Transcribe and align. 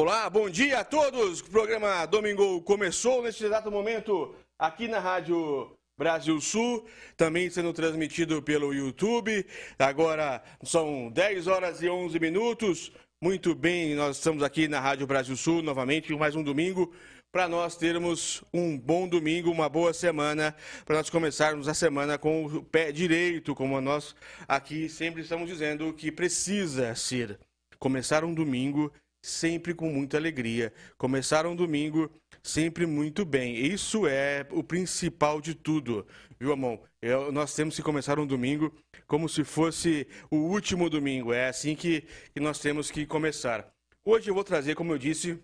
Olá, 0.00 0.30
bom 0.30 0.48
dia 0.48 0.78
a 0.78 0.84
todos. 0.84 1.40
O 1.40 1.50
programa 1.50 2.06
Domingo 2.06 2.62
começou 2.62 3.20
neste 3.20 3.44
exato 3.44 3.68
momento 3.68 4.32
aqui 4.56 4.86
na 4.86 5.00
Rádio 5.00 5.76
Brasil 5.98 6.40
Sul, 6.40 6.86
também 7.16 7.50
sendo 7.50 7.72
transmitido 7.72 8.40
pelo 8.40 8.72
YouTube. 8.72 9.44
Agora 9.76 10.40
são 10.62 11.10
10 11.10 11.48
horas 11.48 11.82
e 11.82 11.88
11 11.88 12.16
minutos. 12.20 12.92
Muito 13.20 13.56
bem, 13.56 13.96
nós 13.96 14.18
estamos 14.18 14.44
aqui 14.44 14.68
na 14.68 14.78
Rádio 14.78 15.04
Brasil 15.04 15.36
Sul 15.36 15.62
novamente, 15.62 16.14
mais 16.14 16.36
um 16.36 16.44
domingo, 16.44 16.94
para 17.32 17.48
nós 17.48 17.76
termos 17.76 18.44
um 18.54 18.78
bom 18.78 19.08
domingo, 19.08 19.50
uma 19.50 19.68
boa 19.68 19.92
semana, 19.92 20.54
para 20.84 20.98
nós 20.98 21.10
começarmos 21.10 21.66
a 21.66 21.74
semana 21.74 22.16
com 22.16 22.46
o 22.46 22.62
pé 22.62 22.92
direito, 22.92 23.52
como 23.52 23.80
nós 23.80 24.14
aqui 24.46 24.88
sempre 24.88 25.22
estamos 25.22 25.48
dizendo 25.48 25.92
que 25.92 26.12
precisa 26.12 26.94
ser. 26.94 27.36
Começar 27.80 28.22
um 28.22 28.32
domingo 28.32 28.92
sempre 29.28 29.74
com 29.74 29.90
muita 29.90 30.16
alegria. 30.16 30.72
Começaram 30.96 31.54
domingo 31.54 32.10
sempre 32.42 32.86
muito 32.86 33.24
bem. 33.24 33.56
Isso 33.56 34.06
é 34.06 34.46
o 34.50 34.62
principal 34.62 35.40
de 35.40 35.54
tudo, 35.54 36.06
viu, 36.38 36.52
amor? 36.52 36.80
Eu, 37.00 37.30
nós 37.30 37.54
temos 37.54 37.76
que 37.76 37.82
começar 37.82 38.18
um 38.18 38.26
domingo 38.26 38.74
como 39.06 39.28
se 39.28 39.44
fosse 39.44 40.06
o 40.30 40.36
último 40.36 40.88
domingo. 40.88 41.32
É 41.32 41.48
assim 41.48 41.74
que, 41.74 42.02
que 42.32 42.40
nós 42.40 42.58
temos 42.58 42.90
que 42.90 43.06
começar. 43.06 43.68
Hoje 44.04 44.30
eu 44.30 44.34
vou 44.34 44.44
trazer, 44.44 44.74
como 44.74 44.92
eu 44.92 44.98
disse, 44.98 45.38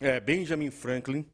é, 0.00 0.20
Benjamin 0.20 0.70
Franklin 0.70 1.26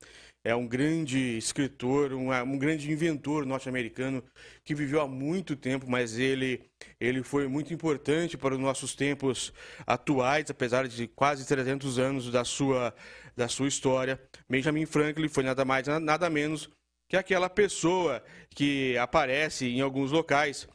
é 0.45 0.55
um 0.55 0.67
grande 0.67 1.39
escritor, 1.39 2.13
um, 2.13 2.31
um 2.31 2.59
grande 2.59 2.93
inventor 2.93 3.47
norte-americano 3.47 4.23
que 4.63 4.75
viveu 4.75 5.01
há 5.01 5.09
muito 5.09 5.57
tempo, 5.57 5.87
mas 5.89 6.19
ele, 6.19 6.61
ele 7.01 7.23
foi 7.23 7.49
muito 7.49 7.73
importante 7.73 8.37
para 8.37 8.55
os 8.55 8.61
nossos 8.61 8.95
tempos 8.95 9.55
atuais, 9.87 10.51
apesar 10.51 10.87
de 10.87 11.09
quase 11.09 11.47
300 11.47 11.99
anos 11.99 12.31
da 12.31 12.45
sua, 12.45 12.95
da 13.35 13.49
sua 13.49 13.67
história. 13.67 14.21
Benjamin 14.49 14.85
Franklin 14.85 15.29
foi 15.29 15.43
nada 15.43 15.65
mais, 15.65 15.87
nada 15.87 16.29
menos 16.29 16.71
que 17.09 17.17
aquela 17.17 17.49
pessoa 17.49 18.23
que 18.51 18.97
aparece 18.99 19.67
em 19.67 19.81
alguns 19.81 20.13
locais 20.13 20.69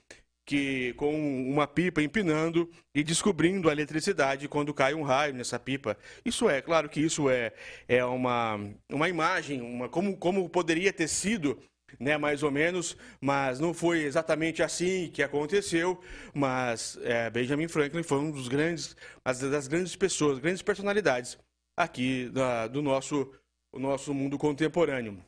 que 0.50 0.94
com 0.94 1.14
uma 1.48 1.68
pipa 1.68 2.02
empinando 2.02 2.68
e 2.96 3.04
descobrindo 3.04 3.70
a 3.70 3.72
eletricidade 3.72 4.48
quando 4.48 4.74
cai 4.74 4.96
um 4.96 5.04
raio 5.04 5.32
nessa 5.32 5.60
pipa. 5.60 5.96
Isso 6.26 6.50
é, 6.50 6.60
claro 6.60 6.90
que 6.90 7.00
isso 7.00 7.30
é, 7.30 7.54
é 7.88 8.04
uma, 8.04 8.60
uma 8.92 9.08
imagem, 9.08 9.62
uma, 9.62 9.88
como, 9.88 10.18
como 10.18 10.50
poderia 10.50 10.92
ter 10.92 11.08
sido, 11.08 11.62
né, 12.00 12.18
mais 12.18 12.42
ou 12.42 12.50
menos, 12.50 12.98
mas 13.22 13.60
não 13.60 13.76
foi 13.76 14.02
exatamente 14.02 14.64
assim 14.64 15.12
que 15.14 15.22
aconteceu. 15.22 16.02
Mas 16.34 16.98
é, 17.04 17.30
Benjamin 17.30 17.68
Franklin 17.68 18.02
foi 18.02 18.18
um 18.18 18.32
dos 18.32 18.48
grandes, 18.48 18.96
das 19.24 19.68
grandes 19.68 19.96
pessoas, 19.96 20.40
grandes 20.40 20.64
personalidades 20.64 21.38
aqui 21.78 22.28
da, 22.30 22.66
do 22.66 22.82
nosso, 22.82 23.32
nosso 23.72 24.16
mundo 24.16 24.36
contemporâneo. 24.36 25.24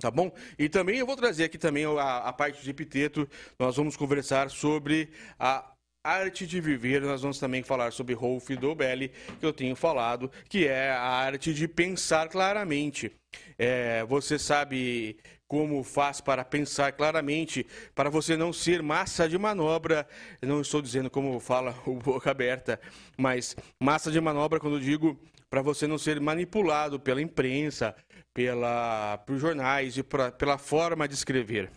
Tá 0.00 0.10
bom? 0.10 0.32
E 0.58 0.68
também 0.68 0.98
eu 0.98 1.06
vou 1.06 1.16
trazer 1.16 1.44
aqui 1.44 1.58
também 1.58 1.84
a, 1.84 2.18
a 2.18 2.32
parte 2.32 2.62
de 2.62 2.70
epiteto. 2.70 3.28
Nós 3.58 3.76
vamos 3.76 3.96
conversar 3.96 4.48
sobre 4.50 5.10
a 5.38 5.72
arte 6.04 6.46
de 6.46 6.60
viver. 6.60 7.02
Nós 7.02 7.22
vamos 7.22 7.38
também 7.38 7.62
falar 7.62 7.92
sobre 7.92 8.14
Rolf 8.14 8.48
Dobelli, 8.50 9.10
que 9.40 9.44
eu 9.44 9.52
tenho 9.52 9.74
falado, 9.74 10.30
que 10.48 10.66
é 10.66 10.90
a 10.90 11.00
arte 11.00 11.52
de 11.52 11.66
pensar 11.66 12.28
claramente. 12.28 13.12
É, 13.58 14.04
você 14.04 14.38
sabe 14.38 15.18
como 15.48 15.82
faz 15.82 16.20
para 16.20 16.44
pensar 16.44 16.92
claramente, 16.92 17.66
para 17.94 18.10
você 18.10 18.36
não 18.36 18.52
ser 18.52 18.82
massa 18.82 19.28
de 19.28 19.38
manobra. 19.38 20.06
Não 20.42 20.60
estou 20.60 20.80
dizendo 20.80 21.10
como 21.10 21.40
fala 21.40 21.74
o 21.86 21.94
boca 22.00 22.30
aberta, 22.30 22.78
mas 23.16 23.56
massa 23.82 24.10
de 24.10 24.20
manobra 24.20 24.60
quando 24.60 24.80
digo 24.80 25.18
para 25.50 25.62
você 25.62 25.86
não 25.86 25.98
ser 25.98 26.20
manipulado 26.20 27.00
pela 27.00 27.22
imprensa, 27.22 27.94
pela, 28.34 29.18
por 29.18 29.36
jornais 29.38 29.96
e 29.96 30.02
pra, 30.02 30.30
pela 30.30 30.58
forma 30.58 31.08
de 31.08 31.14
escrever. 31.14 31.70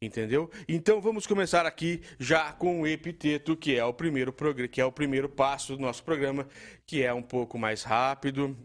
Entendeu? 0.00 0.50
Então 0.68 1.00
vamos 1.00 1.26
começar 1.26 1.66
aqui 1.66 2.02
já 2.18 2.52
com 2.52 2.80
o 2.80 2.86
epiteto, 2.86 3.56
que 3.56 3.76
é 3.76 3.84
o 3.84 3.92
primeiro 3.92 4.34
que 4.70 4.80
é 4.80 4.84
o 4.84 4.92
primeiro 4.92 5.28
passo 5.28 5.76
do 5.76 5.82
nosso 5.82 6.02
programa, 6.02 6.48
que 6.86 7.02
é 7.02 7.12
um 7.12 7.22
pouco 7.22 7.58
mais 7.58 7.82
rápido, 7.82 8.56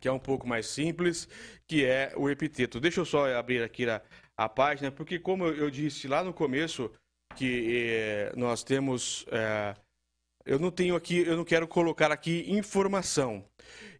que 0.00 0.08
é 0.08 0.12
um 0.12 0.18
pouco 0.18 0.46
mais 0.46 0.66
simples, 0.66 1.28
que 1.66 1.84
é 1.84 2.12
o 2.16 2.30
epiteto. 2.30 2.80
Deixa 2.80 3.00
eu 3.00 3.04
só 3.04 3.32
abrir 3.34 3.62
aqui 3.62 3.88
a, 3.88 4.02
a 4.36 4.48
página, 4.48 4.90
porque 4.90 5.18
como 5.18 5.46
eu 5.46 5.70
disse 5.70 6.08
lá 6.08 6.24
no 6.24 6.32
começo 6.32 6.90
que 7.36 7.88
eh, 7.88 8.32
nós 8.36 8.62
temos 8.62 9.26
eh, 9.30 9.74
eu 10.46 10.58
não 10.58 10.70
tenho 10.70 10.94
aqui, 10.94 11.18
eu 11.18 11.36
não 11.36 11.44
quero 11.44 11.66
colocar 11.66 12.12
aqui 12.12 12.44
informação. 12.48 13.44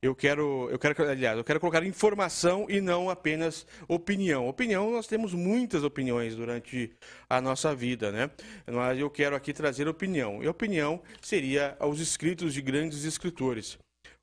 Eu 0.03 0.15
quero, 0.15 0.69
eu 0.71 0.79
quero, 0.79 1.09
aliás, 1.09 1.39
eu 1.39 1.45
quero 1.45 1.59
colocar 1.59 1.83
informação 1.85 2.67
e 2.69 2.81
não 2.81 3.09
apenas 3.09 3.67
opinião. 3.89 4.47
Opinião, 4.47 4.91
nós 4.91 5.07
temos 5.07 5.33
muitas 5.33 5.83
opiniões 5.83 6.37
durante 6.37 6.93
a 7.31 7.41
nossa 7.41 7.75
vida, 7.75 8.13
né? 8.13 8.31
Mas 8.67 8.99
eu 8.99 9.09
quero 9.09 9.35
aqui 9.35 9.55
trazer 9.55 9.89
opinião. 9.89 10.43
E 10.43 10.49
opinião 10.49 11.03
seria 11.23 11.77
os 11.81 12.01
escritos 12.01 12.53
de 12.53 12.61
grandes 12.61 13.05
escritores. 13.05 13.79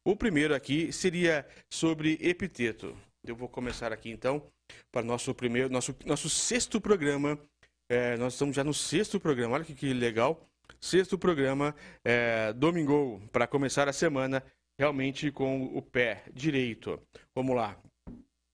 O 0.06 0.16
primeiro 0.16 0.53
aqui 0.53 0.92
seria 0.92 1.46
sobre 1.74 2.20
epiteto. 2.22 2.96
Eu 3.26 3.36
vou 3.36 3.50
começar 3.50 3.92
aqui 3.92 4.09
então 4.12 4.44
para 4.92 5.03
nosso 5.03 5.34
primeiro, 5.34 5.70
nosso, 5.70 5.96
nosso 6.06 6.30
sexto 6.30 6.80
programa. 6.80 7.40
É, 7.90 8.16
nós 8.18 8.34
estamos 8.34 8.56
já 8.56 8.64
no 8.64 8.74
sexto 8.74 9.20
programa. 9.20 9.56
Olha 9.56 9.66
que, 9.66 9.74
que 9.74 9.94
legal. 9.94 10.48
Sexto 10.80 11.18
programa, 11.18 11.76
é, 12.04 12.54
domingo, 12.54 13.22
para 13.32 13.48
começar 13.48 13.88
a 13.88 13.94
semana 13.94 14.44
realmente 14.80 15.32
com 15.32 15.66
o 15.66 15.82
pé 15.82 16.24
direito. 16.34 17.00
Vamos 17.36 17.56
lá. 17.56 17.78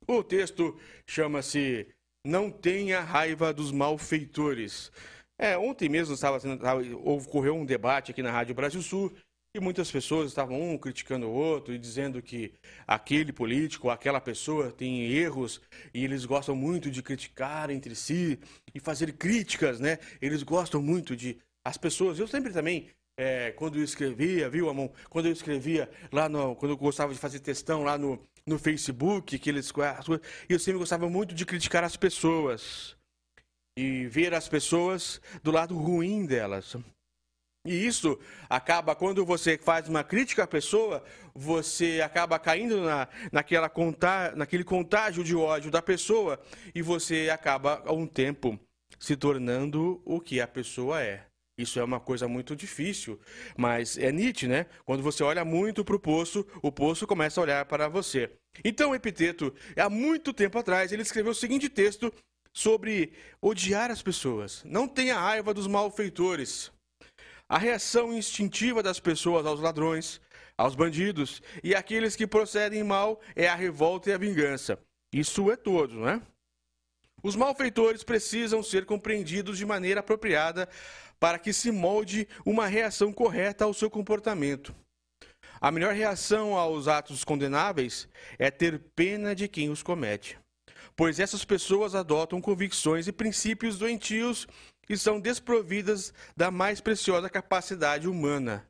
O 0.07 0.23
texto 0.23 0.77
chama-se 1.05 1.87
Não 2.25 2.49
tenha 2.49 3.01
raiva 3.01 3.53
dos 3.53 3.71
malfeitores. 3.71 4.91
É, 5.39 5.57
ontem 5.57 5.87
mesmo 5.87 6.15
estava, 6.15 6.37
estava, 6.37 6.81
ocorreu 7.03 7.55
um 7.55 7.65
debate 7.65 8.11
aqui 8.11 8.23
na 8.23 8.31
Rádio 8.31 8.55
Brasil 8.55 8.81
Sul 8.81 9.13
e 9.55 9.59
muitas 9.59 9.91
pessoas 9.91 10.27
estavam 10.27 10.59
um 10.61 10.77
criticando 10.77 11.27
o 11.27 11.33
outro 11.33 11.73
e 11.73 11.79
dizendo 11.79 12.21
que 12.21 12.53
aquele 12.85 13.31
político, 13.31 13.89
aquela 13.89 14.19
pessoa 14.19 14.71
tem 14.71 15.11
erros 15.11 15.61
e 15.93 16.03
eles 16.03 16.25
gostam 16.25 16.55
muito 16.55 16.91
de 16.91 17.01
criticar 17.01 17.69
entre 17.69 17.95
si 17.95 18.39
e 18.73 18.79
fazer 18.79 19.13
críticas, 19.13 19.79
né? 19.79 19.99
Eles 20.21 20.43
gostam 20.43 20.81
muito 20.81 21.15
de 21.15 21.39
as 21.67 21.75
pessoas, 21.75 22.17
eu 22.17 22.27
sempre 22.27 22.53
também, 22.53 22.87
é, 23.19 23.51
quando 23.51 23.77
eu 23.77 23.83
escrevia, 23.83 24.49
viu, 24.49 24.69
Amon? 24.69 24.87
Quando 25.09 25.25
eu 25.25 25.33
escrevia 25.33 25.89
lá 26.13 26.29
no. 26.29 26.55
Quando 26.55 26.71
eu 26.71 26.77
gostava 26.77 27.13
de 27.13 27.19
fazer 27.19 27.41
textão 27.41 27.83
lá 27.83 27.97
no, 27.97 28.17
no 28.45 28.57
Facebook, 28.57 29.37
que 29.37 29.49
eles. 29.49 29.73
Eu 30.47 30.59
sempre 30.59 30.79
gostava 30.79 31.09
muito 31.09 31.35
de 31.35 31.45
criticar 31.45 31.83
as 31.83 31.97
pessoas. 31.97 32.95
E 33.77 34.07
ver 34.07 34.33
as 34.33 34.47
pessoas 34.47 35.19
do 35.43 35.51
lado 35.51 35.75
ruim 35.77 36.25
delas. 36.25 36.77
E 37.65 37.85
isso 37.85 38.17
acaba, 38.49 38.95
quando 38.95 39.25
você 39.25 39.57
faz 39.57 39.89
uma 39.89 40.05
crítica 40.05 40.43
à 40.43 40.47
pessoa, 40.47 41.03
você 41.35 41.99
acaba 42.01 42.39
caindo 42.39 42.81
na, 42.81 43.09
naquela 43.29 43.67
conta, 43.67 44.33
naquele 44.37 44.63
contágio 44.63 45.21
de 45.21 45.35
ódio 45.35 45.69
da 45.69 45.81
pessoa 45.81 46.39
e 46.73 46.81
você 46.81 47.29
acaba, 47.29 47.83
a 47.85 47.91
um 47.91 48.07
tempo, 48.07 48.57
se 48.97 49.17
tornando 49.17 50.01
o 50.05 50.21
que 50.21 50.39
a 50.39 50.47
pessoa 50.47 51.01
é. 51.01 51.27
Isso 51.57 51.79
é 51.79 51.83
uma 51.83 51.99
coisa 51.99 52.27
muito 52.27 52.55
difícil, 52.55 53.19
mas 53.57 53.97
é 53.97 54.11
Nietzsche, 54.11 54.47
né? 54.47 54.67
Quando 54.85 55.01
você 55.01 55.23
olha 55.23 55.43
muito 55.43 55.83
para 55.83 55.95
o 55.95 55.99
poço, 55.99 56.45
o 56.61 56.71
poço 56.71 57.07
começa 57.07 57.41
a 57.41 57.43
olhar 57.43 57.65
para 57.65 57.87
você. 57.87 58.29
Então, 58.63 58.93
Epiteto, 58.93 59.51
há 59.75 59.89
muito 59.89 60.31
tempo 60.33 60.59
atrás, 60.59 60.91
ele 60.91 61.01
escreveu 61.01 61.31
o 61.31 61.35
seguinte 61.35 61.67
texto 61.67 62.13
sobre 62.53 63.11
odiar 63.41 63.89
as 63.89 64.03
pessoas. 64.03 64.63
Não 64.65 64.87
tenha 64.87 65.19
raiva 65.19 65.51
dos 65.51 65.65
malfeitores. 65.65 66.71
A 67.49 67.57
reação 67.57 68.13
instintiva 68.13 68.83
das 68.83 68.99
pessoas 68.99 69.43
aos 69.45 69.59
ladrões, 69.59 70.21
aos 70.55 70.75
bandidos 70.75 71.41
e 71.63 71.73
àqueles 71.73 72.15
que 72.15 72.27
procedem 72.27 72.83
mal 72.83 73.19
é 73.35 73.47
a 73.47 73.55
revolta 73.55 74.11
e 74.11 74.13
a 74.13 74.17
vingança. 74.17 74.77
Isso 75.11 75.49
é 75.51 75.55
todo, 75.55 76.01
né? 76.01 76.21
Os 77.23 77.35
malfeitores 77.35 78.03
precisam 78.03 78.61
ser 78.61 78.85
compreendidos 78.85 79.57
de 79.57 79.65
maneira 79.65 80.01
apropriada 80.01 80.69
para 81.19 81.39
que 81.39 81.53
se 81.53 81.71
molde 81.71 82.27
uma 82.45 82.67
reação 82.67 83.11
correta 83.11 83.65
ao 83.65 83.73
seu 83.73 83.89
comportamento. 83.89 84.75
A 85.59 85.71
melhor 85.71 85.93
reação 85.93 86.55
aos 86.55 86.87
atos 86.87 87.23
condenáveis 87.23 88.07
é 88.37 88.51
ter 88.51 88.79
pena 88.95 89.35
de 89.35 89.47
quem 89.47 89.69
os 89.69 89.81
comete, 89.81 90.37
pois 90.95 91.19
essas 91.19 91.43
pessoas 91.43 91.95
adotam 91.95 92.39
convicções 92.39 93.07
e 93.07 93.11
princípios 93.11 93.77
doentios 93.77 94.47
e 94.89 94.97
são 94.97 95.19
desprovidas 95.19 96.13
da 96.35 96.51
mais 96.51 96.79
preciosa 96.79 97.29
capacidade 97.29 98.07
humana, 98.07 98.67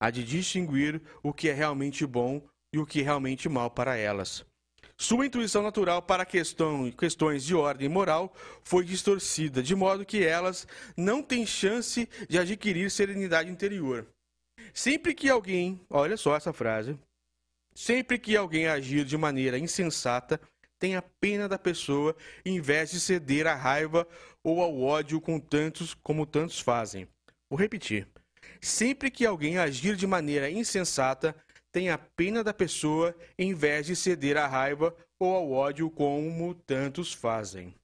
a 0.00 0.10
de 0.10 0.24
distinguir 0.24 1.02
o 1.22 1.32
que 1.32 1.48
é 1.48 1.52
realmente 1.52 2.06
bom 2.06 2.42
e 2.72 2.78
o 2.78 2.86
que 2.86 3.00
é 3.00 3.04
realmente 3.04 3.48
mal 3.48 3.70
para 3.70 3.96
elas. 3.96 4.44
Sua 4.96 5.26
intuição 5.26 5.62
natural 5.62 6.00
para 6.02 6.24
questão, 6.24 6.90
questões 6.92 7.44
de 7.44 7.54
ordem 7.54 7.88
moral 7.88 8.32
foi 8.62 8.84
distorcida, 8.84 9.62
de 9.62 9.74
modo 9.74 10.06
que 10.06 10.24
elas 10.24 10.66
não 10.96 11.22
têm 11.22 11.44
chance 11.44 12.08
de 12.28 12.38
adquirir 12.38 12.90
serenidade 12.90 13.50
interior. 13.50 14.06
Sempre 14.72 15.14
que 15.14 15.28
alguém, 15.28 15.80
olha 15.90 16.16
só 16.16 16.36
essa 16.36 16.52
frase, 16.52 16.96
Sempre 17.74 18.18
que 18.18 18.36
alguém 18.36 18.68
agir 18.68 19.04
de 19.04 19.16
maneira 19.16 19.58
insensata, 19.58 20.40
tenha 20.78 21.02
pena 21.20 21.48
da 21.48 21.58
pessoa 21.58 22.14
em 22.44 22.60
vez 22.60 22.92
de 22.92 23.00
ceder 23.00 23.48
à 23.48 23.54
raiva 23.54 24.06
ou 24.44 24.62
ao 24.62 24.80
ódio 24.80 25.20
com 25.20 25.40
tantos 25.40 25.92
como 25.92 26.24
tantos 26.24 26.60
fazem. 26.60 27.08
Vou 27.50 27.58
repetir. 27.58 28.06
Sempre 28.60 29.10
que 29.10 29.26
alguém 29.26 29.58
agir 29.58 29.96
de 29.96 30.06
maneira 30.06 30.48
insensata, 30.48 31.34
tenha 31.74 31.98
pena 31.98 32.44
da 32.44 32.54
pessoa 32.54 33.12
em 33.36 33.52
vez 33.52 33.86
de 33.86 33.96
ceder 33.96 34.36
à 34.36 34.46
raiva 34.46 34.94
ou 35.18 35.34
ao 35.34 35.50
ódio 35.50 35.90
como 35.90 36.54
tantos 36.54 37.12
fazem. 37.12 37.74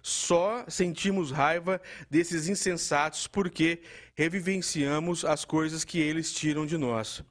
Só 0.00 0.64
sentimos 0.68 1.32
raiva 1.32 1.82
desses 2.08 2.48
insensatos 2.48 3.26
porque 3.26 3.82
revivenciamos 4.16 5.24
as 5.24 5.44
coisas 5.44 5.84
que 5.84 5.98
eles 5.98 6.32
tiram 6.32 6.64
de 6.64 6.78
nós. 6.78 7.24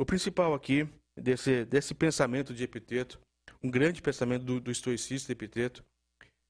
O 0.00 0.04
principal 0.04 0.52
aqui 0.52 0.88
desse, 1.16 1.64
desse 1.64 1.94
pensamento 1.94 2.52
de 2.52 2.64
Epiteto, 2.64 3.20
um 3.62 3.70
grande 3.70 4.02
pensamento 4.02 4.44
do, 4.44 4.60
do 4.60 4.72
estoicista 4.72 5.30
Epiteto, 5.30 5.84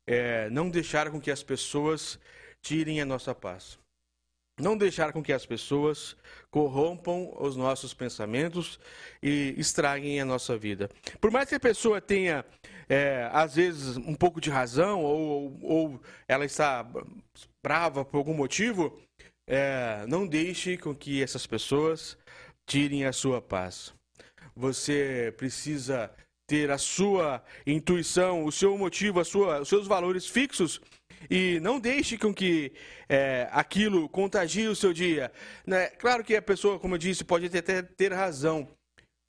é 0.08 0.48
não 0.48 0.70
deixar 0.70 1.10
com 1.10 1.20
que 1.20 1.31
as 1.31 1.43
pessoas 1.43 2.19
tirem 2.62 3.02
a 3.02 3.04
nossa 3.04 3.34
paz. 3.34 3.78
Não 4.58 4.76
deixar 4.76 5.12
com 5.12 5.23
que 5.23 5.35
as 5.35 5.44
pessoas 5.44 6.17
corrompam 6.50 7.31
os 7.38 7.56
nossos 7.56 7.93
pensamentos 7.93 8.81
e 9.23 9.55
estraguem 9.58 10.19
a 10.19 10.25
nossa 10.25 10.56
vida. 10.56 10.88
Por 11.20 11.31
mais 11.31 11.49
que 11.49 11.56
a 11.56 11.61
pessoa 11.61 12.00
tenha, 12.00 12.43
é, 12.88 13.29
às 13.32 13.56
vezes, 13.56 13.99
um 13.99 14.14
pouco 14.14 14.41
de 14.41 14.49
razão 14.49 15.05
ou, 15.05 15.58
ou 15.62 16.00
ela 16.26 16.47
está 16.47 16.87
brava 17.62 18.03
por 18.03 18.17
algum 18.17 18.32
motivo, 18.32 18.99
é, 19.47 20.06
não 20.08 20.26
deixe 20.26 20.79
com 20.79 20.94
que 20.94 21.23
essas 21.23 21.47
pessoas 21.47 22.17
tirem 22.67 23.05
a 23.05 23.12
sua 23.12 23.43
paz. 23.43 23.93
Você 24.55 25.35
precisa 25.37 26.11
ter 26.47 26.70
a 26.70 26.79
sua 26.79 27.44
intuição, 27.67 28.44
o 28.44 28.53
seu 28.53 28.79
motivo, 28.79 29.20
a 29.20 29.25
sua, 29.25 29.61
os 29.61 29.69
seus 29.69 29.87
valores 29.87 30.26
fixos 30.26 30.81
e 31.31 31.61
não 31.61 31.78
deixe 31.78 32.17
com 32.17 32.32
que 32.32 32.73
é, 33.08 33.49
aquilo 33.52 34.08
contagie 34.08 34.69
o 34.69 34.76
seu 34.76 34.93
dia. 34.93 35.32
Né? 35.67 35.87
Claro 35.88 36.25
que 36.25 36.37
a 36.37 36.43
pessoa, 36.43 36.78
como 36.78 36.94
eu 36.94 36.99
disse, 36.99 37.25
pode 37.25 37.46
até 37.46 37.82
ter 37.82 38.12
razão, 38.12 38.69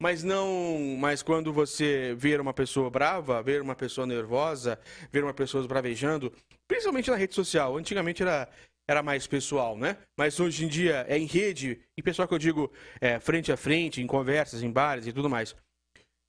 mas 0.01 0.23
não. 0.23 0.95
Mas 0.99 1.21
quando 1.21 1.51
você 1.51 2.15
ver 2.17 2.39
uma 2.39 2.53
pessoa 2.53 2.89
brava, 2.89 3.41
ver 3.41 3.61
uma 3.61 3.75
pessoa 3.75 4.05
nervosa, 4.05 4.79
ver 5.11 5.23
uma 5.23 5.33
pessoa 5.33 5.67
bravejando, 5.67 6.31
principalmente 6.67 7.09
na 7.09 7.17
rede 7.17 7.33
social, 7.33 7.77
antigamente 7.77 8.21
era, 8.21 8.50
era 8.88 9.03
mais 9.03 9.25
pessoal, 9.27 9.77
né? 9.77 9.97
Mas 10.17 10.39
hoje 10.39 10.65
em 10.65 10.67
dia 10.67 11.05
é 11.07 11.17
em 11.17 11.25
rede, 11.25 11.79
e 11.97 12.03
pessoal 12.03 12.27
que 12.27 12.33
eu 12.33 12.39
digo 12.39 12.71
é, 13.01 13.19
frente 13.19 13.51
a 13.51 13.57
frente, 13.57 14.01
em 14.01 14.07
conversas, 14.07 14.63
em 14.63 14.71
bares 14.71 15.07
e 15.07 15.13
tudo 15.13 15.29
mais. 15.29 15.55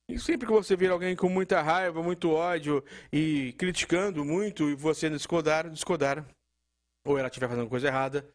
E 0.08 0.18
sempre 0.18 0.46
que 0.46 0.52
você 0.52 0.74
vir 0.74 0.90
alguém 0.90 1.14
com 1.14 1.28
muita 1.28 1.60
raiva, 1.60 2.02
muito 2.02 2.30
ódio 2.30 2.82
e 3.12 3.52
criticando 3.58 4.24
muito, 4.24 4.70
e 4.70 4.74
você 4.74 5.10
discordar, 5.10 5.68
discordar, 5.68 6.26
ou 7.06 7.18
ela 7.18 7.28
estiver 7.28 7.48
fazendo 7.48 7.68
coisa 7.68 7.88
errada, 7.88 8.26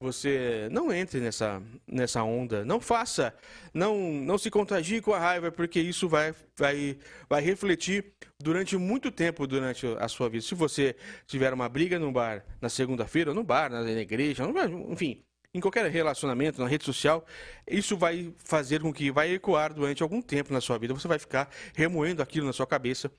você 0.00 0.68
não 0.70 0.92
entre 0.92 1.20
nessa, 1.20 1.60
nessa 1.86 2.22
onda, 2.22 2.64
não 2.64 2.80
faça, 2.80 3.34
não 3.74 3.98
não 3.98 4.38
se 4.38 4.50
contagie 4.50 5.02
com 5.02 5.12
a 5.12 5.18
raiva, 5.18 5.52
porque 5.52 5.78
isso 5.80 6.08
vai, 6.08 6.34
vai, 6.56 6.96
vai 7.28 7.42
refletir 7.42 8.14
durante 8.40 8.76
muito 8.78 9.10
tempo 9.10 9.46
durante 9.46 9.86
a 9.98 10.08
sua 10.08 10.28
vida. 10.30 10.42
Se 10.42 10.54
você 10.54 10.96
tiver 11.26 11.52
uma 11.52 11.68
briga 11.68 11.98
no 11.98 12.10
bar 12.10 12.46
na 12.60 12.68
segunda-feira, 12.68 13.34
no 13.34 13.44
bar, 13.44 13.68
na 13.68 13.82
igreja, 13.90 14.44
enfim, 14.88 15.22
em 15.54 15.60
qualquer 15.60 15.90
relacionamento, 15.90 16.60
na 16.60 16.68
rede 16.68 16.84
social, 16.84 17.24
isso 17.68 17.96
vai 17.96 18.32
fazer 18.38 18.80
com 18.80 18.92
que 18.92 19.10
vai 19.10 19.32
ecoar 19.34 19.74
durante 19.74 20.02
algum 20.02 20.22
tempo 20.22 20.52
na 20.52 20.60
sua 20.60 20.78
vida. 20.78 20.94
Você 20.94 21.08
vai 21.08 21.18
ficar 21.18 21.50
remoendo 21.74 22.22
aquilo 22.22 22.46
na 22.46 22.52
sua 22.52 22.66
cabeça. 22.66 23.10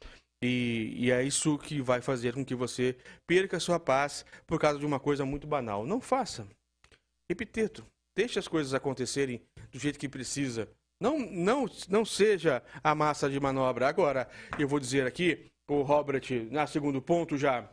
E, 0.44 0.94
e, 0.98 1.12
é 1.12 1.24
isso 1.24 1.58
que 1.60 1.82
vai 1.82 2.02
fazer 2.02 2.34
com 2.34 2.44
que 2.44 2.56
você 2.56 2.98
perca 3.28 3.58
a 3.58 3.60
sua 3.60 3.80
paz 3.80 4.26
por 4.48 4.60
causa 4.60 4.80
de 4.80 4.86
uma 4.86 5.00
coisa 5.00 5.24
muito 5.24 5.46
banal. 5.46 5.86
Não 5.86 6.02
faça. 6.02 6.48
Epiteto, 7.30 7.86
deixe 8.18 8.40
as 8.40 8.48
coisas 8.48 8.74
acontecerem 8.74 9.42
do 9.72 9.78
jeito 9.78 10.00
que 10.00 10.10
precisa. 10.10 10.68
Não, 11.00 11.20
não, 11.20 11.66
não 11.90 12.06
seja 12.06 12.64
a 12.84 12.96
massa 12.96 13.30
de 13.30 13.40
manobra. 13.40 13.88
Agora, 13.88 14.28
eu 14.58 14.68
vou 14.68 14.80
dizer 14.80 15.06
aqui, 15.06 15.48
o 15.70 15.82
Robert, 15.82 16.24
na 16.50 16.66
segundo 16.66 17.02
ponto, 17.02 17.38
já 17.38 17.70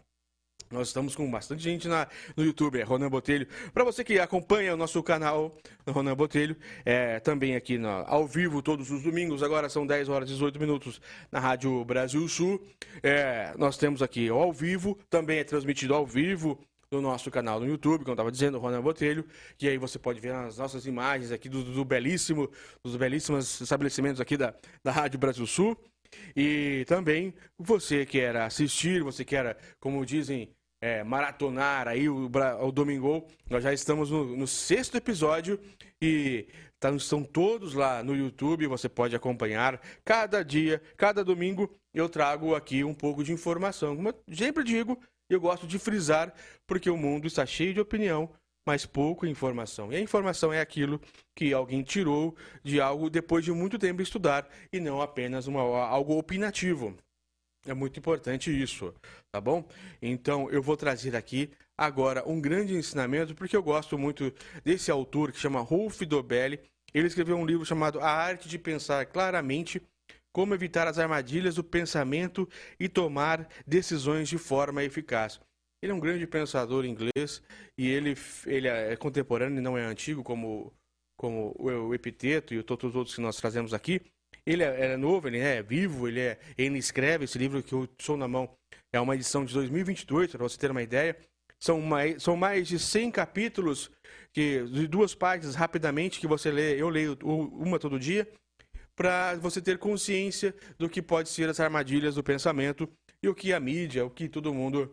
nós 0.70 0.88
estamos 0.88 1.14
com 1.14 1.30
bastante 1.30 1.62
gente 1.62 1.88
na, 1.88 2.06
no 2.36 2.44
YouTube, 2.44 2.78
é 2.78 2.82
Ronan 2.82 3.08
Botelho. 3.08 3.46
Para 3.72 3.84
você 3.84 4.04
que 4.04 4.18
acompanha 4.18 4.74
o 4.74 4.76
nosso 4.76 5.02
canal, 5.02 5.56
Ronan 5.86 6.14
Botelho, 6.14 6.56
é, 6.84 7.20
também 7.20 7.56
aqui 7.56 7.78
ao 8.06 8.26
vivo 8.26 8.62
todos 8.62 8.90
os 8.90 9.02
domingos, 9.02 9.42
agora 9.42 9.68
são 9.68 9.86
10 9.86 10.08
horas 10.08 10.28
e 10.28 10.32
18 10.32 10.60
minutos 10.60 11.00
na 11.32 11.40
Rádio 11.40 11.84
Brasil 11.84 12.26
Sul. 12.28 12.60
É, 13.02 13.54
nós 13.56 13.76
temos 13.76 14.02
aqui 14.02 14.28
ao 14.28 14.52
vivo, 14.52 14.98
também 15.08 15.38
é 15.38 15.44
transmitido 15.44 15.94
ao 15.94 16.06
vivo 16.06 16.58
no 16.90 17.00
nosso 17.00 17.30
canal 17.30 17.60
no 17.60 17.66
YouTube, 17.66 18.00
como 18.00 18.10
eu 18.10 18.14
estava 18.14 18.32
dizendo, 18.32 18.58
Ronan 18.58 18.80
Botelho, 18.80 19.24
que 19.56 19.68
aí 19.68 19.76
você 19.76 19.98
pode 19.98 20.20
ver 20.20 20.34
as 20.34 20.56
nossas 20.56 20.86
imagens 20.86 21.30
aqui 21.32 21.48
do, 21.48 21.62
do 21.62 21.84
belíssimo, 21.84 22.50
dos 22.82 22.96
belíssimos 22.96 23.60
estabelecimentos 23.60 24.20
aqui 24.20 24.36
da, 24.36 24.54
da 24.82 24.90
Rádio 24.90 25.18
Brasil 25.18 25.46
Sul. 25.46 25.76
E 26.34 26.84
também 26.86 27.34
você 27.58 28.06
quer 28.06 28.34
assistir, 28.36 29.02
você 29.02 29.24
quer, 29.24 29.58
como 29.78 30.04
dizem 30.06 30.50
é, 30.80 31.02
maratonar 31.02 31.88
aí 31.88 32.08
o, 32.08 32.30
o 32.60 32.72
Domingo. 32.72 33.26
Nós 33.48 33.62
já 33.62 33.72
estamos 33.72 34.10
no, 34.10 34.36
no 34.36 34.46
sexto 34.46 34.96
episódio 34.96 35.58
e 36.00 36.46
tá, 36.78 36.90
estão 36.90 37.22
todos 37.22 37.74
lá 37.74 38.02
no 38.02 38.14
YouTube. 38.14 38.66
Você 38.66 38.88
pode 38.88 39.14
acompanhar 39.16 39.80
cada 40.04 40.42
dia, 40.42 40.80
cada 40.96 41.24
domingo. 41.24 41.70
Eu 41.92 42.08
trago 42.08 42.54
aqui 42.54 42.84
um 42.84 42.94
pouco 42.94 43.24
de 43.24 43.32
informação. 43.32 43.96
Como 43.96 44.08
eu 44.08 44.14
sempre 44.34 44.62
digo, 44.62 44.98
eu 45.28 45.40
gosto 45.40 45.66
de 45.66 45.78
frisar 45.78 46.32
porque 46.66 46.88
o 46.88 46.96
mundo 46.96 47.26
está 47.26 47.44
cheio 47.44 47.74
de 47.74 47.80
opinião, 47.80 48.30
mas 48.66 48.86
pouco 48.86 49.26
informação. 49.26 49.92
E 49.92 49.96
a 49.96 50.00
informação 50.00 50.52
é 50.52 50.60
aquilo 50.60 51.00
que 51.34 51.52
alguém 51.52 51.82
tirou 51.82 52.36
de 52.62 52.80
algo 52.80 53.10
depois 53.10 53.44
de 53.44 53.52
muito 53.52 53.78
tempo 53.78 54.02
estudar 54.02 54.48
e 54.72 54.80
não 54.80 55.02
apenas 55.02 55.46
uma, 55.46 55.60
algo 55.60 56.16
opinativo. 56.18 56.96
É 57.68 57.74
muito 57.74 57.98
importante 57.98 58.50
isso, 58.50 58.94
tá 59.30 59.38
bom? 59.38 59.62
Então 60.00 60.50
eu 60.50 60.62
vou 60.62 60.74
trazer 60.74 61.14
aqui 61.14 61.50
agora 61.76 62.26
um 62.26 62.40
grande 62.40 62.74
ensinamento, 62.74 63.34
porque 63.34 63.54
eu 63.54 63.62
gosto 63.62 63.98
muito 63.98 64.32
desse 64.64 64.90
autor 64.90 65.30
que 65.30 65.38
chama 65.38 65.60
Rolf 65.60 66.00
Dobelli. 66.00 66.60
Ele 66.94 67.06
escreveu 67.06 67.36
um 67.36 67.44
livro 67.44 67.66
chamado 67.66 68.00
A 68.00 68.08
Arte 68.08 68.48
de 68.48 68.58
Pensar 68.58 69.04
Claramente, 69.04 69.82
Como 70.32 70.54
Evitar 70.54 70.88
as 70.88 70.98
Armadilhas 70.98 71.56
do 71.56 71.62
Pensamento 71.62 72.48
e 72.80 72.88
Tomar 72.88 73.46
Decisões 73.66 74.30
de 74.30 74.38
Forma 74.38 74.82
Eficaz. 74.82 75.38
Ele 75.82 75.92
é 75.92 75.94
um 75.94 76.00
grande 76.00 76.26
pensador 76.26 76.86
inglês 76.86 77.42
e 77.76 77.86
ele, 77.86 78.16
ele 78.46 78.66
é 78.66 78.96
contemporâneo 78.96 79.58
e 79.58 79.62
não 79.62 79.76
é 79.76 79.84
antigo 79.84 80.24
como, 80.24 80.72
como 81.18 81.54
o 81.58 81.94
Epiteto 81.94 82.54
e 82.54 82.62
todos 82.62 82.88
os 82.88 82.96
outros 82.96 83.14
que 83.14 83.20
nós 83.20 83.36
trazemos 83.36 83.74
aqui. 83.74 84.00
Ele 84.46 84.62
é, 84.62 84.92
é 84.92 84.96
novo, 84.96 85.28
ele 85.28 85.38
é 85.38 85.62
vivo, 85.62 86.08
ele, 86.08 86.20
é, 86.20 86.38
ele 86.56 86.78
escreve 86.78 87.24
esse 87.24 87.38
livro 87.38 87.62
que 87.62 87.72
eu 87.72 87.88
sou 87.98 88.16
na 88.16 88.28
mão. 88.28 88.50
É 88.92 89.00
uma 89.00 89.14
edição 89.14 89.44
de 89.44 89.52
2022, 89.54 90.30
para 90.30 90.42
você 90.42 90.58
ter 90.58 90.70
uma 90.70 90.82
ideia. 90.82 91.16
São 91.60 91.80
mais, 91.80 92.22
são 92.22 92.36
mais 92.36 92.68
de 92.68 92.78
100 92.78 93.10
capítulos 93.10 93.90
que, 94.32 94.62
de 94.64 94.86
duas 94.86 95.14
páginas 95.14 95.54
rapidamente 95.54 96.20
que 96.20 96.26
você 96.26 96.50
lê. 96.50 96.80
Eu 96.80 96.88
leio 96.88 97.18
uma 97.22 97.78
todo 97.78 97.98
dia 97.98 98.28
para 98.94 99.36
você 99.36 99.60
ter 99.60 99.78
consciência 99.78 100.54
do 100.76 100.88
que 100.88 101.00
pode 101.00 101.28
ser 101.28 101.48
as 101.48 101.60
armadilhas 101.60 102.16
do 102.16 102.22
pensamento 102.22 102.88
e 103.22 103.28
o 103.28 103.34
que 103.34 103.52
a 103.52 103.60
mídia, 103.60 104.04
o 104.04 104.10
que 104.10 104.28
todo 104.28 104.54
mundo 104.54 104.92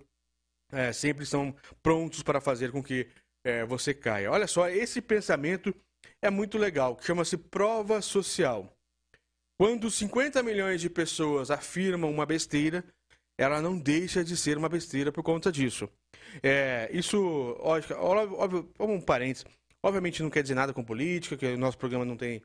é, 0.71 0.91
sempre 0.91 1.23
estão 1.23 1.55
prontos 1.81 2.21
para 2.21 2.41
fazer 2.41 2.71
com 2.71 2.83
que 2.83 3.07
é, 3.43 3.65
você 3.65 3.93
caia. 3.93 4.31
Olha 4.31 4.47
só, 4.47 4.67
esse 4.69 5.01
pensamento 5.01 5.73
é 6.21 6.29
muito 6.29 6.57
legal, 6.57 6.97
chama-se 7.01 7.37
prova 7.37 8.01
social. 8.01 8.74
Quando 9.57 9.89
50 9.89 10.43
milhões 10.43 10.81
de 10.81 10.89
pessoas 10.89 11.49
afirmam 11.49 12.11
uma 12.11 12.25
besteira, 12.25 12.83
ela 13.37 13.61
não 13.61 13.77
deixa 13.77 14.23
de 14.23 14.35
ser 14.35 14.57
uma 14.57 14.69
besteira 14.69 15.11
por 15.11 15.23
conta 15.23 15.51
disso. 15.51 15.89
É, 16.43 16.89
isso, 16.91 17.55
óbvio, 17.59 17.97
óbvio, 17.97 18.69
um 18.79 18.99
parênteses, 18.99 19.45
obviamente 19.83 20.23
não 20.23 20.29
quer 20.29 20.41
dizer 20.41 20.55
nada 20.55 20.73
com 20.73 20.83
política, 20.83 21.37
que 21.37 21.45
o 21.45 21.57
nosso 21.57 21.77
programa 21.77 22.05
não 22.05 22.17
tem. 22.17 22.41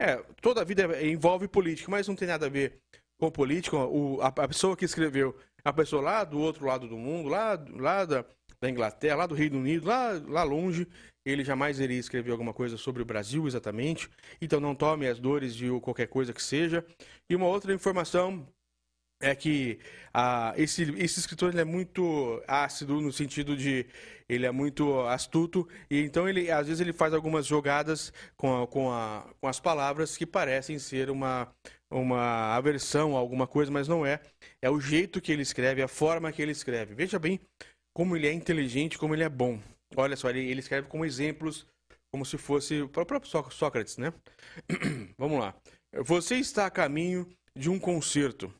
É, 0.00 0.16
toda 0.40 0.60
a 0.60 0.64
vida 0.64 1.02
envolve 1.04 1.48
política, 1.48 1.90
mas 1.90 2.08
não 2.08 2.16
tem 2.16 2.28
nada 2.28 2.46
a 2.46 2.50
ver 2.50 2.78
com 3.18 3.30
política. 3.30 3.76
O, 3.76 4.20
a, 4.20 4.28
a, 4.28 4.48
pessoa 4.48 4.76
que 4.76 4.84
escreveu, 4.84 5.36
a 5.64 5.72
pessoa 5.72 6.02
lá 6.02 6.24
do 6.24 6.38
outro 6.38 6.66
lado 6.66 6.88
do 6.88 6.96
mundo, 6.96 7.28
lá, 7.28 7.62
lá 7.70 8.04
da, 8.04 8.24
da 8.60 8.70
Inglaterra, 8.70 9.16
lá 9.16 9.26
do 9.26 9.34
Reino 9.34 9.58
Unido, 9.58 9.86
lá, 9.86 10.20
lá 10.26 10.42
longe, 10.42 10.86
ele 11.24 11.44
jamais 11.44 11.80
iria 11.80 11.98
escrever 11.98 12.32
alguma 12.32 12.52
coisa 12.52 12.76
sobre 12.76 13.02
o 13.02 13.04
Brasil 13.04 13.46
exatamente, 13.46 14.08
então 14.40 14.60
não 14.60 14.74
tome 14.74 15.06
as 15.08 15.18
dores 15.18 15.54
de 15.54 15.68
qualquer 15.80 16.08
coisa 16.08 16.32
que 16.32 16.42
seja. 16.42 16.84
E 17.28 17.36
uma 17.36 17.46
outra 17.46 17.72
informação 17.74 18.46
é 19.20 19.34
que 19.34 19.78
ah, 20.12 20.52
esse, 20.56 20.82
esse 20.98 21.20
escritor 21.20 21.56
é 21.56 21.64
muito 21.64 22.42
ácido 22.46 23.00
no 23.00 23.12
sentido 23.12 23.56
de 23.56 23.86
ele 24.28 24.46
é 24.46 24.50
muito 24.50 25.00
astuto 25.02 25.68
e 25.90 26.00
então 26.00 26.28
ele 26.28 26.50
às 26.50 26.66
vezes 26.66 26.80
ele 26.80 26.92
faz 26.92 27.14
algumas 27.14 27.46
jogadas 27.46 28.12
com, 28.36 28.62
a, 28.62 28.66
com, 28.66 28.90
a, 28.92 29.26
com 29.40 29.48
as 29.48 29.60
palavras 29.60 30.16
que 30.16 30.26
parecem 30.26 30.78
ser 30.78 31.10
uma 31.10 31.52
uma 31.90 32.56
aversão 32.56 33.16
a 33.16 33.20
alguma 33.20 33.46
coisa, 33.46 33.70
mas 33.70 33.86
não 33.86 34.04
é. 34.04 34.20
É 34.60 34.68
o 34.68 34.80
jeito 34.80 35.20
que 35.20 35.30
ele 35.30 35.42
escreve, 35.42 35.80
a 35.80 35.88
forma 35.88 36.32
que 36.32 36.42
ele 36.42 36.50
escreve. 36.52 36.94
Veja 36.94 37.18
bem 37.18 37.40
como 37.94 38.16
ele 38.16 38.26
é 38.26 38.32
inteligente, 38.32 38.98
como 38.98 39.14
ele 39.14 39.22
é 39.22 39.28
bom. 39.28 39.60
Olha 39.96 40.16
só, 40.16 40.30
ele, 40.30 40.40
ele 40.40 40.60
escreve 40.60 40.88
como 40.88 41.04
exemplos, 41.04 41.66
como 42.12 42.24
se 42.24 42.36
fosse 42.38 42.82
o 42.82 42.88
próprio 42.88 43.20
Sócrates, 43.50 43.96
né? 43.96 44.12
Vamos 45.18 45.40
lá. 45.40 45.54
Você 46.02 46.36
está 46.36 46.66
a 46.66 46.70
caminho 46.70 47.28
de 47.56 47.70
um 47.70 47.78
concerto 47.78 48.52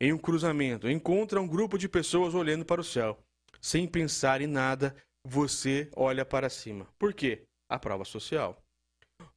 em 0.00 0.12
um 0.12 0.18
cruzamento, 0.18 0.88
encontra 0.88 1.40
um 1.40 1.48
grupo 1.48 1.76
de 1.76 1.88
pessoas 1.88 2.34
olhando 2.34 2.64
para 2.64 2.80
o 2.80 2.84
céu. 2.84 3.18
Sem 3.60 3.86
pensar 3.86 4.40
em 4.40 4.46
nada, 4.46 4.94
você 5.26 5.90
olha 5.94 6.24
para 6.24 6.48
cima. 6.48 6.86
Por 6.98 7.12
quê? 7.12 7.42
A 7.68 7.78
prova 7.78 8.04
social. 8.04 8.56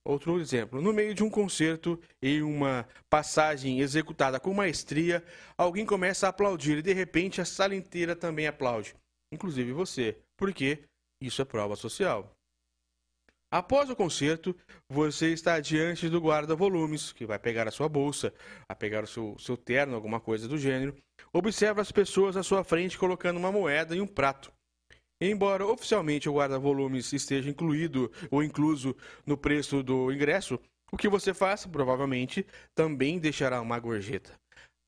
Outro 0.03 0.39
exemplo, 0.39 0.81
no 0.81 0.93
meio 0.93 1.13
de 1.13 1.23
um 1.23 1.29
concerto 1.29 1.99
e 2.21 2.41
uma 2.41 2.87
passagem 3.09 3.81
executada 3.81 4.39
com 4.39 4.53
maestria, 4.53 5.23
alguém 5.57 5.85
começa 5.85 6.25
a 6.25 6.29
aplaudir 6.29 6.79
e 6.79 6.81
de 6.81 6.93
repente 6.93 7.39
a 7.39 7.45
sala 7.45 7.75
inteira 7.75 8.15
também 8.15 8.47
aplaude, 8.47 8.95
inclusive 9.31 9.71
você. 9.71 10.17
Por 10.37 10.53
quê? 10.53 10.79
Isso 11.21 11.41
é 11.41 11.45
prova 11.45 11.75
social. 11.75 12.35
Após 13.53 13.89
o 13.89 13.95
concerto, 13.95 14.55
você 14.89 15.33
está 15.33 15.59
diante 15.59 16.07
do 16.07 16.21
guarda-volumes, 16.21 17.11
que 17.11 17.25
vai 17.25 17.37
pegar 17.37 17.67
a 17.67 17.71
sua 17.71 17.89
bolsa, 17.89 18.33
a 18.67 18.73
pegar 18.73 19.03
o 19.03 19.07
seu, 19.07 19.37
seu 19.37 19.57
terno, 19.57 19.93
alguma 19.93 20.21
coisa 20.21 20.47
do 20.47 20.57
gênero. 20.57 20.95
Observa 21.33 21.81
as 21.81 21.91
pessoas 21.91 22.37
à 22.37 22.43
sua 22.43 22.63
frente 22.63 22.97
colocando 22.97 23.37
uma 23.37 23.51
moeda 23.51 23.95
em 23.95 23.99
um 23.99 24.07
prato. 24.07 24.51
Embora 25.19 25.67
oficialmente 25.67 26.27
o 26.29 26.33
guarda-volumes 26.33 27.11
esteja 27.13 27.49
incluído 27.49 28.11
ou 28.31 28.41
incluso 28.41 28.95
no 29.25 29.37
preço 29.37 29.83
do 29.83 30.11
ingresso, 30.11 30.57
o 30.91 30.97
que 30.97 31.09
você 31.09 31.33
faz, 31.33 31.65
provavelmente, 31.65 32.45
também 32.73 33.19
deixará 33.19 33.61
uma 33.61 33.79
gorjeta. 33.79 34.33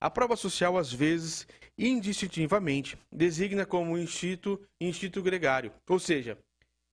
A 0.01 0.09
prova 0.09 0.35
social, 0.35 0.77
às 0.77 0.91
vezes, 0.91 1.47
indistintivamente, 1.77 2.97
designa 3.11 3.65
como 3.65 3.97
instinto, 3.97 4.59
instinto 4.79 5.21
gregário, 5.21 5.71
ou 5.89 5.99
seja, 5.99 6.37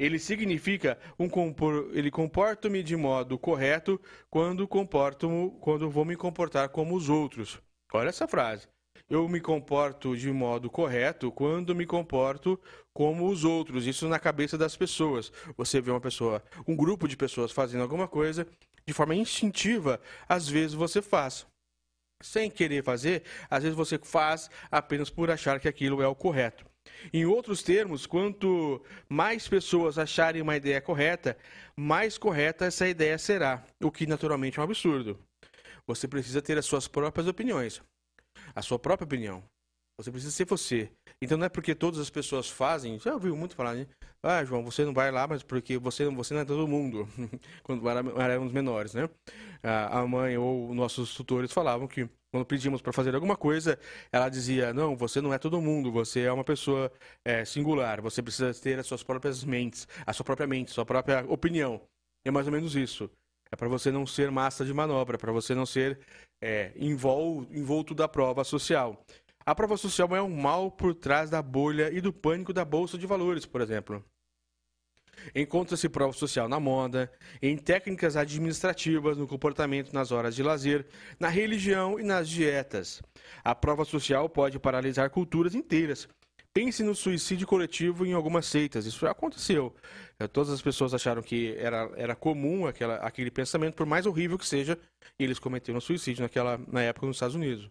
ele 0.00 0.18
significa 0.18 0.98
um 1.18 1.28
compor, 1.28 1.90
ele 1.92 2.10
comporto-me 2.10 2.82
de 2.82 2.96
modo 2.96 3.38
correto 3.38 4.00
quando 4.30 4.66
comporto 4.66 5.54
quando 5.60 5.90
vou 5.90 6.06
me 6.06 6.16
comportar 6.16 6.70
como 6.70 6.94
os 6.94 7.10
outros. 7.10 7.60
Olha 7.92 8.08
essa 8.08 8.26
frase. 8.26 8.66
Eu 9.10 9.28
me 9.28 9.40
comporto 9.40 10.16
de 10.16 10.32
modo 10.32 10.70
correto 10.70 11.30
quando 11.30 11.74
me 11.74 11.84
comporto 11.84 12.58
como 12.94 13.28
os 13.28 13.44
outros. 13.44 13.86
Isso 13.86 14.08
na 14.08 14.18
cabeça 14.18 14.56
das 14.56 14.74
pessoas. 14.74 15.30
Você 15.56 15.82
vê 15.82 15.90
uma 15.90 16.00
pessoa, 16.00 16.42
um 16.66 16.74
grupo 16.74 17.06
de 17.06 17.16
pessoas 17.16 17.52
fazendo 17.52 17.82
alguma 17.82 18.08
coisa 18.08 18.46
de 18.86 18.94
forma 18.94 19.14
instintiva, 19.14 20.00
às 20.26 20.48
vezes 20.48 20.72
você 20.72 21.02
faz. 21.02 21.46
Sem 22.22 22.50
querer 22.50 22.84
fazer, 22.84 23.22
às 23.48 23.62
vezes 23.62 23.76
você 23.76 23.98
faz 23.98 24.50
apenas 24.70 25.08
por 25.08 25.30
achar 25.30 25.58
que 25.58 25.68
aquilo 25.68 26.02
é 26.02 26.06
o 26.06 26.14
correto. 26.14 26.64
Em 27.12 27.24
outros 27.24 27.62
termos, 27.62 28.06
quanto 28.06 28.82
mais 29.08 29.48
pessoas 29.48 29.98
acharem 29.98 30.42
uma 30.42 30.56
ideia 30.56 30.80
correta, 30.80 31.36
mais 31.76 32.18
correta 32.18 32.66
essa 32.66 32.86
ideia 32.86 33.16
será, 33.16 33.64
o 33.82 33.90
que 33.90 34.06
naturalmente 34.06 34.58
é 34.58 34.60
um 34.60 34.64
absurdo. 34.64 35.18
Você 35.86 36.06
precisa 36.06 36.42
ter 36.42 36.58
as 36.58 36.66
suas 36.66 36.86
próprias 36.86 37.26
opiniões, 37.26 37.82
a 38.54 38.62
sua 38.62 38.78
própria 38.78 39.04
opinião. 39.04 39.42
Você 40.02 40.10
precisa 40.10 40.32
ser 40.32 40.46
você. 40.46 40.90
Então 41.20 41.36
não 41.36 41.46
é 41.46 41.48
porque 41.48 41.74
todas 41.74 42.00
as 42.00 42.08
pessoas 42.08 42.48
fazem, 42.48 42.98
já 42.98 43.12
ouviu 43.12 43.36
muito 43.36 43.54
falar, 43.54 43.74
né? 43.74 43.86
Ah, 44.22 44.44
João, 44.44 44.64
você 44.64 44.84
não 44.84 44.94
vai 44.94 45.10
lá, 45.10 45.26
mas 45.26 45.42
porque 45.42 45.78
você, 45.78 46.06
você 46.08 46.34
não 46.34 46.40
é 46.40 46.44
todo 46.44 46.66
mundo. 46.66 47.08
Quando 47.62 47.88
éramos 47.88 48.52
menores, 48.52 48.94
né? 48.94 49.08
A 49.62 50.06
mãe 50.06 50.38
ou 50.38 50.74
nossos 50.74 51.14
tutores 51.14 51.52
falavam 51.52 51.86
que 51.86 52.08
quando 52.32 52.46
pedíamos 52.46 52.80
para 52.80 52.92
fazer 52.92 53.14
alguma 53.14 53.36
coisa, 53.36 53.78
ela 54.12 54.28
dizia: 54.28 54.72
Não, 54.72 54.96
você 54.96 55.20
não 55.20 55.34
é 55.34 55.38
todo 55.38 55.60
mundo, 55.60 55.90
você 55.90 56.20
é 56.20 56.32
uma 56.32 56.44
pessoa 56.44 56.90
é, 57.24 57.44
singular, 57.44 58.00
você 58.00 58.22
precisa 58.22 58.54
ter 58.54 58.78
as 58.78 58.86
suas 58.86 59.02
próprias 59.02 59.44
mentes, 59.44 59.86
a 60.06 60.12
sua 60.12 60.24
própria 60.24 60.46
mente, 60.46 60.70
sua 60.70 60.86
própria 60.86 61.24
opinião. 61.28 61.80
É 62.24 62.30
mais 62.30 62.46
ou 62.46 62.52
menos 62.52 62.76
isso. 62.76 63.10
É 63.52 63.56
para 63.56 63.68
você 63.68 63.90
não 63.90 64.06
ser 64.06 64.30
massa 64.30 64.64
de 64.64 64.72
manobra, 64.72 65.18
para 65.18 65.32
você 65.32 65.54
não 65.54 65.66
ser 65.66 65.98
é, 66.40 66.72
envol, 66.76 67.46
envolto 67.50 67.94
da 67.94 68.06
prova 68.06 68.44
social. 68.44 69.04
A 69.44 69.54
prova 69.54 69.76
social 69.76 70.14
é 70.14 70.22
um 70.22 70.34
mal 70.34 70.70
por 70.70 70.94
trás 70.94 71.30
da 71.30 71.40
bolha 71.40 71.90
e 71.90 72.00
do 72.00 72.12
pânico 72.12 72.52
da 72.52 72.64
bolsa 72.64 72.98
de 72.98 73.06
valores, 73.06 73.46
por 73.46 73.60
exemplo. 73.60 74.04
Encontra-se 75.34 75.88
prova 75.88 76.12
social 76.12 76.48
na 76.48 76.58
moda, 76.58 77.10
em 77.42 77.56
técnicas 77.56 78.16
administrativas, 78.16 79.16
no 79.16 79.26
comportamento 79.26 79.92
nas 79.92 80.12
horas 80.12 80.34
de 80.34 80.42
lazer, 80.42 80.86
na 81.18 81.28
religião 81.28 81.98
e 81.98 82.02
nas 82.02 82.28
dietas. 82.28 83.02
A 83.44 83.54
prova 83.54 83.84
social 83.84 84.28
pode 84.28 84.58
paralisar 84.58 85.10
culturas 85.10 85.54
inteiras. 85.54 86.08
Pense 86.52 86.82
no 86.82 86.94
suicídio 86.94 87.46
coletivo 87.46 88.04
em 88.04 88.12
algumas 88.12 88.44
seitas. 88.46 88.84
Isso 88.84 89.00
já 89.00 89.12
aconteceu. 89.12 89.74
É, 90.18 90.26
todas 90.26 90.52
as 90.52 90.60
pessoas 90.60 90.92
acharam 90.92 91.22
que 91.22 91.54
era, 91.56 91.90
era 91.96 92.16
comum 92.16 92.66
aquela, 92.66 92.96
aquele 92.96 93.30
pensamento, 93.30 93.74
por 93.74 93.86
mais 93.86 94.04
horrível 94.04 94.36
que 94.36 94.46
seja, 94.46 94.76
e 95.18 95.24
eles 95.24 95.38
cometeram 95.38 95.80
suicídio 95.80 96.22
naquela, 96.22 96.58
na 96.66 96.82
época 96.82 97.06
nos 97.06 97.16
Estados 97.16 97.36
Unidos. 97.36 97.70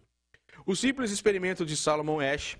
O 0.66 0.74
simples 0.74 1.10
experimento 1.10 1.64
de 1.64 1.76
Salomon 1.76 2.20
Ash 2.20 2.58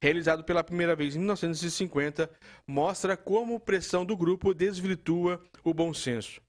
realizado 0.00 0.44
pela 0.44 0.62
primeira 0.62 0.94
vez 0.94 1.14
em 1.16 1.18
1950, 1.18 2.30
mostra 2.66 3.16
como 3.16 3.58
pressão 3.58 4.04
do 4.04 4.16
grupo 4.16 4.54
desvirtua 4.54 5.42
o 5.64 5.74
bom 5.74 5.92
senso. 5.92 6.40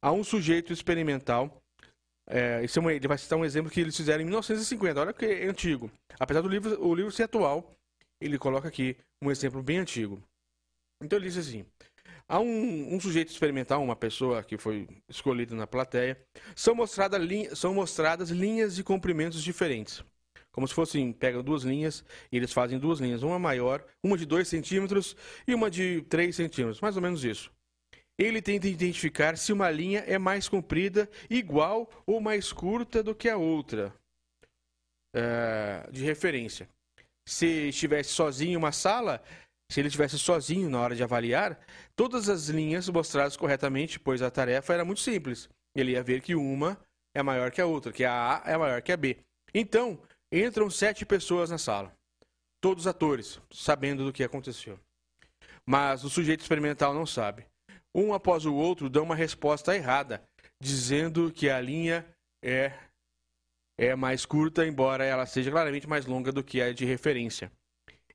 Há 0.00 0.12
um 0.12 0.22
sujeito 0.22 0.72
experimental, 0.72 1.62
é, 2.28 2.64
é 2.64 2.80
um, 2.80 2.90
ele 2.90 3.08
vai 3.08 3.18
citar 3.18 3.38
um 3.38 3.44
exemplo 3.44 3.70
que 3.70 3.80
eles 3.80 3.96
fizeram 3.96 4.20
em 4.20 4.26
1950, 4.26 5.00
olha 5.00 5.12
que 5.12 5.24
é 5.24 5.46
antigo. 5.46 5.90
Apesar 6.20 6.42
do 6.42 6.48
livro, 6.48 6.80
o 6.84 6.94
livro 6.94 7.10
ser 7.10 7.24
atual, 7.24 7.74
ele 8.20 8.38
coloca 8.38 8.68
aqui 8.68 8.96
um 9.22 9.30
exemplo 9.30 9.62
bem 9.62 9.78
antigo. 9.78 10.22
Então 11.02 11.18
ele 11.18 11.28
diz 11.28 11.38
assim: 11.38 11.64
há 12.28 12.38
um, 12.38 12.94
um 12.94 13.00
sujeito 13.00 13.30
experimental, 13.30 13.82
uma 13.82 13.96
pessoa 13.96 14.42
que 14.42 14.58
foi 14.58 14.86
escolhida 15.08 15.54
na 15.54 15.66
plateia, 15.66 16.20
são, 16.54 16.74
mostrada, 16.74 17.18
são 17.56 17.72
mostradas 17.72 18.28
linhas 18.30 18.76
de 18.76 18.84
comprimentos 18.84 19.42
diferentes 19.42 20.04
como 20.52 20.66
se 20.66 20.74
fossem, 20.74 21.12
pegam 21.12 21.42
duas 21.42 21.62
linhas 21.62 22.04
e 22.32 22.36
eles 22.36 22.52
fazem 22.52 22.78
duas 22.78 23.00
linhas, 23.00 23.22
uma 23.22 23.38
maior, 23.38 23.84
uma 24.02 24.16
de 24.16 24.26
2 24.26 24.46
centímetros 24.46 25.16
e 25.46 25.54
uma 25.54 25.70
de 25.70 26.02
3 26.08 26.34
centímetros, 26.34 26.80
mais 26.80 26.96
ou 26.96 27.02
menos 27.02 27.24
isso. 27.24 27.52
Ele 28.18 28.42
tenta 28.42 28.66
identificar 28.66 29.38
se 29.38 29.52
uma 29.52 29.70
linha 29.70 30.00
é 30.00 30.18
mais 30.18 30.48
comprida, 30.48 31.08
igual 31.30 31.88
ou 32.04 32.20
mais 32.20 32.52
curta 32.52 33.02
do 33.02 33.14
que 33.14 33.28
a 33.28 33.36
outra, 33.36 33.94
é, 35.14 35.88
de 35.92 36.04
referência. 36.04 36.68
Se 37.28 37.68
estivesse 37.68 38.10
sozinho 38.10 38.54
em 38.54 38.56
uma 38.56 38.72
sala, 38.72 39.22
se 39.70 39.80
ele 39.80 39.88
estivesse 39.88 40.18
sozinho 40.18 40.68
na 40.68 40.80
hora 40.80 40.96
de 40.96 41.02
avaliar, 41.02 41.60
todas 41.94 42.28
as 42.28 42.48
linhas 42.48 42.88
mostradas 42.88 43.36
corretamente, 43.36 44.00
pois 44.00 44.22
a 44.22 44.30
tarefa 44.30 44.74
era 44.74 44.84
muito 44.84 45.00
simples. 45.00 45.48
Ele 45.76 45.92
ia 45.92 46.02
ver 46.02 46.20
que 46.20 46.34
uma 46.34 46.80
é 47.14 47.22
maior 47.22 47.50
que 47.50 47.60
a 47.60 47.66
outra, 47.66 47.92
que 47.92 48.04
a 48.04 48.42
A 48.44 48.50
é 48.50 48.56
maior 48.56 48.82
que 48.82 48.90
a 48.90 48.96
B. 48.96 49.18
Então, 49.54 50.00
Entram 50.30 50.68
sete 50.68 51.06
pessoas 51.06 51.48
na 51.48 51.56
sala, 51.56 51.92
todos 52.60 52.86
atores, 52.86 53.40
sabendo 53.50 54.04
do 54.04 54.12
que 54.12 54.22
aconteceu. 54.22 54.78
Mas 55.64 56.04
o 56.04 56.10
sujeito 56.10 56.40
experimental 56.40 56.92
não 56.92 57.06
sabe. 57.06 57.46
Um 57.94 58.12
após 58.12 58.44
o 58.44 58.54
outro 58.54 58.90
dão 58.90 59.04
uma 59.04 59.14
resposta 59.14 59.74
errada, 59.74 60.22
dizendo 60.60 61.32
que 61.32 61.48
a 61.48 61.60
linha 61.60 62.06
é, 62.44 62.72
é 63.78 63.94
mais 63.94 64.26
curta, 64.26 64.66
embora 64.66 65.04
ela 65.04 65.24
seja 65.24 65.50
claramente 65.50 65.88
mais 65.88 66.04
longa 66.04 66.30
do 66.30 66.44
que 66.44 66.60
a 66.60 66.72
de 66.74 66.84
referência. 66.84 67.50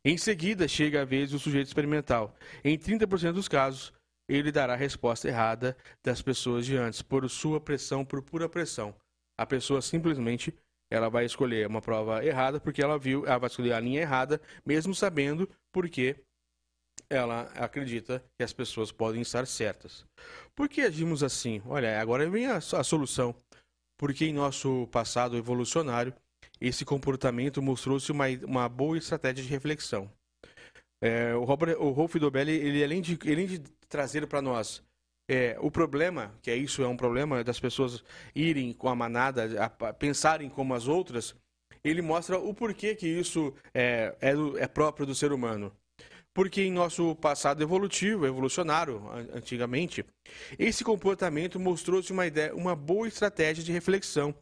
Em 0.05 0.17
seguida, 0.17 0.67
chega 0.67 1.01
a 1.01 1.05
vez 1.05 1.32
do 1.32 1.39
sujeito 1.39 1.67
experimental. 1.67 2.36
Em 2.63 2.77
30% 2.77 3.32
dos 3.32 3.48
casos, 3.48 3.91
ele 4.29 4.51
dará 4.51 4.74
a 4.74 4.77
resposta 4.77 5.27
errada 5.27 5.75
das 6.03 6.22
pessoas 6.22 6.65
de 6.65 6.75
antes, 6.75 7.01
por 7.01 7.27
sua 7.29 7.60
pressão, 7.60 8.05
por 8.05 8.22
pura 8.22 8.48
pressão. 8.48 8.93
A 9.38 9.46
pessoa 9.46 9.82
simplesmente 9.82 10.53
ela 10.92 11.10
vai 11.10 11.25
escolher 11.25 11.68
uma 11.68 11.82
prova 11.82 12.24
errada 12.24 12.60
porque 12.60 12.82
ela 12.82 12.98
viu, 12.98 13.25
ela 13.25 13.40
vai 13.40 13.48
escolher 13.48 13.74
a 13.74 13.80
linha 13.80 14.02
errada, 14.02 14.40
mesmo 14.66 14.94
sabendo 14.94 15.50
porque 15.72 16.16
ela 17.10 17.44
acredita 17.56 18.24
que 18.38 18.44
as 18.44 18.54
pessoas 18.54 18.92
podem 18.92 19.22
estar 19.22 19.46
certas. 19.46 20.06
Por 20.56 20.70
que 20.70 20.82
agimos 20.82 21.24
assim? 21.24 21.62
Olha, 21.66 22.00
agora 22.00 22.30
vem 22.30 22.48
a, 22.48 22.58
a 22.58 22.84
solução. 22.84 23.36
Porque 23.98 24.25
em 24.25 24.34
nosso 24.34 24.88
passado 24.88 25.38
evolucionário, 25.38 26.13
esse 26.60 26.84
comportamento 26.84 27.62
mostrou-se 27.62 28.12
uma, 28.12 28.25
uma 28.44 28.68
boa 28.68 28.98
estratégia 28.98 29.44
de 29.44 29.50
reflexão. 29.50 30.12
É, 31.02 31.36
o, 31.36 31.44
Robert, 31.44 31.78
o 31.80 31.92
Rolf 31.92 32.16
Dobelli, 32.16 32.52
ele 32.52 32.84
além 32.84 33.02
de, 33.02 33.20
além 33.30 33.46
de 33.46 33.60
trazer 33.88 34.25
para 34.28 34.42
nós 34.42 34.82
é, 35.27 35.58
o 35.60 35.72
problema, 35.72 36.34
que 36.42 36.51
é 36.51 36.56
isso, 36.56 36.84
é 36.84 36.88
um 36.88 36.98
problema 36.98 37.44
das 37.44 37.60
pessoas 37.60 38.03
irem 38.36 38.74
com 38.74 38.89
a 38.89 38.96
manada, 38.96 39.50
a, 39.60 39.88
a, 39.88 39.94
pensarem 39.94 40.50
como 40.50 40.74
as 40.74 40.88
outras, 40.88 41.36
ele 41.84 42.01
mostra 42.01 42.38
o 42.38 42.53
porquê 42.53 42.96
que 42.96 43.08
isso 43.08 43.53
é, 43.74 44.15
é, 44.22 44.34
é 44.58 44.68
próprio 44.68 45.06
do 45.06 45.15
ser 45.15 45.32
humano. 45.32 45.72
Porque 46.34 46.63
em 46.63 46.72
nosso 46.72 47.15
passado 47.18 47.62
evolutivo, 47.62 48.25
evolucionário, 48.25 49.03
antigamente, 49.34 50.03
esse 50.58 50.84
comportamento 50.84 51.60
mostrou-se 51.60 52.12
uma, 52.12 52.25
ideia, 52.25 52.56
uma 52.56 52.75
boa 52.75 53.08
estratégia 53.08 53.63
de 53.63 53.72
reflexão. 53.72 54.34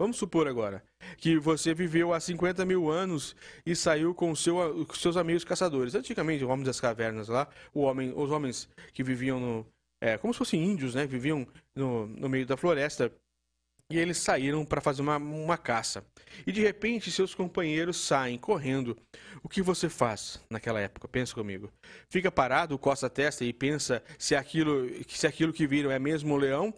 Vamos 0.00 0.16
supor 0.16 0.48
agora 0.48 0.82
que 1.16 1.38
você 1.38 1.72
viveu 1.74 2.12
há 2.12 2.18
50 2.18 2.64
mil 2.64 2.90
anos 2.90 3.36
e 3.64 3.74
saiu 3.76 4.14
com, 4.14 4.34
seu, 4.34 4.84
com 4.86 4.94
seus 4.94 5.16
amigos 5.16 5.44
caçadores. 5.44 5.94
Antigamente, 5.94 6.44
os 6.44 6.50
homens 6.50 6.66
das 6.66 6.80
cavernas 6.80 7.28
lá, 7.28 7.48
homem, 7.72 8.12
os 8.16 8.30
homens 8.30 8.68
que 8.92 9.04
viviam 9.04 9.38
no, 9.38 9.66
é, 10.00 10.16
como 10.16 10.32
se 10.32 10.38
fossem 10.38 10.62
índios, 10.62 10.94
né? 10.94 11.06
Viviam 11.06 11.46
no, 11.74 12.06
no 12.06 12.28
meio 12.28 12.46
da 12.46 12.56
floresta 12.56 13.12
e 13.90 13.98
eles 13.98 14.18
saíram 14.18 14.64
para 14.66 14.82
fazer 14.82 15.00
uma, 15.00 15.16
uma 15.16 15.56
caça. 15.56 16.04
E 16.46 16.52
de 16.52 16.60
repente 16.60 17.10
seus 17.10 17.34
companheiros 17.34 17.96
saem 17.96 18.38
correndo. 18.38 18.96
O 19.42 19.48
que 19.48 19.62
você 19.62 19.88
faz 19.88 20.40
naquela 20.50 20.80
época? 20.80 21.08
Pensa 21.08 21.34
comigo. 21.34 21.72
Fica 22.10 22.30
parado, 22.30 22.78
coça 22.78 23.06
a 23.06 23.10
testa 23.10 23.44
e 23.44 23.52
pensa 23.52 24.02
se 24.18 24.36
aquilo, 24.36 24.86
se 25.08 25.26
aquilo 25.26 25.52
que 25.52 25.66
viram 25.66 25.90
é 25.90 25.98
mesmo 25.98 26.34
um 26.34 26.36
leão 26.36 26.72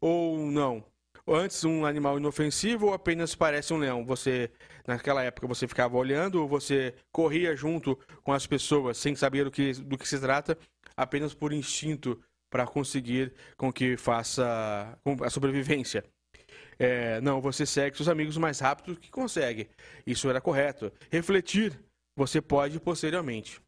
ou 0.00 0.38
não. 0.38 0.84
Antes 1.28 1.64
um 1.64 1.84
animal 1.84 2.18
inofensivo 2.18 2.86
ou 2.86 2.94
apenas 2.94 3.34
parece 3.34 3.72
um 3.72 3.78
leão? 3.78 4.04
Você 4.04 4.50
naquela 4.86 5.22
época 5.22 5.46
você 5.46 5.66
ficava 5.66 5.96
olhando 5.96 6.40
ou 6.40 6.48
você 6.48 6.94
corria 7.12 7.56
junto 7.56 7.96
com 8.22 8.32
as 8.32 8.46
pessoas 8.46 8.98
sem 8.98 9.14
saber 9.14 9.44
do 9.44 9.50
que, 9.50 9.72
do 9.72 9.96
que 9.98 10.08
se 10.08 10.20
trata, 10.20 10.58
apenas 10.96 11.34
por 11.34 11.52
instinto 11.52 12.20
para 12.56 12.66
conseguir 12.66 13.34
com 13.54 13.70
que 13.70 13.98
faça 13.98 14.98
a 15.22 15.28
sobrevivência? 15.28 16.02
É, 16.78 17.20
não, 17.20 17.38
você 17.38 17.66
segue 17.66 17.94
seus 17.98 18.08
amigos 18.08 18.38
mais 18.38 18.60
rápido 18.60 18.96
que 18.96 19.10
consegue. 19.10 19.68
Isso 20.06 20.30
era 20.30 20.40
correto. 20.40 20.90
Refletir 21.10 21.78
você 22.16 22.40
pode 22.40 22.80
posteriormente, 22.80 23.60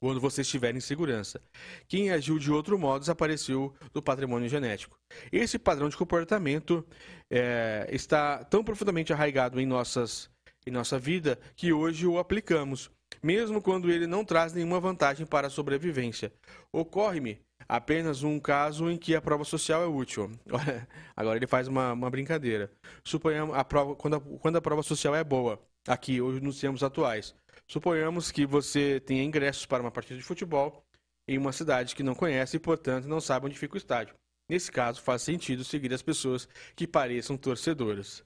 quando 0.00 0.20
você 0.20 0.42
estiver 0.42 0.72
em 0.76 0.78
segurança. 0.78 1.42
Quem 1.88 2.12
agiu 2.12 2.38
de 2.38 2.52
outro 2.52 2.78
modo 2.78 3.00
desapareceu 3.00 3.74
do 3.92 4.00
patrimônio 4.00 4.48
genético. 4.48 4.96
Esse 5.32 5.58
padrão 5.58 5.88
de 5.88 5.96
comportamento 5.96 6.86
é, 7.28 7.88
está 7.90 8.44
tão 8.44 8.62
profundamente 8.62 9.12
arraigado 9.12 9.60
em, 9.60 9.66
nossas, 9.66 10.30
em 10.64 10.70
nossa 10.70 10.96
vida 10.96 11.40
que 11.56 11.72
hoje 11.72 12.06
o 12.06 12.20
aplicamos, 12.20 12.88
mesmo 13.20 13.60
quando 13.60 13.90
ele 13.90 14.06
não 14.06 14.24
traz 14.24 14.52
nenhuma 14.52 14.78
vantagem 14.78 15.26
para 15.26 15.48
a 15.48 15.50
sobrevivência. 15.50 16.32
Ocorre-me 16.72 17.44
apenas 17.68 18.22
um 18.22 18.38
caso 18.38 18.90
em 18.90 18.96
que 18.96 19.14
a 19.14 19.20
prova 19.20 19.44
social 19.44 19.82
é 19.82 19.86
útil. 19.86 20.30
Agora 21.16 21.36
ele 21.36 21.46
faz 21.46 21.68
uma, 21.68 21.92
uma 21.92 22.10
brincadeira. 22.10 22.70
Suponhamos 23.04 23.56
a 23.56 23.64
prova, 23.64 23.94
quando, 23.94 24.16
a, 24.16 24.20
quando 24.20 24.56
a 24.56 24.60
prova 24.60 24.82
social 24.82 25.14
é 25.14 25.24
boa, 25.24 25.60
aqui, 25.86 26.20
hoje 26.20 26.40
nos 26.40 26.60
tempos 26.60 26.82
atuais. 26.82 27.34
Suponhamos 27.66 28.30
que 28.30 28.46
você 28.46 29.00
tenha 29.00 29.24
ingressos 29.24 29.66
para 29.66 29.82
uma 29.82 29.90
partida 29.90 30.18
de 30.18 30.24
futebol 30.24 30.84
em 31.28 31.38
uma 31.38 31.52
cidade 31.52 31.94
que 31.94 32.02
não 32.02 32.14
conhece 32.14 32.56
e, 32.56 32.60
portanto, 32.60 33.08
não 33.08 33.20
sabe 33.20 33.46
onde 33.46 33.58
fica 33.58 33.74
o 33.74 33.78
estádio. 33.78 34.14
Nesse 34.48 34.70
caso, 34.70 35.02
faz 35.02 35.22
sentido 35.22 35.64
seguir 35.64 35.92
as 35.92 36.02
pessoas 36.02 36.48
que 36.76 36.86
pareçam 36.86 37.36
torcedoras. 37.36 38.24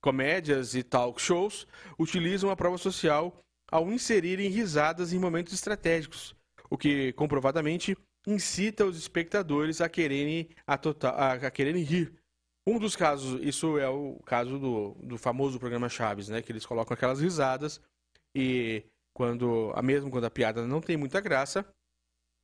Comédias 0.00 0.74
e 0.74 0.82
talk 0.82 1.20
shows 1.20 1.66
utilizam 1.98 2.50
a 2.50 2.56
prova 2.56 2.76
social 2.76 3.42
ao 3.70 3.90
inserirem 3.90 4.50
risadas 4.50 5.14
em 5.14 5.18
momentos 5.18 5.54
estratégicos, 5.54 6.34
o 6.68 6.76
que 6.76 7.12
comprovadamente 7.14 7.96
incita 8.26 8.84
os 8.84 8.96
espectadores 8.96 9.80
a 9.80 9.88
quererem, 9.88 10.48
a 10.66 10.78
total, 10.78 11.14
a, 11.16 11.50
quererem 11.50 11.82
rir. 11.82 12.12
Um 12.66 12.78
dos 12.78 12.94
casos, 12.94 13.40
isso 13.42 13.78
é 13.78 13.88
o 13.88 14.20
caso 14.24 14.58
do, 14.58 14.94
do 15.02 15.18
famoso 15.18 15.58
programa 15.58 15.88
Chaves, 15.88 16.28
né? 16.28 16.40
Que 16.40 16.52
eles 16.52 16.64
colocam 16.64 16.94
aquelas 16.94 17.20
risadas 17.20 17.80
e 18.34 18.84
quando, 19.12 19.74
mesmo 19.82 20.10
quando 20.10 20.24
a 20.24 20.30
piada 20.30 20.66
não 20.66 20.80
tem 20.80 20.96
muita 20.96 21.20
graça, 21.20 21.66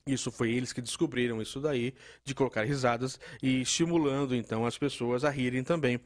isso 0.06 0.32
foi 0.32 0.50
eles 0.52 0.72
que 0.72 0.80
descobriram 0.80 1.40
isso 1.40 1.60
daí, 1.60 1.94
de 2.24 2.34
colocar 2.34 2.64
risadas 2.64 3.20
e 3.42 3.60
estimulando 3.60 4.34
então 4.34 4.66
as 4.66 4.78
pessoas 4.78 5.24
a 5.24 5.30
rirem 5.30 5.62
também. 5.62 6.00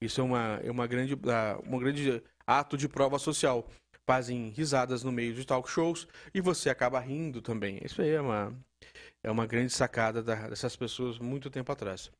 Isso 0.00 0.20
é 0.20 0.24
uma, 0.24 0.60
é 0.62 0.70
uma 0.70 0.86
grande, 0.86 1.14
um 1.66 1.78
grande 1.78 2.22
ato 2.46 2.76
de 2.76 2.88
prova 2.88 3.18
social. 3.18 3.68
Fazem 4.06 4.48
risadas 4.50 5.02
no 5.02 5.12
meio 5.12 5.34
de 5.34 5.44
talk 5.44 5.68
shows 5.68 6.08
e 6.32 6.40
você 6.40 6.70
acaba 6.70 6.98
rindo 6.98 7.42
também. 7.42 7.78
Isso 7.84 8.00
aí 8.00 8.10
é 8.10 8.20
uma, 8.20 8.56
é 9.28 9.30
uma 9.30 9.46
grande 9.46 9.72
sacada 9.72 10.22
dessas 10.22 10.74
pessoas 10.74 11.18
muito 11.18 11.50
tempo 11.50 11.70
atrás. 11.70 12.10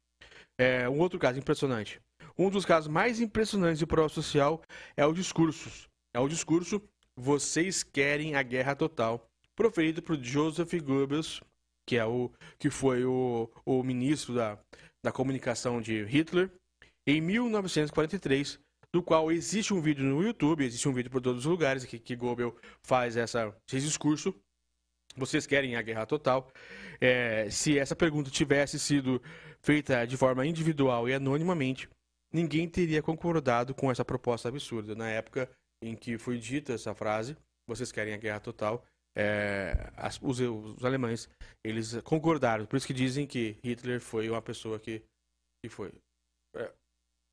É, 0.59 0.89
um 0.89 0.99
outro 0.99 1.19
caso 1.19 1.39
impressionante. 1.39 2.01
Um 2.37 2.51
dos 2.51 2.67
casos 2.67 2.89
mais 2.89 3.19
impressionantes 3.19 3.79
de 3.79 3.87
prova 3.87 4.11
social 4.11 4.61
é 4.97 5.07
o 5.07 5.13
discurso. 5.15 5.89
É 6.15 6.21
o 6.21 6.29
discurso 6.29 6.83
Vocês 7.17 7.83
querem 7.83 8.35
a 8.35 8.43
guerra 8.43 8.77
total, 8.77 9.27
proferido 9.57 10.03
por 10.03 10.23
Joseph 10.23 10.73
Goebbels, 10.75 11.41
que 11.89 11.97
é 11.97 12.05
o 12.05 12.31
que 12.59 12.69
foi 12.69 13.05
o, 13.05 13.51
o 13.65 13.83
ministro 13.83 14.35
da, 14.35 14.59
da 15.03 15.11
comunicação 15.11 15.81
de 15.81 16.05
Hitler, 16.05 16.51
em 17.07 17.23
1943, 17.23 18.61
do 18.93 19.03
qual 19.03 19.33
existe 19.33 19.73
um 19.73 19.81
vídeo 19.81 20.05
no 20.05 20.23
YouTube, 20.23 20.65
existe 20.65 20.89
um 20.89 20.93
vídeo 20.93 21.11
por 21.11 21.23
todos 21.23 21.41
os 21.41 21.51
lugares 21.51 21.85
que, 21.87 21.99
que 21.99 22.15
Goebbels 22.15 22.55
faz 22.83 23.17
essa, 23.17 23.57
esse 23.67 23.87
discurso. 23.87 24.35
Vocês 25.17 25.47
querem 25.47 25.77
a 25.77 25.83
guerra 25.83 26.07
total? 26.07 26.51
É, 27.01 27.49
se 27.51 27.79
essa 27.79 27.97
pergunta 27.97 28.31
tivesse 28.31 28.79
sido 28.79 29.21
feita 29.61 30.05
de 30.07 30.17
forma 30.17 30.47
individual 30.47 31.09
e 31.09 31.15
anonimamente, 31.15 31.89
ninguém 32.33 32.69
teria 32.69 33.03
concordado 33.03 33.75
com 33.75 33.91
essa 33.91 34.05
proposta 34.05 34.49
absurda. 34.49 34.95
Na 34.95 35.09
época 35.09 35.49
em 35.83 35.95
que 35.95 36.19
foi 36.19 36.39
dita 36.39 36.73
essa 36.73 36.95
frase, 36.95 37.37
vocês 37.67 37.93
querem 37.93 38.15
a 38.15 38.19
guerra 38.19 38.41
total, 38.41 38.85
é, 39.17 39.91
as, 39.97 40.19
os, 40.23 40.41
os, 40.41 40.85
alemães 40.85 41.29
eles 41.65 42.01
concordaram. 42.03 42.67
Por 42.67 42.77
isso 42.77 42.87
que 42.87 42.95
dizem 42.95 43.27
que 43.27 43.57
Hitler 43.63 44.01
foi 44.01 44.29
uma 44.29 44.43
pessoa 44.43 44.79
que, 44.79 45.03
que 45.63 45.69
foi. 45.69 45.93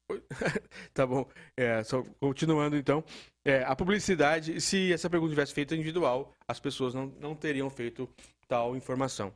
Tá 0.94 1.06
bom. 1.06 1.28
É, 1.58 1.84
só 1.84 2.04
continuando 2.20 2.76
então. 2.76 3.04
É, 3.46 3.64
a 3.64 3.76
publicidade, 3.76 4.60
se 4.62 4.92
essa 4.92 5.10
pergunta 5.10 5.32
tivesse 5.32 5.54
feita 5.54 5.76
individual, 5.76 6.34
as 6.48 6.60
pessoas 6.60 6.94
não, 6.94 7.08
não 7.20 7.36
teriam 7.36 7.70
feito 7.70 8.10
tal 8.48 8.76
informação. 8.76 9.34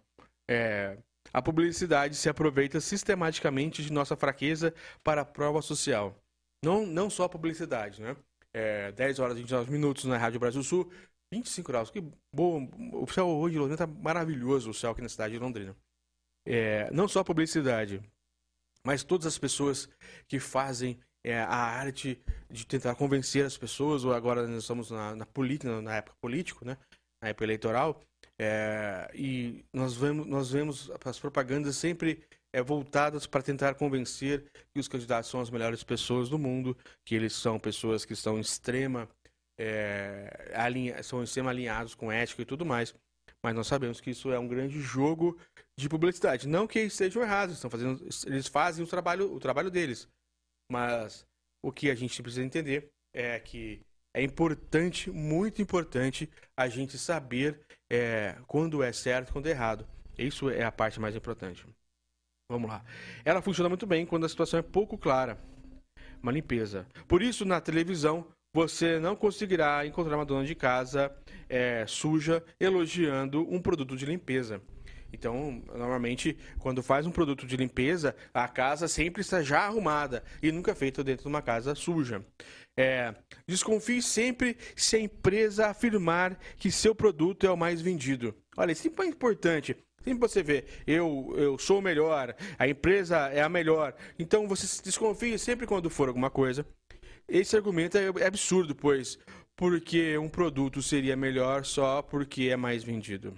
É, 0.49 0.97
a 1.34 1.41
publicidade 1.41 2.15
se 2.15 2.29
aproveita 2.29 2.79
sistematicamente 2.82 3.84
de 3.84 3.91
nossa 3.91 4.15
fraqueza 4.15 4.73
para 5.03 5.21
a 5.21 5.25
prova 5.25 5.62
social. 5.62 6.15
Não, 6.63 6.86
não 6.86 7.10
só 7.10 7.25
a 7.25 7.29
publicidade, 7.29 8.01
né? 8.01 8.15
É, 8.53 8.91
10 8.91 9.19
horas 9.19 9.38
e 9.38 9.41
29 9.41 9.71
minutos 9.71 10.05
na 10.05 10.17
Rádio 10.17 10.39
Brasil 10.39 10.63
Sul, 10.63 10.91
25 11.32 11.71
graus. 11.71 11.91
Que 11.91 12.01
bom. 12.34 12.67
O 12.93 13.08
céu 13.08 13.27
hoje 13.27 13.53
de 13.53 13.60
Londrina 13.60 13.75
está 13.75 13.88
maravilhoso, 13.88 14.71
o 14.71 14.73
céu 14.73 14.91
aqui 14.91 15.01
na 15.01 15.10
cidade 15.10 15.34
de 15.34 15.39
Londrina. 15.39 15.75
É, 16.47 16.89
não 16.91 17.08
só 17.08 17.19
a 17.19 17.25
publicidade, 17.25 18.01
mas 18.86 19.04
todas 19.04 19.28
as 19.28 19.38
pessoas 19.38 19.89
que 20.28 20.39
fazem 20.39 21.00
é, 21.24 21.39
a 21.39 21.56
arte 21.56 22.22
de 22.50 22.65
tentar 22.65 22.96
convencer 22.96 23.46
as 23.46 23.58
pessoas, 23.58 24.04
ou 24.04 24.13
agora 24.13 24.48
nós 24.48 24.62
estamos 24.62 24.92
na, 24.92 25.15
na 25.15 25.26
política, 25.26 25.82
na 25.82 25.98
época 25.98 26.15
político, 26.22 26.65
né? 26.65 26.78
na 27.22 27.30
época 27.30 27.44
eleitoral, 27.44 28.02
é, 28.39 29.12
e 29.13 29.65
nós 29.74 29.96
vemos, 29.96 30.26
nós 30.26 30.52
vemos 30.52 30.89
as 31.04 31.20
propagandas 31.20 31.76
sempre 31.76 32.24
é, 32.54 32.62
voltadas 32.62 33.28
para 33.28 33.44
tentar 33.44 33.76
convencer 33.76 34.50
que 34.74 34.80
os 34.80 34.88
candidatos 34.88 35.30
são 35.30 35.42
as 35.42 35.50
melhores 35.50 35.84
pessoas 35.84 36.30
do 36.30 36.39
mundo, 36.39 36.76
que 37.06 37.15
eles 37.15 37.34
são 37.34 37.60
pessoas 37.60 38.06
que 38.06 38.13
estão 38.13 38.38
em 38.38 38.42
extrema, 38.42 39.10
é, 39.60 40.54
alinha, 40.56 41.04
são 41.04 41.22
extrema 41.22 41.50
alinhados 41.50 41.94
com 41.94 42.12
ética 42.12 42.42
e 42.42 42.46
tudo 42.46 42.65
mais. 42.65 42.96
Mas 43.43 43.56
nós 43.56 43.67
sabemos 43.67 44.02
que 44.02 44.10
isso 44.10 44.32
é 44.32 44.39
um 44.39 44.47
grande 44.47 44.80
jogo 44.82 45.38
de 45.78 45.88
publicidade. 45.88 46.47
Não 46.47 46.67
que 46.67 46.80
eles 46.80 46.93
estejam 46.93 47.21
errados, 47.21 47.56
estão 47.56 47.69
fazendo, 47.69 48.02
eles 48.25 48.47
fazem 48.47 48.84
o 48.84 48.88
trabalho, 48.88 49.34
o 49.34 49.39
trabalho 49.39 49.71
deles. 49.71 50.08
Mas 50.71 51.25
o 51.63 51.71
que 51.71 51.89
a 51.89 51.95
gente 51.95 52.21
precisa 52.21 52.43
entender 52.43 52.89
é 53.13 53.39
que 53.39 53.82
é 54.13 54.21
importante, 54.21 55.10
muito 55.10 55.62
importante, 55.62 56.30
a 56.58 56.67
gente 56.67 56.97
saber 56.97 57.62
é, 57.91 58.38
quando 58.47 58.84
é 58.84 58.91
certo 58.91 59.30
e 59.30 59.34
quando 59.34 59.47
é 59.47 59.52
errado. 59.52 59.88
Isso 60.17 60.49
é 60.49 60.63
a 60.63 60.71
parte 60.71 60.99
mais 60.99 61.15
importante. 61.15 61.65
Vamos 62.52 62.69
lá. 62.69 62.84
Ela 63.23 63.41
funciona 63.41 63.69
muito 63.69 63.86
bem 63.86 64.06
quando 64.06 64.25
a 64.25 64.30
situação 64.30 64.60
é 64.60 64.63
pouco 64.63 64.97
clara. 64.97 65.39
Uma 66.21 66.32
limpeza. 66.32 66.86
Por 67.08 67.21
isso, 67.21 67.45
na 67.45 67.62
televisão, 67.62 68.28
você 68.53 68.99
não 68.99 69.15
conseguirá 69.15 69.85
encontrar 69.85 70.15
uma 70.15 70.25
dona 70.25 70.45
de 70.45 70.55
casa 70.55 71.12
é, 71.47 71.85
suja 71.88 72.43
elogiando 72.59 73.41
um 73.49 73.62
produto 73.62 73.95
de 73.95 74.05
limpeza. 74.05 74.62
Então, 75.12 75.63
normalmente, 75.67 76.38
quando 76.59 76.83
faz 76.83 77.05
um 77.05 77.12
produto 77.12 77.45
de 77.47 77.57
limpeza, 77.57 78.15
a 78.33 78.47
casa 78.47 78.88
sempre 78.88 79.21
está 79.21 79.41
já 79.41 79.62
arrumada 79.62 80.23
e 80.41 80.51
nunca 80.51 80.75
feita 80.75 81.03
dentro 81.03 81.23
de 81.23 81.29
uma 81.29 81.41
casa 81.41 81.73
suja. 81.73 82.23
É, 82.77 83.13
desconfie 83.47 84.01
sempre 84.01 84.55
se 84.75 84.95
a 84.95 84.99
empresa 84.99 85.67
afirmar 85.67 86.39
que 86.57 86.71
seu 86.71 86.93
produto 86.93 87.45
é 87.45 87.51
o 87.51 87.57
mais 87.57 87.81
vendido. 87.81 88.35
Olha, 88.55 88.71
isso 88.71 88.88
é 88.88 89.05
importante. 89.05 89.75
Sempre 90.03 90.19
você 90.19 90.41
vê, 90.41 90.63
eu, 90.88 91.33
eu 91.35 91.57
sou 91.57 91.79
o 91.79 91.81
melhor, 91.81 92.33
a 92.57 92.67
empresa 92.67 93.17
é 93.27 93.41
a 93.41 93.49
melhor. 93.49 93.93
Então 94.17 94.47
você 94.47 94.81
desconfie 94.81 95.38
sempre 95.38 95.67
quando 95.67 95.89
for 95.89 96.07
alguma 96.07 96.29
coisa. 96.29 96.65
Esse 97.30 97.56
argumento 97.56 97.98
é, 97.98 98.06
é 98.22 98.28
absurdo, 98.28 98.76
pois 98.76 99.18
porque 99.60 100.18
um 100.18 100.30
produto 100.30 100.82
seria 100.82 101.18
melhor 101.18 101.65
só 101.65 102.02
porque 102.02 102.44
é 102.44 102.56
mais 102.56 102.82
vendido. 102.82 103.36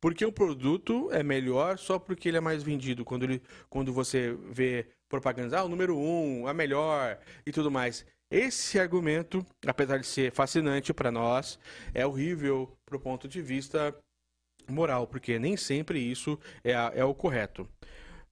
Porque 0.00 0.24
um 0.24 0.30
produto 0.30 1.10
é 1.10 1.20
melhor 1.20 1.78
só 1.78 1.98
porque 1.98 2.28
ele 2.28 2.36
é 2.36 2.40
mais 2.40 2.62
vendido. 2.62 3.04
Quando, 3.04 3.24
ele, 3.24 3.42
quando 3.68 3.92
você 3.92 4.38
vê 4.52 4.86
propagandas, 5.08 5.52
ah, 5.52 5.64
o 5.64 5.68
número 5.68 5.98
um, 5.98 6.46
a 6.46 6.54
melhor 6.54 7.18
e 7.44 7.50
tudo 7.50 7.72
mais. 7.72 8.06
Esse 8.30 8.78
argumento, 8.78 9.44
apesar 9.66 9.98
de 9.98 10.06
ser 10.06 10.30
fascinante 10.30 10.94
para 10.94 11.10
nós, 11.10 11.58
é 11.92 12.06
horrível 12.06 12.72
para 12.86 12.96
o 12.96 13.00
ponto 13.00 13.26
de 13.26 13.42
vista 13.42 13.92
moral, 14.68 15.08
porque 15.08 15.40
nem 15.40 15.56
sempre 15.56 15.98
isso 15.98 16.38
é, 16.62 16.70
é 16.94 17.04
o 17.04 17.12
correto. 17.12 17.68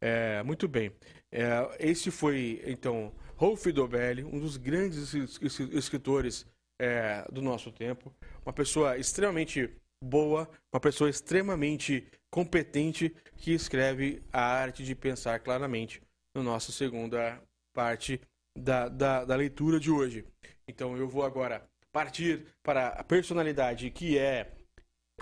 É, 0.01 0.45
muito 0.45 0.69
bem. 0.69 0.93
É, 1.33 1.77
esse 1.81 2.13
foi, 2.13 2.63
então, 2.65 3.13
Rolf 3.39 3.67
Dobelli, 3.67 4.25
um 4.25 4.41
dos 4.41 4.57
grandes 4.57 5.15
escritores 5.15 6.45
é, 6.77 7.25
do 7.31 7.41
nosso 7.41 7.71
tempo. 7.71 8.13
Uma 8.45 8.53
pessoa 8.53 8.99
extremamente 8.99 9.71
boa, 10.03 10.51
uma 10.73 10.81
pessoa 10.81 11.09
extremamente 11.09 12.05
competente 12.33 13.15
que 13.37 13.53
escreve 13.53 14.21
a 14.33 14.43
arte 14.43 14.83
de 14.83 14.93
pensar 14.93 15.39
claramente 15.39 16.03
no 16.35 16.43
nossa 16.43 16.73
segunda 16.73 17.41
parte 17.73 18.21
da, 18.59 18.89
da, 18.89 19.25
da 19.25 19.37
leitura 19.37 19.79
de 19.79 19.89
hoje. 19.89 20.25
Então 20.67 20.97
eu 20.97 21.09
vou 21.09 21.23
agora 21.23 21.65
partir 21.93 22.45
para 22.61 22.89
a 22.89 23.05
personalidade 23.05 23.89
que 23.91 24.19
é 24.19 24.53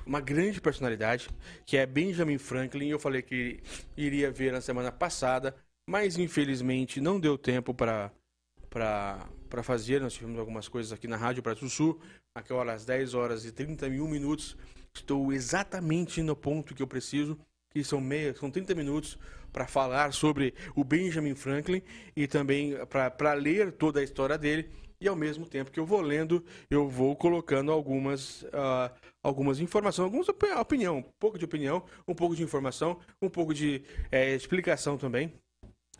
uma 0.07 0.23
grande 0.23 0.59
personalidade, 0.59 1.29
que 1.67 1.77
é 1.77 1.85
Benjamin 1.85 2.39
Franklin. 2.39 2.89
Eu 2.89 2.99
falei 2.99 3.21
que 3.21 3.61
iria 3.95 4.31
ver 4.31 4.53
na 4.53 4.61
semana 4.63 4.91
passada, 4.91 5.55
mas 5.89 6.19
infelizmente 6.19 7.01
não 7.01 7.21
deu 7.21 7.39
tempo 7.39 7.73
para 7.73 8.13
para 8.69 9.63
fazer. 9.63 10.01
Nós 10.01 10.13
tivemos 10.13 10.39
algumas 10.39 10.69
coisas 10.69 10.93
aqui 10.93 11.07
na 11.07 11.17
Rádio 11.17 11.43
Brasil 11.43 11.69
Sul, 11.69 12.01
aquela 12.35 12.73
às 12.73 12.85
10 12.85 13.15
horas 13.15 13.45
e 13.45 13.53
31 13.53 14.07
minutos. 14.07 14.57
Estou 14.95 15.33
exatamente 15.33 16.23
no 16.23 16.37
ponto 16.37 16.75
que 16.75 16.83
eu 16.83 16.87
preciso, 16.87 17.39
que 17.71 17.83
são 17.85 18.01
meia, 18.01 18.35
são 18.35 18.51
30 18.51 18.75
minutos 18.75 19.19
para 19.53 19.67
falar 19.67 20.13
sobre 20.13 20.53
o 20.75 20.85
Benjamin 20.85 21.35
Franklin 21.35 21.83
e 22.15 22.27
também 22.27 22.75
para 23.19 23.33
ler 23.35 23.73
toda 23.73 24.01
a 24.01 24.03
história 24.03 24.37
dele. 24.37 24.69
E 25.01 25.09
ao 25.09 25.17
mesmo 25.17 25.47
tempo 25.47 25.71
que 25.71 25.79
eu 25.79 25.85
vou 25.85 26.01
lendo, 26.01 26.43
eu 26.71 26.89
vou 26.89 27.15
colocando 27.15 27.71
algumas, 27.71 28.43
uh, 28.45 28.91
algumas 29.23 29.61
informações, 29.61 30.05
algumas 30.05 30.27
opinião, 30.29 30.99
um 30.99 31.13
pouco 31.21 31.39
de 31.39 31.45
opinião, 31.45 31.83
um 32.09 32.15
pouco 32.15 32.35
de 32.35 32.43
informação, 32.43 32.99
um 33.21 33.29
pouco 33.29 33.53
de 33.53 33.83
é, 34.11 34.35
explicação 34.35 34.97
também 34.97 35.33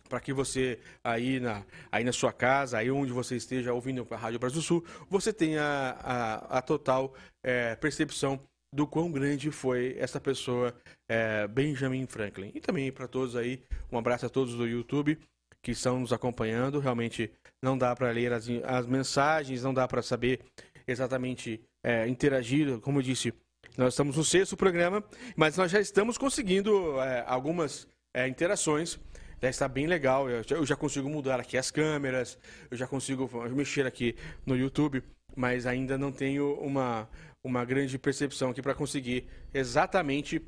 para 0.07 0.19
que 0.19 0.33
você 0.33 0.79
aí 1.03 1.39
na, 1.39 1.63
aí 1.91 2.03
na 2.03 2.11
sua 2.11 2.31
casa, 2.31 2.77
aí 2.77 2.89
onde 2.89 3.11
você 3.11 3.35
esteja 3.35 3.73
ouvindo 3.73 4.07
a 4.09 4.15
Rádio 4.15 4.39
Brasil 4.39 4.61
Sul, 4.61 4.85
você 5.09 5.31
tenha 5.33 5.63
a, 5.99 6.57
a, 6.57 6.61
total 6.61 7.13
é, 7.43 7.75
percepção 7.75 8.39
do 8.73 8.85
quão 8.85 9.11
grande 9.11 9.49
foi 9.51 9.95
essa 9.97 10.19
pessoa, 10.19 10.75
é, 11.09 11.47
Benjamin 11.47 12.05
Franklin. 12.05 12.51
E 12.53 12.59
também 12.59 12.91
para 12.91 13.07
todos 13.07 13.35
aí, 13.35 13.63
um 13.91 13.97
abraço 13.97 14.25
a 14.25 14.29
todos 14.29 14.55
do 14.55 14.67
YouTube 14.67 15.17
que 15.61 15.71
estão 15.71 15.99
nos 15.99 16.13
acompanhando. 16.13 16.79
Realmente 16.79 17.31
não 17.61 17.77
dá 17.77 17.95
para 17.95 18.11
ler 18.11 18.33
as, 18.33 18.47
as 18.63 18.85
mensagens, 18.85 19.63
não 19.63 19.73
dá 19.73 19.87
para 19.87 20.01
saber 20.01 20.41
exatamente 20.87 21.61
é, 21.83 22.07
interagir. 22.07 22.79
Como 22.79 22.99
eu 22.99 23.03
disse, 23.03 23.33
nós 23.77 23.93
estamos 23.93 24.15
no 24.15 24.23
sexto 24.23 24.57
programa, 24.57 25.03
mas 25.35 25.57
nós 25.57 25.71
já 25.71 25.79
estamos 25.79 26.17
conseguindo 26.17 26.99
é, 27.01 27.23
algumas 27.27 27.87
é, 28.15 28.27
interações 28.27 28.99
já 29.41 29.49
está 29.49 29.67
bem 29.67 29.87
legal. 29.87 30.29
Eu 30.29 30.43
já, 30.43 30.55
eu 30.55 30.65
já, 30.65 30.75
consigo 30.75 31.09
mudar 31.09 31.39
aqui 31.39 31.57
as 31.57 31.71
câmeras, 31.71 32.37
eu 32.69 32.77
já 32.77 32.87
consigo 32.87 33.29
mexer 33.49 33.85
aqui 33.85 34.15
no 34.45 34.55
YouTube, 34.55 35.03
mas 35.35 35.65
ainda 35.65 35.97
não 35.97 36.11
tenho 36.11 36.53
uma, 36.55 37.09
uma 37.43 37.63
grande 37.63 37.97
percepção 37.97 38.49
aqui 38.49 38.61
para 38.61 38.73
conseguir 38.73 39.27
exatamente 39.53 40.41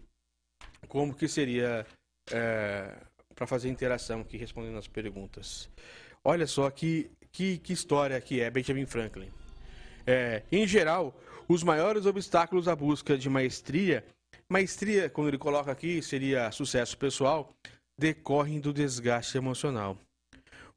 como 0.88 1.14
que 1.14 1.28
seria 1.28 1.86
é, 2.32 2.96
para 3.36 3.48
fazer 3.48 3.70
interação 3.70 4.22
aqui 4.22 4.38
respondendo 4.38 4.78
as 4.78 4.88
perguntas. 4.88 5.70
Olha 6.24 6.46
só 6.46 6.70
que, 6.70 7.10
que, 7.32 7.58
que 7.58 7.74
história 7.74 8.20
que 8.20 8.42
é 8.42 8.50
Benjamin 8.50 8.86
Franklin. 8.86 9.32
É, 10.06 10.44
em 10.52 10.68
geral, 10.68 11.18
os 11.48 11.64
maiores 11.64 12.06
obstáculos 12.06 12.68
à 12.68 12.76
busca 12.76 13.18
de 13.18 13.30
maestria, 13.30 14.04
maestria, 14.50 15.10
quando 15.10 15.30
ele 15.30 15.38
coloca 15.38 15.72
aqui, 15.72 16.02
seria 16.02 16.52
sucesso 16.52 16.98
pessoal, 16.98 17.54
decorrem 18.00 18.60
do 18.60 18.74
desgaste 18.74 19.38
emocional. 19.38 19.98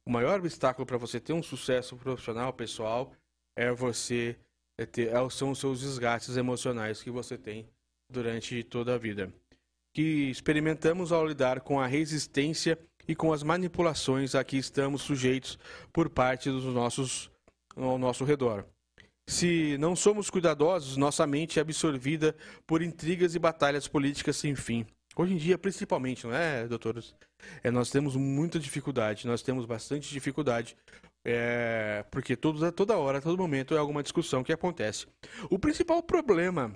O 0.04 0.10
maior 0.10 0.40
obstáculo 0.40 0.84
para 0.84 0.98
você 0.98 1.20
ter 1.20 1.32
um 1.32 1.42
sucesso 1.42 1.96
profissional, 1.96 2.52
pessoal, 2.52 3.12
é 3.56 3.70
você 3.70 4.36
é 4.76 4.84
ter, 4.84 5.08
é, 5.08 5.30
são 5.30 5.52
os 5.52 5.60
seus 5.60 5.80
desgastes 5.80 6.36
emocionais 6.36 7.02
que 7.02 7.10
você 7.10 7.38
tem 7.38 7.68
durante 8.10 8.64
toda 8.64 8.94
a 8.94 8.98
vida. 8.98 9.32
Que 9.94 10.30
experimentamos 10.30 11.12
ao 11.12 11.26
lidar 11.26 11.60
com 11.60 11.78
a 11.78 11.86
resistência 11.86 12.76
e 13.06 13.14
com 13.14 13.32
as 13.32 13.42
manipulações 13.42 14.34
a 14.34 14.42
que 14.42 14.56
estamos 14.56 15.02
sujeitos 15.02 15.58
por 15.92 16.10
parte 16.10 16.50
dos 16.50 16.64
nossos 16.64 17.30
ao 17.76 17.96
nosso 17.98 18.24
redor. 18.24 18.66
Se 19.28 19.78
não 19.78 19.94
somos 19.94 20.28
cuidadosos, 20.28 20.96
nossa 20.96 21.26
mente 21.26 21.58
é 21.58 21.62
absorvida 21.62 22.34
por 22.66 22.82
intrigas 22.82 23.34
e 23.34 23.38
batalhas 23.38 23.86
políticas 23.86 24.36
sem 24.36 24.54
fim. 24.56 24.84
Hoje 25.14 25.34
em 25.34 25.36
dia, 25.36 25.58
principalmente, 25.58 26.26
não 26.26 26.34
é, 26.34 26.66
doutores? 26.66 27.14
É, 27.62 27.70
nós 27.70 27.90
temos 27.90 28.16
muita 28.16 28.58
dificuldade, 28.58 29.26
nós 29.26 29.42
temos 29.42 29.66
bastante 29.66 30.10
dificuldade, 30.10 30.74
é, 31.24 32.04
porque 32.10 32.34
toda, 32.34 32.72
toda 32.72 32.96
hora, 32.96 33.20
todo 33.20 33.36
momento 33.36 33.74
é 33.74 33.78
alguma 33.78 34.02
discussão 34.02 34.42
que 34.42 34.52
acontece. 34.52 35.06
O 35.50 35.58
principal 35.58 36.02
problema 36.02 36.72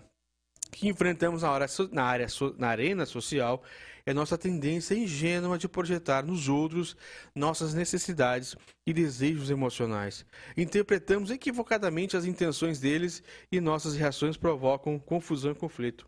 que 0.71 0.89
enfrentamos 0.89 1.43
na, 1.43 1.51
hora, 1.51 1.67
na, 1.91 2.05
área, 2.05 2.27
na 2.59 2.69
arena 2.69 3.07
social 3.07 3.63
é 4.05 4.13
nossa 4.13 4.37
tendência 4.37 4.95
ingênua 4.95 5.57
de 5.57 5.67
projetar 5.67 6.23
nos 6.23 6.49
outros 6.49 6.97
nossas 7.35 7.73
necessidades 7.73 8.55
e 8.87 8.93
desejos 8.93 9.49
emocionais. 9.49 10.27
Interpretamos 10.57 11.31
equivocadamente 11.31 12.17
as 12.17 12.27
intenções 12.27 12.79
deles 12.79 13.23
e 13.51 13.61
nossas 13.61 13.97
reações 13.97 14.37
provocam 14.37 14.99
confusão 14.99 15.53
e 15.53 15.55
conflito. 15.55 16.07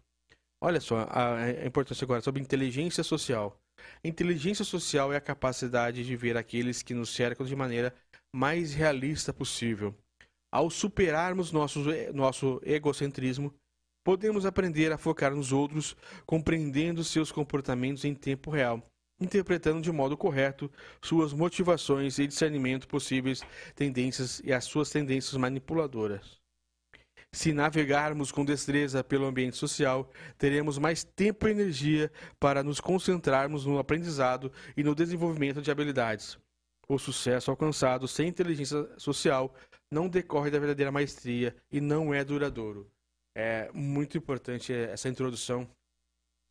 Olha 0.61 0.81
só 0.81 1.07
a, 1.09 1.37
a 1.37 1.67
importância 1.67 2.05
agora 2.05 2.21
sobre 2.21 2.43
inteligência 2.43 3.05
social. 3.05 3.57
Inteligência 4.03 4.65
social 4.65 5.13
é 5.13 5.17
a 5.17 5.21
capacidade 5.21 6.05
de 6.05 6.17
ver 6.17 6.37
aqueles 6.37 6.83
que 6.83 6.95
nos 6.95 7.11
cercam 7.11 7.47
de 7.47 7.55
maneira 7.55 7.95
mais 8.35 8.75
realista 8.75 9.33
possível. 9.33 9.95
Ao 10.53 10.69
superarmos 10.69 11.53
nosso, 11.53 11.85
nosso 12.13 12.61
egocentrismo, 12.65 13.55
podemos 14.05 14.47
aprender 14.47 14.91
a 14.91 14.99
focar 14.99 15.35
nos 15.35 15.53
outros, 15.53 15.97
compreendendo 16.27 17.05
seus 17.05 17.31
comportamentos 17.31 18.05
em 18.05 18.15
tempo 18.15 18.51
real, 18.51 18.83
interpretando 19.21 19.83
de 19.83 19.93
modo 19.93 20.17
correto 20.17 20.71
suas 21.03 21.33
motivações 21.33 22.19
e 22.19 22.27
discernimento 22.27 22.89
possíveis 22.89 23.43
tendências 23.77 24.41
e 24.43 24.53
as 24.53 24.65
suas 24.65 24.91
tendências 24.91 25.37
manipuladoras. 25.37 26.38
Se 27.35 27.53
navegarmos 27.53 28.33
com 28.33 28.45
destreza 28.45 29.05
pelo 29.05 29.27
ambiente 29.27 29.57
social, 29.57 30.11
teremos 30.39 30.79
mais 30.79 31.05
tempo 31.05 31.47
e 31.47 31.51
energia 31.51 32.11
para 32.41 32.63
nos 32.63 32.81
concentrarmos 32.81 33.67
no 33.67 33.79
aprendizado 33.79 34.51
e 34.77 34.83
no 34.83 34.95
desenvolvimento 34.95 35.61
de 35.61 35.71
habilidades. 35.71 36.39
O 36.89 36.99
sucesso 36.99 37.51
alcançado 37.51 38.09
sem 38.09 38.29
inteligência 38.29 38.89
social 38.99 39.55
não 39.91 40.09
decorre 40.09 40.51
da 40.51 40.59
verdadeira 40.59 40.91
maestria 40.91 41.55
e 41.71 41.81
não 41.81 42.15
é 42.15 42.25
duradouro. 42.25 42.91
É 43.37 43.71
muito 43.73 44.17
importante 44.17 44.73
essa 44.73 45.09
introdução 45.09 45.69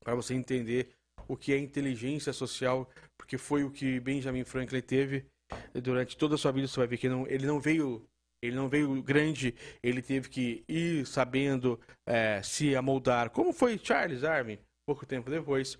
para 0.04 0.14
você 0.14 0.36
entender 0.36 0.96
o 1.28 1.36
que 1.36 1.52
é 1.52 1.58
inteligência 1.58 2.32
social, 2.32 2.90
porque 3.18 3.38
foi 3.38 3.64
o 3.64 3.72
que 3.72 4.00
Benjamin 4.00 4.44
Franklin 4.44 4.82
teve 4.82 5.26
durante 5.74 6.16
toda 6.16 6.36
a 6.36 6.38
sua 6.38 6.52
vida. 6.52 6.68
Você 6.68 6.80
vai 6.80 6.88
ver 6.88 6.98
que 6.98 7.10
não, 7.10 7.28
ele 7.28 7.46
não 7.48 7.60
veio 7.60 8.08
ele 8.42 8.56
não 8.56 8.70
veio 8.70 9.02
grande, 9.02 9.56
ele 9.82 10.02
teve 10.02 10.30
que 10.30 10.64
ir 10.68 11.06
sabendo 11.06 11.80
é, 12.06 12.42
se 12.44 12.76
amoldar, 12.76 13.30
como 13.30 13.52
foi 13.52 13.80
Charles 13.82 14.22
Darwin, 14.22 14.60
pouco 14.88 15.06
tempo 15.06 15.30
depois, 15.30 15.78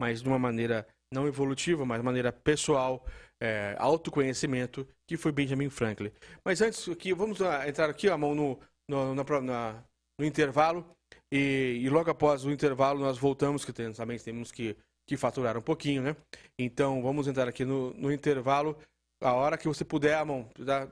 mas 0.00 0.22
de 0.22 0.28
uma 0.28 0.38
maneira 0.38 0.86
não 1.12 1.26
evolutiva, 1.26 1.84
mas 1.86 2.00
de 2.00 2.04
maneira 2.04 2.32
pessoal, 2.32 3.06
é, 3.40 3.76
autoconhecimento, 3.78 4.86
que 5.08 5.16
foi 5.16 5.32
Benjamin 5.32 5.70
Franklin. 5.70 6.10
Mas 6.44 6.60
antes, 6.60 6.88
aqui, 6.88 7.14
vamos 7.14 7.38
entrar 7.66 7.88
aqui 7.88 8.08
a 8.08 8.18
mão 8.18 8.34
no, 8.34 8.58
no, 8.88 9.14
na, 9.14 9.40
na, 9.40 9.84
no 10.18 10.26
intervalo, 10.26 10.84
e, 11.32 11.80
e, 11.82 11.88
logo 11.88 12.10
após 12.10 12.44
o 12.44 12.50
intervalo 12.50 13.00
nós 13.00 13.18
voltamos, 13.18 13.64
que 13.64 13.72
também 13.72 14.18
temos 14.18 14.50
que, 14.50 14.76
que 15.08 15.16
faturar 15.16 15.56
um 15.56 15.62
pouquinho, 15.62 16.02
né? 16.02 16.16
Então 16.58 17.02
vamos 17.02 17.26
entrar 17.26 17.48
aqui 17.48 17.64
no, 17.64 17.92
no 17.94 18.12
intervalo 18.12 18.76
a 19.24 19.32
hora 19.32 19.56
que 19.56 19.66
você 19.66 19.84
puder, 19.84 20.18
Amon, 20.18 20.44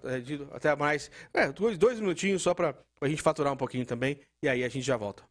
é, 0.05 0.57
até 0.57 0.75
mais. 0.75 1.11
É, 1.35 1.53
dois, 1.53 1.77
dois 1.77 2.01
minutinhos 2.01 2.43
só 2.43 2.55
para 2.55 2.75
a 3.01 3.09
gente 3.09 3.21
faturar 3.21 3.53
um 3.53 3.57
pouquinho 3.57 3.85
também, 3.85 4.19
e 4.43 4.49
aí 4.49 4.65
a 4.65 4.69
gente 4.69 4.85
já 4.85 4.97
volta. 4.97 5.23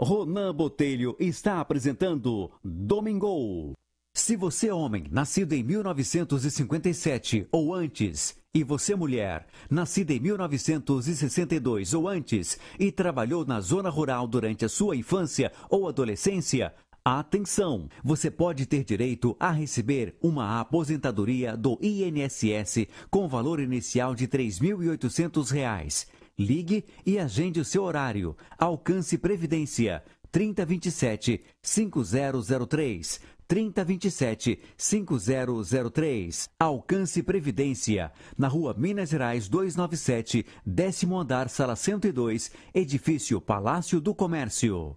Ronan 0.00 0.54
Botelho 0.54 1.16
está 1.18 1.60
apresentando 1.60 2.52
Domingo. 2.62 3.72
Se 4.14 4.36
você 4.36 4.68
é 4.68 4.74
homem, 4.74 5.04
nascido 5.10 5.52
em 5.52 5.62
1957 5.62 7.48
ou 7.50 7.74
antes, 7.74 8.36
e 8.54 8.64
você 8.64 8.94
mulher, 8.94 9.46
nascida 9.70 10.14
em 10.14 10.20
1962 10.20 11.92
ou 11.92 12.08
antes, 12.08 12.58
e 12.78 12.90
trabalhou 12.90 13.44
na 13.44 13.60
zona 13.60 13.90
rural 13.90 14.26
durante 14.26 14.64
a 14.64 14.68
sua 14.68 14.96
infância 14.96 15.52
ou 15.68 15.86
adolescência, 15.86 16.74
Atenção! 17.08 17.88
Você 18.02 18.32
pode 18.32 18.66
ter 18.66 18.82
direito 18.82 19.36
a 19.38 19.52
receber 19.52 20.16
uma 20.20 20.58
aposentadoria 20.58 21.56
do 21.56 21.78
INSS 21.80 22.88
com 23.08 23.28
valor 23.28 23.60
inicial 23.60 24.12
de 24.12 24.24
R$ 24.24 24.30
3.800. 24.30 26.08
Ligue 26.36 26.84
e 27.06 27.16
agende 27.16 27.60
o 27.60 27.64
seu 27.64 27.84
horário. 27.84 28.36
Alcance 28.58 29.16
Previdência 29.16 30.02
3027 30.32 31.44
5003 31.62 33.20
3027 33.46 34.60
5003. 34.76 36.48
Alcance 36.58 37.22
Previdência, 37.22 38.10
na 38.36 38.48
rua 38.48 38.74
Minas 38.76 39.10
Gerais 39.10 39.48
297, 39.48 40.44
décimo 40.66 41.16
andar, 41.16 41.48
sala 41.48 41.76
102, 41.76 42.50
edifício 42.74 43.40
Palácio 43.40 44.00
do 44.00 44.12
Comércio. 44.12 44.96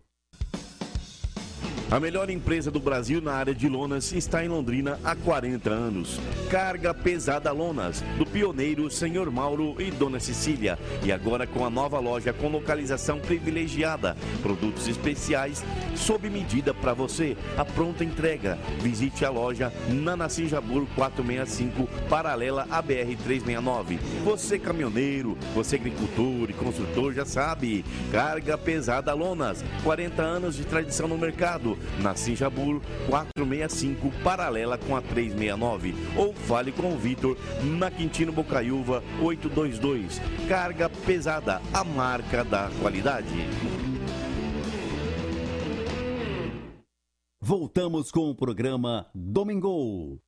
A 1.92 2.00
melhor 2.00 2.30
empresa 2.30 2.70
do 2.70 2.80
Brasil 2.80 3.20
na 3.20 3.34
área 3.34 3.54
de 3.54 3.68
lonas 3.68 4.12
está 4.12 4.46
em 4.46 4.48
Londrina 4.48 5.00
há 5.04 5.16
40 5.16 5.72
anos. 5.72 6.20
Carga 6.48 6.94
Pesada 6.94 7.52
Lonas, 7.52 8.04
do 8.16 8.28
pioneiro 8.28 8.92
Senhor 8.92 9.32
Mauro 9.32 9.76
e 9.82 9.90
Dona 9.90 10.20
Cecília. 10.20 10.78
E 11.04 11.12
agora 11.12 11.48
com 11.48 11.66
a 11.66 11.70
nova 11.70 11.98
loja 11.98 12.32
com 12.32 12.48
localização 12.48 13.20
privilegiada. 13.20 14.16
Produtos 14.44 14.88
especiais 14.88 15.66
sob 15.96 16.30
medida 16.30 16.76
para 16.76 16.94
você. 16.94 17.36
A 17.58 17.66
pronta 17.66 18.04
entrega. 18.04 18.60
Visite 18.82 19.26
a 19.26 19.32
loja 19.32 19.74
na 19.90 20.16
Nassim 20.16 20.48
Jabur 20.48 20.86
465, 20.96 21.90
paralela 22.08 22.68
à 22.70 22.84
BR 22.84 23.18
369. 23.24 24.00
Você 24.24 24.60
caminhoneiro, 24.60 25.36
você 25.56 25.78
agricultor 25.78 26.52
e 26.52 26.54
construtor 26.54 27.14
já 27.14 27.26
sabe. 27.26 27.84
Carga 28.12 28.60
Pesada 28.60 29.12
Lonas, 29.16 29.66
40 29.84 30.22
anos 30.22 30.56
de 30.56 30.66
tradição 30.66 31.08
no 31.08 31.18
mercado 31.18 31.79
na 32.02 32.16
Sinjabur 32.16 32.82
465, 33.08 34.12
paralela 34.24 34.78
com 34.78 34.96
a 34.96 35.02
369. 35.02 35.96
Ou 36.16 36.34
fale 36.34 36.72
com 36.72 36.94
o 36.94 36.98
Vitor 36.98 37.38
na 37.64 37.90
Quintino 37.90 38.32
Bocaiúva 38.32 39.04
822. 39.22 40.22
Carga 40.48 40.90
pesada, 40.90 41.62
a 41.74 41.84
marca 41.84 42.44
da 42.44 42.70
qualidade. 42.82 43.34
Voltamos 47.42 48.12
com 48.12 48.30
o 48.30 48.36
programa 48.36 49.08
Domingo. 49.16 50.20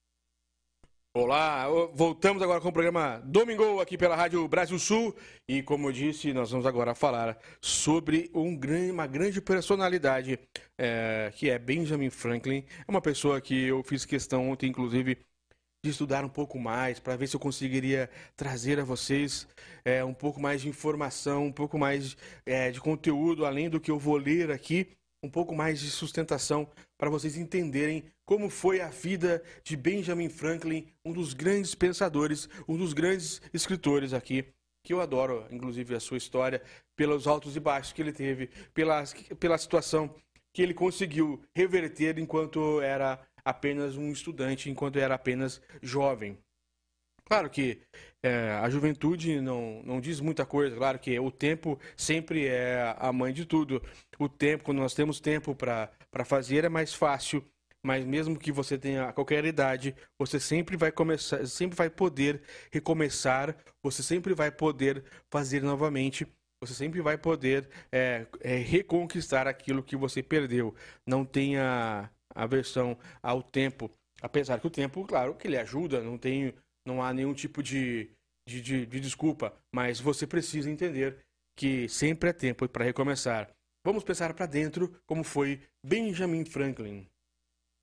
Olá, 1.13 1.67
voltamos 1.93 2.41
agora 2.41 2.61
com 2.61 2.69
o 2.69 2.71
programa 2.71 3.21
Domingo 3.25 3.81
aqui 3.81 3.97
pela 3.97 4.15
Rádio 4.15 4.47
Brasil 4.47 4.79
Sul 4.79 5.13
e 5.45 5.61
como 5.61 5.89
eu 5.89 5.91
disse, 5.91 6.31
nós 6.31 6.51
vamos 6.51 6.65
agora 6.65 6.95
falar 6.95 7.37
sobre 7.59 8.31
um 8.33 8.57
uma 8.89 9.07
grande 9.07 9.41
personalidade 9.41 10.39
é, 10.79 11.29
que 11.35 11.49
é 11.49 11.59
Benjamin 11.59 12.09
Franklin. 12.09 12.63
É 12.87 12.89
uma 12.89 13.01
pessoa 13.01 13.41
que 13.41 13.65
eu 13.65 13.83
fiz 13.83 14.05
questão 14.05 14.51
ontem, 14.51 14.69
inclusive, 14.69 15.17
de 15.83 15.91
estudar 15.91 16.23
um 16.23 16.29
pouco 16.29 16.57
mais 16.57 16.97
para 16.97 17.17
ver 17.17 17.27
se 17.27 17.35
eu 17.35 17.41
conseguiria 17.41 18.09
trazer 18.37 18.79
a 18.79 18.85
vocês 18.85 19.49
é, 19.83 20.01
um 20.05 20.13
pouco 20.13 20.39
mais 20.39 20.61
de 20.61 20.69
informação, 20.69 21.47
um 21.47 21.51
pouco 21.51 21.77
mais 21.77 22.15
é, 22.45 22.71
de 22.71 22.79
conteúdo, 22.79 23.45
além 23.45 23.69
do 23.69 23.81
que 23.81 23.91
eu 23.91 23.99
vou 23.99 24.15
ler 24.15 24.49
aqui 24.49 24.87
um 25.23 25.29
pouco 25.29 25.53
mais 25.53 25.79
de 25.79 25.91
sustentação 25.91 26.67
para 26.97 27.09
vocês 27.09 27.37
entenderem 27.37 28.03
como 28.31 28.49
foi 28.49 28.79
a 28.79 28.87
vida 28.87 29.43
de 29.61 29.75
Benjamin 29.75 30.29
Franklin, 30.29 30.87
um 31.03 31.11
dos 31.11 31.33
grandes 31.33 31.75
pensadores, 31.75 32.47
um 32.65 32.77
dos 32.77 32.93
grandes 32.93 33.41
escritores 33.53 34.13
aqui, 34.13 34.45
que 34.85 34.93
eu 34.93 35.01
adoro, 35.01 35.45
inclusive, 35.51 35.93
a 35.93 35.99
sua 35.99 36.15
história, 36.15 36.61
pelos 36.95 37.27
altos 37.27 37.57
e 37.57 37.59
baixos 37.59 37.91
que 37.91 38.01
ele 38.01 38.13
teve, 38.13 38.47
pela, 38.73 39.03
pela 39.37 39.57
situação 39.57 40.15
que 40.53 40.61
ele 40.61 40.73
conseguiu 40.73 41.43
reverter 41.53 42.17
enquanto 42.19 42.79
era 42.79 43.19
apenas 43.43 43.97
um 43.97 44.09
estudante, 44.13 44.69
enquanto 44.69 44.97
era 44.97 45.15
apenas 45.15 45.61
jovem. 45.81 46.37
Claro 47.25 47.49
que 47.49 47.81
é, 48.23 48.51
a 48.63 48.69
juventude 48.69 49.41
não, 49.41 49.83
não 49.83 49.99
diz 49.99 50.21
muita 50.21 50.45
coisa, 50.45 50.77
claro 50.77 50.99
que 50.99 51.19
o 51.19 51.31
tempo 51.31 51.77
sempre 51.97 52.47
é 52.47 52.95
a 52.97 53.11
mãe 53.11 53.33
de 53.33 53.45
tudo. 53.45 53.83
O 54.17 54.29
tempo, 54.29 54.63
quando 54.63 54.77
nós 54.77 54.93
temos 54.93 55.19
tempo 55.19 55.53
para 55.53 55.89
fazer, 56.23 56.63
é 56.63 56.69
mais 56.69 56.93
fácil, 56.93 57.45
mas 57.85 58.05
mesmo 58.05 58.37
que 58.37 58.51
você 58.51 58.77
tenha 58.77 59.11
qualquer 59.13 59.43
idade, 59.45 59.95
você 60.19 60.39
sempre 60.39 60.77
vai 60.77 60.91
começar, 60.91 61.45
sempre 61.47 61.75
vai 61.75 61.89
poder 61.89 62.41
recomeçar, 62.71 63.55
você 63.83 64.03
sempre 64.03 64.33
vai 64.33 64.51
poder 64.51 65.03
fazer 65.31 65.61
novamente, 65.63 66.27
você 66.63 66.73
sempre 66.73 67.01
vai 67.01 67.17
poder 67.17 67.67
é, 67.91 68.27
é, 68.39 68.57
reconquistar 68.57 69.47
aquilo 69.47 69.83
que 69.83 69.95
você 69.95 70.21
perdeu. 70.21 70.75
Não 71.07 71.25
tenha 71.25 72.09
aversão 72.35 72.97
ao 73.21 73.41
tempo, 73.41 73.91
apesar 74.21 74.59
que 74.59 74.67
o 74.67 74.71
tempo, 74.71 75.03
claro, 75.05 75.35
que 75.35 75.47
ele 75.47 75.57
ajuda, 75.57 76.01
não 76.01 76.17
tem 76.17 76.53
não 76.85 77.01
há 77.01 77.13
nenhum 77.13 77.33
tipo 77.33 77.61
de, 77.61 78.09
de, 78.47 78.61
de, 78.61 78.85
de 78.85 78.99
desculpa, 78.99 79.53
mas 79.73 79.99
você 79.99 80.25
precisa 80.25 80.69
entender 80.69 81.17
que 81.55 81.87
sempre 81.87 82.29
é 82.29 82.33
tempo 82.33 82.67
para 82.67 82.85
recomeçar. 82.85 83.49
Vamos 83.85 84.03
pensar 84.03 84.33
para 84.33 84.45
dentro 84.45 84.99
como 85.05 85.23
foi 85.23 85.61
Benjamin 85.85 86.45
Franklin. 86.45 87.07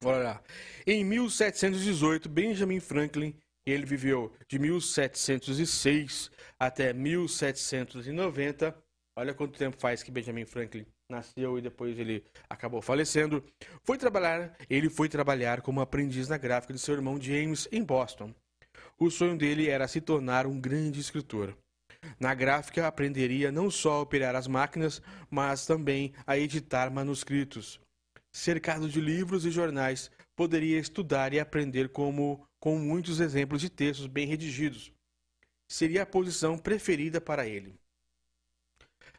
Lá. 0.04 0.40
Em 0.86 1.04
1718, 1.04 2.28
Benjamin 2.28 2.78
Franklin, 2.78 3.34
ele 3.66 3.84
viveu 3.84 4.32
de 4.48 4.56
1706 4.58 6.30
até 6.58 6.92
1790. 6.92 8.76
Olha 9.16 9.34
quanto 9.34 9.58
tempo 9.58 9.76
faz 9.76 10.02
que 10.02 10.12
Benjamin 10.12 10.44
Franklin 10.44 10.86
nasceu 11.10 11.58
e 11.58 11.62
depois 11.62 11.98
ele 11.98 12.24
acabou 12.48 12.80
falecendo. 12.80 13.44
Foi 13.82 13.98
trabalhar, 13.98 14.56
ele 14.70 14.88
foi 14.88 15.08
trabalhar 15.08 15.62
como 15.62 15.80
aprendiz 15.80 16.28
na 16.28 16.38
gráfica 16.38 16.72
de 16.72 16.78
seu 16.78 16.94
irmão 16.94 17.20
James 17.20 17.66
em 17.72 17.82
Boston. 17.82 18.32
O 18.98 19.10
sonho 19.10 19.36
dele 19.36 19.68
era 19.68 19.88
se 19.88 20.00
tornar 20.00 20.46
um 20.46 20.60
grande 20.60 21.00
escritor. 21.00 21.56
Na 22.20 22.32
gráfica, 22.34 22.86
aprenderia 22.86 23.50
não 23.50 23.68
só 23.68 23.94
a 23.94 24.00
operar 24.00 24.36
as 24.36 24.46
máquinas, 24.46 25.02
mas 25.28 25.66
também 25.66 26.12
a 26.24 26.38
editar 26.38 26.88
manuscritos. 26.88 27.80
Cercado 28.38 28.88
de 28.88 29.00
livros 29.00 29.44
e 29.44 29.50
jornais, 29.50 30.12
poderia 30.36 30.78
estudar 30.78 31.34
e 31.34 31.40
aprender 31.40 31.88
como, 31.88 32.46
com 32.60 32.78
muitos 32.78 33.18
exemplos 33.18 33.60
de 33.60 33.68
textos 33.68 34.06
bem 34.06 34.28
redigidos. 34.28 34.92
Seria 35.68 36.04
a 36.04 36.06
posição 36.06 36.56
preferida 36.56 37.20
para 37.20 37.48
ele. 37.48 37.74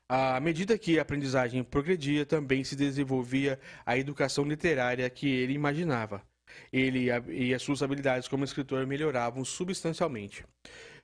À 0.08 0.40
medida 0.40 0.78
que 0.78 0.98
a 0.98 1.02
aprendizagem 1.02 1.62
progredia, 1.66 2.26
também 2.26 2.64
se 2.64 2.78
desenvolvia 2.78 3.60
a 3.86 3.98
educação 3.98 4.46
literária 4.46 5.10
que 5.10 5.28
ele 5.28 5.52
imaginava 5.52 6.24
ele 6.72 7.10
e 7.28 7.54
as 7.54 7.62
suas 7.62 7.84
habilidades 7.84 8.30
como 8.30 8.46
escritor 8.46 8.88
melhoravam 8.88 9.44
substancialmente. 9.44 10.46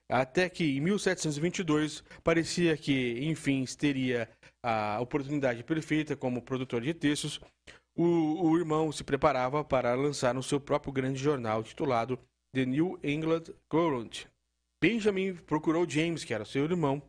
Até 0.08 0.48
que 0.48 0.78
em 0.78 0.80
1722 0.80 2.02
parecia 2.24 2.78
que, 2.78 3.20
enfim, 3.26 3.66
teria 3.78 4.30
a 4.64 5.02
oportunidade 5.02 5.66
perfeita 5.66 6.16
como 6.16 6.42
produtor 6.42 6.82
de 6.82 6.94
textos. 6.94 7.42
O, 7.98 8.50
o 8.50 8.58
irmão 8.58 8.92
se 8.92 9.06
preparava 9.06 9.64
para 9.64 9.96
lançar 9.96 10.36
o 10.36 10.44
seu 10.44 10.60
próprio 10.60 10.92
grande 10.92 11.18
jornal 11.18 11.64
titulado 11.64 12.20
The 12.54 12.66
New 12.66 13.00
England 13.02 13.54
Courant. 13.70 14.26
Benjamin 14.84 15.36
procurou 15.36 15.90
James, 15.90 16.26
que 16.26 16.34
era 16.34 16.44
seu 16.44 16.66
irmão, 16.66 17.02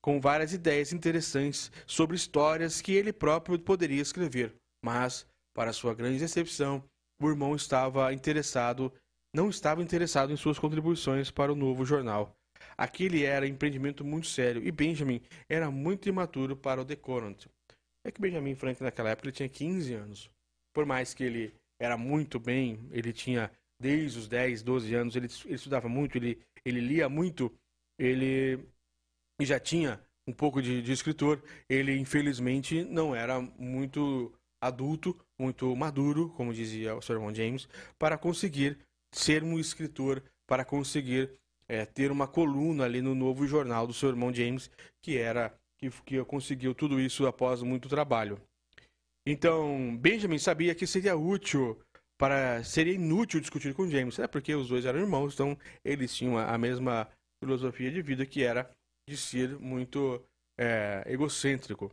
com 0.00 0.20
várias 0.20 0.52
ideias 0.52 0.92
interessantes 0.92 1.72
sobre 1.86 2.14
histórias 2.14 2.80
que 2.80 2.92
ele 2.92 3.12
próprio 3.12 3.58
poderia 3.58 4.00
escrever, 4.00 4.54
mas, 4.84 5.26
para 5.52 5.72
sua 5.72 5.92
grande 5.92 6.20
decepção, 6.20 6.84
o 7.20 7.28
irmão 7.28 7.56
estava 7.56 8.12
interessado, 8.12 8.92
não 9.34 9.50
estava 9.50 9.82
interessado 9.82 10.32
em 10.32 10.36
suas 10.36 10.58
contribuições 10.58 11.32
para 11.32 11.52
o 11.52 11.56
novo 11.56 11.84
jornal. 11.84 12.32
Aquele 12.76 13.24
era 13.24 13.46
empreendimento 13.46 14.04
muito 14.04 14.28
sério 14.28 14.62
e 14.64 14.70
Benjamin 14.70 15.20
era 15.48 15.68
muito 15.68 16.08
imaturo 16.08 16.56
para 16.56 16.80
o 16.80 16.84
The 16.84 16.94
Courant. 16.94 17.46
É 18.08 18.10
que 18.10 18.22
Benjamin 18.22 18.54
Franklin 18.54 18.84
naquela 18.84 19.10
época 19.10 19.28
ele 19.28 19.36
tinha 19.36 19.48
15 19.50 19.92
anos. 19.92 20.30
Por 20.72 20.86
mais 20.86 21.12
que 21.12 21.22
ele 21.22 21.54
era 21.78 21.94
muito 21.98 22.40
bem, 22.40 22.88
ele 22.90 23.12
tinha 23.12 23.50
desde 23.78 24.18
os 24.18 24.26
10, 24.26 24.62
12 24.62 24.94
anos, 24.94 25.14
ele, 25.14 25.28
ele 25.44 25.54
estudava 25.54 25.90
muito, 25.90 26.16
ele, 26.16 26.40
ele 26.64 26.80
lia 26.80 27.06
muito, 27.06 27.52
ele 27.98 28.66
já 29.42 29.60
tinha 29.60 30.00
um 30.26 30.32
pouco 30.32 30.62
de, 30.62 30.80
de 30.80 30.90
escritor, 30.90 31.42
ele 31.68 31.98
infelizmente 31.98 32.82
não 32.82 33.14
era 33.14 33.42
muito 33.42 34.32
adulto, 34.58 35.14
muito 35.38 35.76
maduro, 35.76 36.30
como 36.30 36.54
dizia 36.54 36.96
o 36.96 37.02
Sr. 37.02 37.12
irmão 37.12 37.34
James, 37.34 37.68
para 37.98 38.16
conseguir 38.16 38.78
ser 39.14 39.44
um 39.44 39.58
escritor, 39.58 40.22
para 40.46 40.64
conseguir 40.64 41.30
é, 41.68 41.84
ter 41.84 42.10
uma 42.10 42.26
coluna 42.26 42.84
ali 42.84 43.02
no 43.02 43.14
novo 43.14 43.46
jornal 43.46 43.86
do 43.86 43.92
seu 43.92 44.08
irmão 44.08 44.32
James, 44.32 44.70
que 45.02 45.18
era 45.18 45.57
que, 45.78 45.90
que 46.04 46.24
conseguiu 46.24 46.74
tudo 46.74 47.00
isso 47.00 47.26
após 47.26 47.62
muito 47.62 47.88
trabalho. 47.88 48.40
Então, 49.26 49.96
Benjamin 49.96 50.38
sabia 50.38 50.74
que 50.74 50.86
seria 50.86 51.16
útil 51.16 51.78
para 52.18 52.64
seria 52.64 52.94
inútil 52.94 53.40
discutir 53.40 53.72
com 53.74 53.88
James, 53.88 54.18
é 54.18 54.26
porque 54.26 54.54
os 54.54 54.68
dois 54.68 54.84
eram 54.84 54.98
irmãos, 54.98 55.34
então 55.34 55.56
eles 55.84 56.14
tinham 56.14 56.36
a 56.36 56.58
mesma 56.58 57.08
filosofia 57.42 57.90
de 57.92 58.02
vida 58.02 58.26
que 58.26 58.42
era 58.42 58.68
de 59.08 59.16
ser 59.16 59.56
muito 59.58 60.20
é, 60.58 61.04
egocêntrico. 61.06 61.92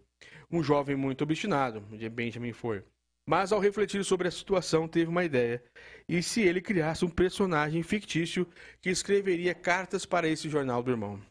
Um 0.52 0.63
jovem 0.63 0.95
muito 0.95 1.24
obstinado, 1.24 1.82
Benjamin 2.12 2.54
foi. 2.54 2.84
Mas 3.28 3.52
ao 3.52 3.60
refletir 3.60 4.04
sobre 4.04 4.28
a 4.28 4.32
situação, 4.32 4.88
teve 4.88 5.10
uma 5.10 5.24
ideia. 5.24 5.63
E 6.08 6.21
se 6.21 6.41
ele 6.41 6.62
criasse 6.62 7.04
um 7.04 7.10
personagem 7.10 7.82
fictício 7.82 8.48
que 8.82 8.89
escreveria 8.89 9.54
cartas 9.54 10.06
para 10.06 10.28
esse 10.28 10.48
jornal 10.50 10.84
do 10.84 10.91
irmão? 10.91 11.21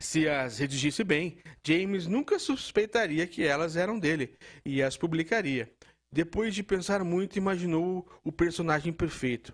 Se 0.00 0.28
as 0.28 0.58
redigisse 0.58 1.02
bem, 1.02 1.38
James 1.66 2.06
nunca 2.06 2.38
suspeitaria 2.38 3.26
que 3.26 3.44
elas 3.44 3.76
eram 3.76 3.98
dele 3.98 4.36
e 4.64 4.80
as 4.80 4.96
publicaria. 4.96 5.70
Depois 6.10 6.54
de 6.54 6.62
pensar 6.62 7.02
muito, 7.02 7.36
imaginou 7.36 8.08
o 8.24 8.30
personagem 8.30 8.92
perfeito. 8.92 9.52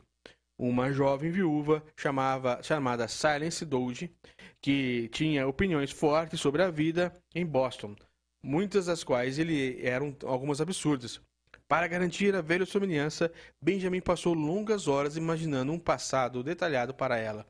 Uma 0.59 0.93
jovem 0.93 1.31
viúva 1.31 1.83
chamava, 1.97 2.63
chamada 2.63 3.09
Silence 3.09 3.65
Doge, 3.65 4.15
que 4.61 5.09
tinha 5.09 5.49
opiniões 5.49 5.91
fortes 5.91 6.41
sobre 6.41 6.63
a 6.63 6.71
vida 6.71 7.13
em 7.35 7.45
Boston, 7.45 7.97
muitas 8.43 8.87
das 8.87 9.03
quais 9.03 9.39
ele 9.39 9.85
eram 9.85 10.15
algumas 10.25 10.61
absurdas. 10.61 11.21
Para 11.67 11.89
garantir 11.89 12.35
a 12.37 12.43
velha 12.43 12.67
semelhança, 12.67 13.33
Benjamin 13.61 14.01
passou 14.01 14.35
longas 14.35 14.87
horas 14.87 15.17
imaginando 15.17 15.73
um 15.73 15.79
passado 15.79 16.43
detalhado 16.45 16.95
para 16.95 17.17
ela 17.17 17.47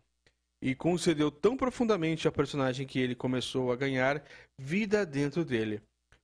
e 0.65 0.75
concedeu 0.75 1.31
tão 1.31 1.59
profundamente 1.59 2.27
a 2.27 2.33
personagem 2.33 2.87
que 2.87 2.99
ele 2.99 3.15
começou 3.15 3.71
a 3.71 3.77
ganhar 3.77 4.25
vida 4.59 5.05
dentro 5.05 5.45
dele. 5.45 5.83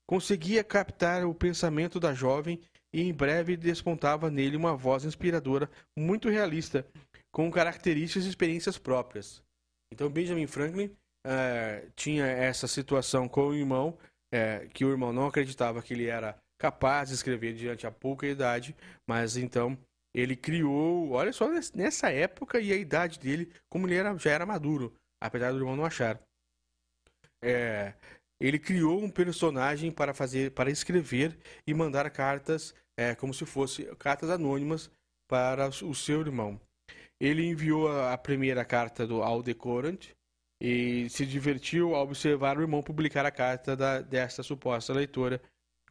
Conseguia 0.09 0.65
captar 0.65 1.27
o 1.27 1.35
pensamento 1.35 2.01
da 2.01 2.15
jovem 2.15 2.59
e 2.91 3.03
em 3.03 3.13
breve 3.13 3.55
despontava 3.55 4.31
nele 4.31 4.57
uma 4.57 4.75
voz 4.75 5.05
inspiradora, 5.05 5.71
muito 5.97 6.31
realista, 6.31 6.87
com 7.31 7.51
características 7.51 8.25
e 8.25 8.31
experiências 8.31 8.79
próprias. 8.79 9.43
Então 9.93 10.09
Benjamin 10.09 10.47
Franklin 10.47 10.87
uh, 10.87 11.91
tinha 11.95 12.25
essa 12.25 12.67
situação 12.67 13.29
com 13.29 13.49
o 13.49 13.55
irmão, 13.55 13.99
uh, 14.35 14.69
que 14.71 14.87
o 14.87 14.91
irmão 14.91 15.13
não 15.13 15.27
acreditava 15.27 15.83
que 15.83 15.93
ele 15.93 16.07
era 16.07 16.35
capaz 16.59 17.11
de 17.11 17.15
escrever 17.15 17.53
diante 17.53 17.87
a 17.87 17.91
pouca 17.91 18.27
idade, 18.27 18.75
mas 19.07 19.37
então 19.37 19.77
ele 20.15 20.37
criou, 20.37 21.11
olha 21.11 21.33
só, 21.33 21.49
nessa 21.75 22.11
época 22.11 22.61
e 22.61 22.73
a 22.73 22.77
idade 22.77 23.19
dele, 23.19 23.53
como 23.69 23.87
ele 23.87 23.95
era, 23.95 24.17
já 24.19 24.31
era 24.31 24.47
maduro, 24.47 24.95
apesar 25.21 25.53
do 25.53 25.59
irmão 25.59 25.77
não 25.77 25.85
achar. 25.85 26.21
É, 27.43 27.95
ele 28.41 28.59
criou 28.59 29.03
um 29.03 29.11
personagem 29.11 29.91
para 29.91 30.13
fazer, 30.13 30.51
para 30.53 30.71
escrever 30.71 31.39
e 31.67 31.73
mandar 31.73 32.11
cartas, 32.11 32.75
é, 32.97 33.15
como 33.15 33.33
se 33.33 33.47
fosse 33.47 33.85
cartas 33.97 34.31
anônimas 34.31 34.91
para 35.29 35.69
o 35.69 35.95
seu 35.95 36.21
irmão. 36.21 36.61
Ele 37.21 37.45
enviou 37.45 37.89
a, 37.89 38.17
primeira 38.17 38.65
carta 38.65 39.07
do 39.07 39.23
Aldecorant 39.23 40.09
e 40.61 41.09
se 41.11 41.25
divertiu 41.25 41.95
ao 41.95 42.05
observar 42.05 42.59
o 42.59 42.63
irmão 42.63 42.83
publicar 42.83 43.25
a 43.25 43.31
carta 43.31 43.77
da, 43.77 44.01
desta 44.01 44.43
suposta 44.43 44.93
leitora 44.93 45.41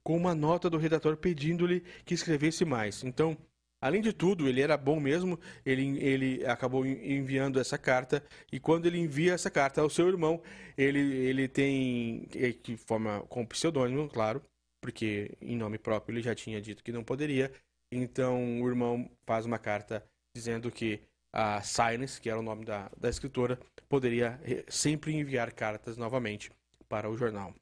com 0.04 0.18
uma 0.18 0.34
nota 0.34 0.70
do 0.70 0.78
redator 0.78 1.18
pedindo-lhe 1.18 1.82
que 2.04 2.16
escrevesse 2.16 2.66
mais. 2.66 3.04
Então, 3.04 3.38
Além 3.82 4.02
de 4.02 4.12
tudo, 4.12 4.48
ele 4.48 4.62
era 4.62 4.76
bom 4.76 5.00
mesmo, 5.00 5.40
ele, 5.66 5.98
ele 6.04 6.46
acabou 6.46 6.86
enviando 6.86 7.60
essa 7.60 7.78
carta, 7.78 8.24
e 8.52 8.60
quando 8.60 8.86
ele 8.86 8.98
envia 8.98 9.34
essa 9.34 9.50
carta 9.50 9.82
ao 9.82 9.90
seu 9.90 10.08
irmão, 10.08 10.42
ele, 10.78 11.00
ele 11.00 11.48
tem, 11.48 12.28
que 12.62 12.76
forma 12.76 13.22
com 13.30 13.46
pseudônimo, 13.46 14.10
claro, 14.10 14.42
porque 14.82 15.38
em 15.42 15.56
nome 15.56 15.78
próprio 15.78 16.14
ele 16.14 16.22
já 16.22 16.36
tinha 16.36 16.62
dito 16.62 16.84
que 16.84 16.92
não 16.92 17.04
poderia, 17.04 17.52
então 17.92 18.62
o 18.62 18.68
irmão 18.68 19.10
faz 19.26 19.46
uma 19.46 19.58
carta 19.58 20.04
dizendo 20.36 20.70
que 20.70 21.02
a 21.32 21.62
Silence, 21.62 22.20
que 22.20 22.30
era 22.30 22.40
o 22.40 22.44
nome 22.44 22.66
da, 22.66 22.92
da 22.98 23.10
escritora, 23.10 23.60
poderia 23.88 24.40
sempre 24.68 25.14
enviar 25.14 25.52
cartas 25.54 25.96
novamente 25.96 26.52
para 26.88 27.10
o 27.10 27.18
jornal. 27.18 27.54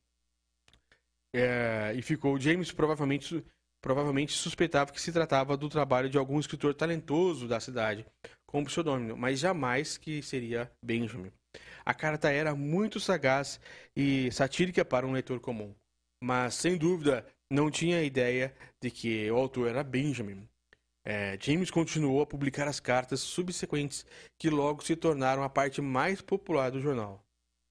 É, 1.33 1.93
e 1.95 2.01
ficou 2.01 2.39
James 2.39 2.71
provavelmente 2.71 3.43
provavelmente 3.81 4.33
suspeitava 4.33 4.91
que 4.91 5.01
se 5.01 5.11
tratava 5.11 5.55
do 5.55 5.69
trabalho 5.69 6.09
de 6.09 6.17
algum 6.17 6.39
escritor 6.39 6.73
talentoso 6.73 7.47
da 7.47 7.59
cidade, 7.59 8.05
com 8.45 8.63
pseudônimo, 8.63 9.17
mas 9.17 9.39
jamais 9.39 9.97
que 9.97 10.21
seria 10.21 10.71
Benjamin. 10.83 11.31
A 11.85 11.93
carta 11.93 12.29
era 12.29 12.55
muito 12.55 12.99
sagaz 12.99 13.59
e 13.95 14.31
satírica 14.31 14.83
para 14.83 15.07
um 15.07 15.13
leitor 15.13 15.39
comum, 15.39 15.73
mas 16.21 16.55
sem 16.55 16.77
dúvida 16.77 17.25
não 17.51 17.71
tinha 17.71 18.03
ideia 18.03 18.53
de 18.81 18.91
que 18.91 19.29
o 19.31 19.35
autor 19.35 19.69
era 19.69 19.83
Benjamin. 19.83 20.47
É, 21.05 21.37
James 21.39 21.71
continuou 21.71 22.21
a 22.21 22.25
publicar 22.25 22.67
as 22.67 22.81
cartas 22.81 23.21
subsequentes 23.21 24.05
que 24.37 24.49
logo 24.49 24.83
se 24.83 24.93
tornaram 24.93 25.41
a 25.41 25.49
parte 25.49 25.81
mais 25.81 26.21
popular 26.21 26.69
do 26.69 26.81
jornal. 26.81 27.23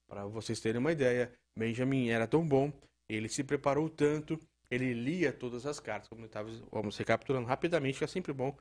Para 0.09 0.25
vocês 0.25 0.59
terem 0.59 0.79
uma 0.79 0.91
ideia, 0.91 1.31
Benjamin 1.55 2.09
era 2.09 2.25
tão 2.25 2.47
bom, 2.47 2.73
ele 3.07 3.29
se 3.29 3.43
preparou 3.43 3.89
tanto 3.89 4.39
ele 4.69 4.93
lia 4.93 5.31
todas 5.31 5.65
as 5.65 5.79
cartas, 5.79 6.09
como 6.09 6.25
estava, 6.25 6.49
vamos 6.71 6.97
recapitulando 6.97 7.47
rapidamente, 7.47 7.97
que 7.97 8.03
é 8.03 8.07
sempre 8.07 8.33
bom. 8.33 8.55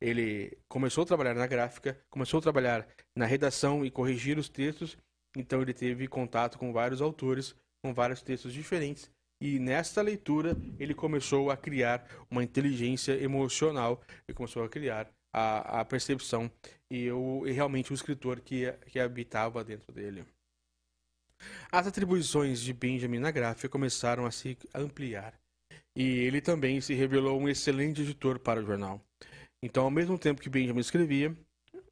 Ele 0.00 0.56
começou 0.68 1.02
a 1.02 1.06
trabalhar 1.06 1.34
na 1.34 1.46
gráfica, 1.46 2.00
começou 2.10 2.38
a 2.38 2.42
trabalhar 2.42 2.86
na 3.16 3.26
redação 3.26 3.84
e 3.84 3.90
corrigir 3.90 4.38
os 4.38 4.48
textos, 4.48 4.96
então 5.36 5.62
ele 5.62 5.74
teve 5.74 6.08
contato 6.08 6.58
com 6.58 6.72
vários 6.72 7.00
autores, 7.00 7.54
com 7.84 7.92
vários 7.92 8.22
textos 8.22 8.52
diferentes, 8.52 9.10
e 9.42 9.58
nesta 9.58 10.02
leitura 10.02 10.56
ele 10.78 10.94
começou 10.94 11.50
a 11.50 11.56
criar 11.56 12.06
uma 12.30 12.42
inteligência 12.42 13.12
emocional, 13.12 14.02
e 14.28 14.34
começou 14.34 14.64
a 14.64 14.68
criar 14.68 15.10
a, 15.32 15.80
a 15.80 15.84
percepção 15.84 16.50
e, 16.90 17.10
o, 17.10 17.46
e 17.46 17.52
realmente 17.52 17.92
o 17.92 17.94
escritor 17.94 18.40
que, 18.40 18.70
que 18.86 18.98
habitava 18.98 19.62
dentro 19.62 19.92
dele. 19.92 20.24
As 21.72 21.86
atribuições 21.86 22.60
de 22.60 22.72
Benjamin 22.74 23.18
na 23.18 23.30
gráfica 23.30 23.68
começaram 23.68 24.26
a 24.26 24.30
se 24.30 24.58
ampliar 24.74 25.39
e 26.00 26.20
ele 26.20 26.40
também 26.40 26.80
se 26.80 26.94
revelou 26.94 27.38
um 27.38 27.46
excelente 27.46 28.00
editor 28.00 28.38
para 28.38 28.58
o 28.58 28.64
jornal. 28.64 29.04
Então, 29.62 29.84
ao 29.84 29.90
mesmo 29.90 30.18
tempo 30.18 30.40
que 30.40 30.48
Benjamin 30.48 30.80
escrevia 30.80 31.36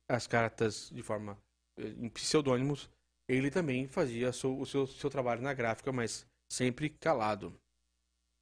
as 0.09 0.27
cartas 0.27 0.89
de 0.91 1.03
forma 1.03 1.37
eh, 1.79 1.89
em 1.99 2.09
pseudônimos, 2.09 2.89
ele 3.29 3.51
também 3.51 3.87
fazia 3.87 4.31
o 4.31 4.65
seu, 4.65 4.87
seu 4.87 5.11
trabalho 5.11 5.43
na 5.43 5.53
gráfica, 5.53 5.93
mas 5.93 6.27
sempre 6.51 6.89
calado. 6.89 7.53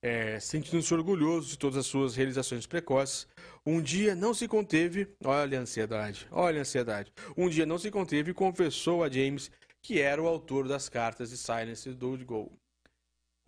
É, 0.04 0.38
Sentindo-se 0.38 0.94
orgulhoso 0.94 1.48
de 1.48 1.58
todas 1.58 1.78
as 1.78 1.86
suas 1.86 2.14
realizações 2.14 2.64
precoces, 2.64 3.26
um 3.66 3.82
dia 3.82 4.14
não 4.14 4.32
se 4.32 4.46
conteve, 4.46 5.16
olha 5.24 5.58
a 5.58 5.62
ansiedade, 5.62 6.28
olha 6.30 6.58
a 6.58 6.60
ansiedade. 6.60 7.12
Um 7.36 7.48
dia 7.48 7.66
não 7.66 7.76
se 7.76 7.90
conteve 7.90 8.30
e 8.30 8.34
confessou 8.34 9.02
a 9.02 9.10
James 9.10 9.50
que 9.82 10.00
era 10.00 10.22
o 10.22 10.28
autor 10.28 10.68
das 10.68 10.88
cartas 10.88 11.30
de 11.30 11.36
Silence 11.36 11.92
do 11.92 12.24
Go. 12.24 12.52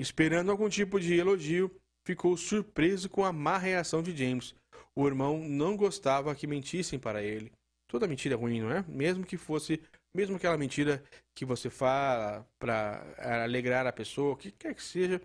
Esperando 0.01 0.51
algum 0.51 0.69
tipo 0.69 0.99
de 0.99 1.15
elogio, 1.15 1.71
ficou 2.09 2.35
surpreso 2.39 3.11
com 3.11 3.23
a 3.23 3.31
má 3.31 3.59
reação 3.59 4.03
de 4.03 4.17
James. 4.17 4.55
O 4.97 5.07
irmão 5.07 5.47
não 5.47 5.77
gostava 5.77 6.35
que 6.35 6.47
mentissem 6.47 6.99
para 6.99 7.23
ele. 7.23 7.53
Toda 7.87 8.09
mentira 8.09 8.35
é 8.35 8.39
ruim, 8.39 8.63
não 8.63 8.73
é? 8.73 8.83
Mesmo 8.89 9.27
que 9.27 9.37
fosse, 9.37 9.83
mesmo 10.15 10.37
aquela 10.37 10.57
mentira 10.57 11.05
que 11.35 11.45
você 11.45 11.69
fala 11.69 12.49
para 12.59 13.05
alegrar 13.45 13.87
a 13.87 13.93
pessoa, 13.93 14.33
o 14.33 14.37
que 14.37 14.51
quer 14.51 14.75
que 14.75 14.83
seja, 14.83 15.21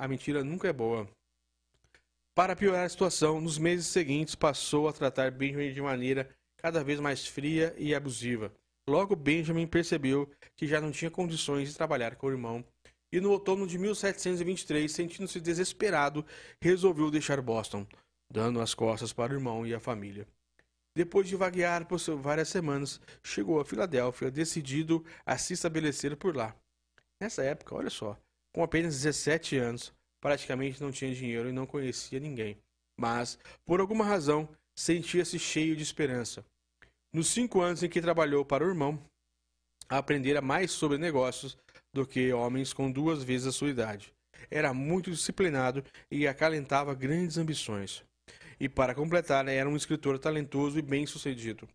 a 0.00 0.08
mentira 0.08 0.42
nunca 0.42 0.66
é 0.66 0.72
boa. 0.72 1.08
Para 2.34 2.56
piorar 2.56 2.84
a 2.84 2.88
situação, 2.88 3.40
nos 3.40 3.56
meses 3.56 3.86
seguintes 3.86 4.34
passou 4.34 4.88
a 4.88 4.92
tratar 4.92 5.30
Benjamin 5.30 5.72
de 5.72 5.80
maneira 5.80 6.28
cada 6.56 6.82
vez 6.82 6.98
mais 6.98 7.24
fria 7.24 7.72
e 7.78 7.94
abusiva. 7.94 8.52
Logo, 8.88 9.14
Benjamin 9.14 9.68
percebeu 9.68 10.28
que 10.56 10.66
já 10.66 10.80
não 10.80 10.90
tinha 10.90 11.10
condições 11.10 11.68
de 11.68 11.76
trabalhar 11.76 12.16
com 12.16 12.26
o 12.26 12.30
irmão 12.30 12.64
e 13.16 13.20
no 13.20 13.30
outono 13.30 13.66
de 13.66 13.78
1723, 13.78 14.92
sentindo-se 14.92 15.40
desesperado, 15.40 16.22
resolveu 16.60 17.10
deixar 17.10 17.40
Boston, 17.40 17.86
dando 18.30 18.60
as 18.60 18.74
costas 18.74 19.10
para 19.10 19.32
o 19.32 19.36
irmão 19.36 19.66
e 19.66 19.72
a 19.72 19.80
família. 19.80 20.28
Depois 20.94 21.26
de 21.26 21.34
vaguear 21.34 21.86
por 21.86 21.98
várias 22.18 22.50
semanas, 22.50 23.00
chegou 23.24 23.58
a 23.58 23.64
Filadélfia, 23.64 24.30
decidido 24.30 25.02
a 25.24 25.38
se 25.38 25.54
estabelecer 25.54 26.14
por 26.14 26.36
lá. 26.36 26.54
Nessa 27.18 27.42
época, 27.42 27.74
olha 27.74 27.88
só, 27.88 28.18
com 28.54 28.62
apenas 28.62 28.92
17 28.96 29.56
anos, 29.56 29.94
praticamente 30.20 30.82
não 30.82 30.92
tinha 30.92 31.14
dinheiro 31.14 31.48
e 31.48 31.52
não 31.52 31.64
conhecia 31.64 32.20
ninguém. 32.20 32.58
Mas, 33.00 33.38
por 33.64 33.80
alguma 33.80 34.04
razão, 34.04 34.46
sentia-se 34.78 35.38
cheio 35.38 35.74
de 35.74 35.82
esperança. 35.82 36.44
Nos 37.14 37.28
cinco 37.28 37.62
anos 37.62 37.82
em 37.82 37.88
que 37.88 38.02
trabalhou 38.02 38.44
para 38.44 38.62
o 38.62 38.68
irmão, 38.68 39.02
aprendera 39.88 40.42
mais 40.42 40.70
sobre 40.70 40.98
negócios 40.98 41.56
do 41.96 42.06
que 42.06 42.30
homens 42.32 42.74
com 42.74 42.90
duas 42.90 43.22
vezes 43.22 43.46
a 43.46 43.52
sua 43.52 43.70
idade. 43.70 44.12
Era 44.50 44.74
muito 44.74 45.10
disciplinado 45.10 45.82
e 46.10 46.28
acalentava 46.28 46.94
grandes 46.94 47.38
ambições. 47.38 48.04
E 48.60 48.68
para 48.68 48.94
completar, 48.94 49.48
era 49.48 49.68
um 49.68 49.76
escritor 49.76 50.18
talentoso 50.18 50.78
e 50.78 50.82
bem-sucedido. 50.82 51.66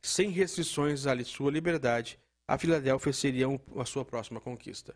Sem 0.00 0.30
restrições 0.30 1.06
à 1.06 1.24
sua 1.24 1.50
liberdade, 1.50 2.18
a 2.48 2.56
Filadélfia 2.56 3.12
seria 3.12 3.46
a 3.76 3.84
sua 3.84 4.04
próxima 4.04 4.40
conquista. 4.40 4.94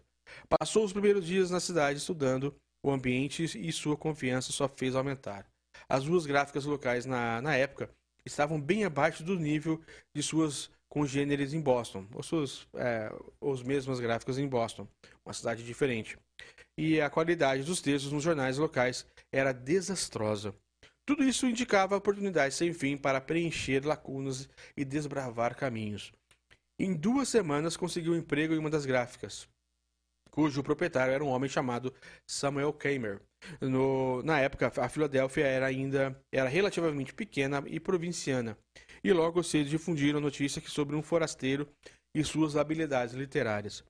Passou 0.49 0.85
os 0.85 0.93
primeiros 0.93 1.26
dias 1.26 1.51
na 1.51 1.61
cidade 1.61 1.99
estudando, 1.99 2.55
o 2.83 2.91
ambiente 2.91 3.45
e 3.45 3.72
sua 3.72 3.97
confiança 3.97 4.51
só 4.53 4.66
fez 4.68 4.95
aumentar. 4.95 5.47
As 5.89 6.05
duas 6.05 6.24
gráficas 6.24 6.64
locais 6.64 7.05
na, 7.05 7.43
na 7.43 7.55
época 7.55 7.91
estavam 8.24 8.61
bem 8.61 8.85
abaixo 8.85 9.22
do 9.22 9.39
nível 9.39 9.81
de 10.14 10.22
suas 10.22 10.70
congêneres 10.91 11.55
em 11.55 11.61
Boston, 11.61 12.05
ou 12.12 12.22
suas 12.22 12.66
é, 12.74 13.11
os 13.41 13.62
mesmas 13.62 14.01
gráficas 14.01 14.36
em 14.38 14.47
Boston, 14.47 14.86
uma 15.24 15.32
cidade 15.32 15.64
diferente. 15.64 16.18
E 16.76 17.01
a 17.01 17.09
qualidade 17.09 17.62
dos 17.62 17.80
textos 17.80 18.12
nos 18.12 18.24
jornais 18.24 18.59
locais 18.59 19.07
era 19.32 19.53
desastrosa. 19.53 20.55
Tudo 21.07 21.24
isso 21.24 21.47
indicava 21.47 21.97
oportunidades 21.97 22.57
sem 22.57 22.72
fim 22.72 22.97
para 22.97 23.20
preencher 23.20 23.84
lacunas 23.86 24.49
e 24.76 24.84
desbravar 24.84 25.57
caminhos. 25.57 26.12
Em 26.78 26.95
duas 26.95 27.28
semanas 27.28 27.76
conseguiu 27.76 28.12
um 28.12 28.16
emprego 28.16 28.55
em 28.55 28.59
uma 28.59 28.70
das 28.70 28.86
gráficas, 28.86 29.49
cujo 30.31 30.62
proprietário 30.62 31.12
era 31.12 31.24
um 31.24 31.28
homem 31.28 31.49
chamado 31.49 31.93
Samuel 32.28 32.72
Kramer. 32.72 33.20
No, 33.61 34.22
na 34.22 34.39
época, 34.39 34.72
a 34.76 34.89
Filadélfia 34.89 35.47
era 35.47 35.66
ainda 35.66 36.16
era 36.33 36.49
relativamente 36.49 37.14
pequena 37.14 37.62
e 37.66 37.81
provinciana, 37.81 38.57
e 39.03 39.12
logo 39.12 39.43
se 39.43 39.64
difundiram 39.64 40.20
notícias 40.20 40.64
sobre 40.70 40.95
um 40.95 41.03
forasteiro 41.03 41.68
e 42.14 42.22
suas 42.22 42.57
habilidades 42.57 43.14
literárias. 43.14 43.83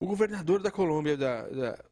O 0.00 0.06
governador 0.06 0.62
da 0.62 0.70
Colômbia 0.70 1.16
da, 1.16 1.48
da 1.48 1.84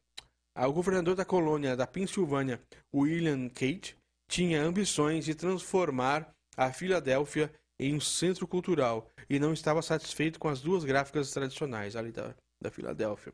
o 0.65 0.73
governador 0.73 1.15
da 1.15 1.23
colônia 1.23 1.75
da 1.75 1.85
Pensilvânia, 1.85 2.59
William 2.95 3.47
Kate, 3.49 3.95
tinha 4.27 4.63
ambições 4.63 5.23
de 5.23 5.35
transformar 5.35 6.33
a 6.55 6.73
Filadélfia 6.73 7.53
em 7.79 7.93
um 7.95 7.99
centro 7.99 8.47
cultural 8.47 9.07
e 9.29 9.39
não 9.39 9.53
estava 9.53 9.83
satisfeito 9.83 10.39
com 10.39 10.47
as 10.47 10.59
duas 10.59 10.83
gráficas 10.83 11.31
tradicionais 11.31 11.95
ali 11.95 12.11
da, 12.11 12.33
da 12.61 12.71
Filadélfia. 12.71 13.33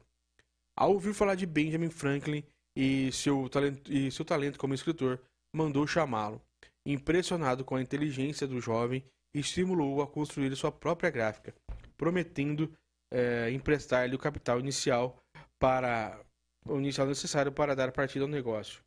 Ao 0.75 0.91
ouvir 0.91 1.13
falar 1.13 1.35
de 1.35 1.45
Benjamin 1.45 1.89
Franklin 1.89 2.43
e 2.75 3.11
seu 3.11 3.47
talento, 3.49 3.91
e 3.91 4.11
seu 4.11 4.25
talento 4.25 4.57
como 4.57 4.73
escritor, 4.73 5.21
mandou 5.55 5.85
chamá-lo. 5.85 6.41
Impressionado 6.85 7.63
com 7.63 7.75
a 7.75 7.81
inteligência 7.81 8.47
do 8.47 8.59
jovem, 8.59 9.03
estimulou-o 9.33 10.01
a 10.01 10.07
construir 10.07 10.55
sua 10.55 10.71
própria 10.71 11.09
gráfica, 11.09 11.53
prometendo 11.95 12.71
é, 13.11 13.51
emprestar-lhe 13.51 14.15
o 14.15 14.19
capital 14.19 14.59
inicial 14.59 15.17
para 15.59 16.19
o 16.65 16.77
inicial 16.77 17.07
necessário 17.07 17.51
para 17.51 17.75
dar 17.75 17.91
partida 17.91 18.25
ao 18.25 18.29
negócio. 18.29 18.81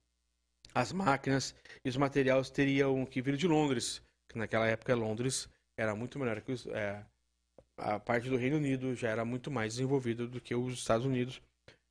As 0.75 0.93
máquinas 0.93 1.55
e 1.85 1.89
os 1.89 1.97
materiais 1.97 2.51
teriam 2.51 3.07
que 3.07 3.23
vir 3.23 3.37
de 3.37 3.47
Londres, 3.47 4.03
que 4.31 4.39
naquela 4.39 4.67
época 4.67 4.95
Londres 4.95 5.49
era 5.79 5.95
muito 5.95 6.19
melhor 6.19 6.41
que 6.43 6.53
os, 6.53 6.67
é, 6.67 7.05
a 7.79 7.99
parte 8.01 8.29
do 8.29 8.37
Reino 8.37 8.57
Unido 8.57 8.95
já 8.95 9.09
era 9.09 9.25
muito 9.25 9.51
mais 9.51 9.75
desenvolvida 9.75 10.27
do 10.27 10.41
que 10.41 10.55
os 10.55 10.75
Estados 10.75 11.07
Unidos. 11.07 11.41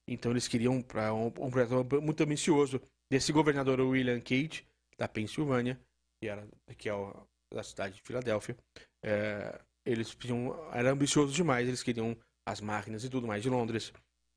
Então 0.08 0.32
eles 0.32 0.48
queriam 0.48 0.74
um, 0.74 1.46
um 1.46 1.50
projeto 1.50 2.02
muito 2.02 2.22
ambicioso 2.24 2.82
desse 3.10 3.32
governador 3.32 3.80
William 3.80 4.20
Cage 4.22 4.66
da 4.98 5.08
Pensilvânia, 5.08 5.80
que 6.22 6.28
era 6.28 6.48
que 6.78 6.90
é 6.90 6.94
o, 6.94 7.28
da 7.54 7.64
cidade 7.64 7.96
de 7.96 8.02
Filadélfia. 8.02 8.56
É, 9.04 9.60
eles 9.86 10.14
pediam, 10.14 10.56
era 10.72 10.92
ambicioso 10.92 11.34
demais, 11.34 11.68
eles 11.68 11.84
queriam 11.84 12.18
as 12.48 12.62
máquinas 12.62 13.04
e 13.04 13.10
tudo 13.10 13.28
mais 13.28 13.42
de 13.42 13.50
Londres. 13.50 13.92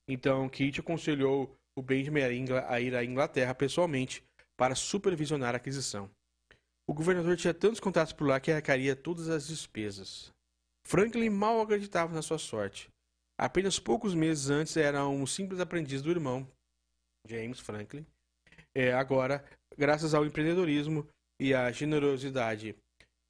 Então 0.09 0.49
Cage 0.49 0.81
aconselhou 0.81 1.55
o 1.77 1.83
Benjamin 1.83 2.23
a 2.67 2.81
ir 2.81 2.95
à 2.95 3.05
Inglaterra 3.05 3.55
pessoalmente 3.55 4.25
para 4.57 4.75
supervisionar 4.75 5.55
a 5.55 5.59
aquisição. 5.59 6.11
O 6.87 6.95
governador 6.95 7.37
tinha 7.37 7.53
tantos 7.53 7.81
contatos 7.81 8.15
por 8.15 8.27
lá 8.27 8.41
que 8.41 8.51
arrecaria 8.51 8.97
todas 8.97 9.29
as 9.29 9.47
despesas. 9.47 10.33
Franklin 10.87 11.29
mal 11.29 11.61
acreditava 11.61 12.15
na 12.15 12.23
sua 12.23 12.39
sorte. 12.39 12.89
Apenas 13.39 13.79
poucos 13.79 14.15
meses 14.15 14.51
antes 14.51 14.77
era 14.77 15.07
um 15.07 15.25
simples 15.25 15.61
aprendiz 15.61 16.03
do 16.03 16.11
irmão, 16.11 16.47
James 17.29 17.61
Franklin. 17.61 18.05
É, 18.75 18.93
agora, 18.93 19.45
graças 19.77 20.13
ao 20.13 20.27
empreendedorismo 20.27 21.07
e 21.41 21.55
à 21.55 21.71
generosidade 21.71 22.75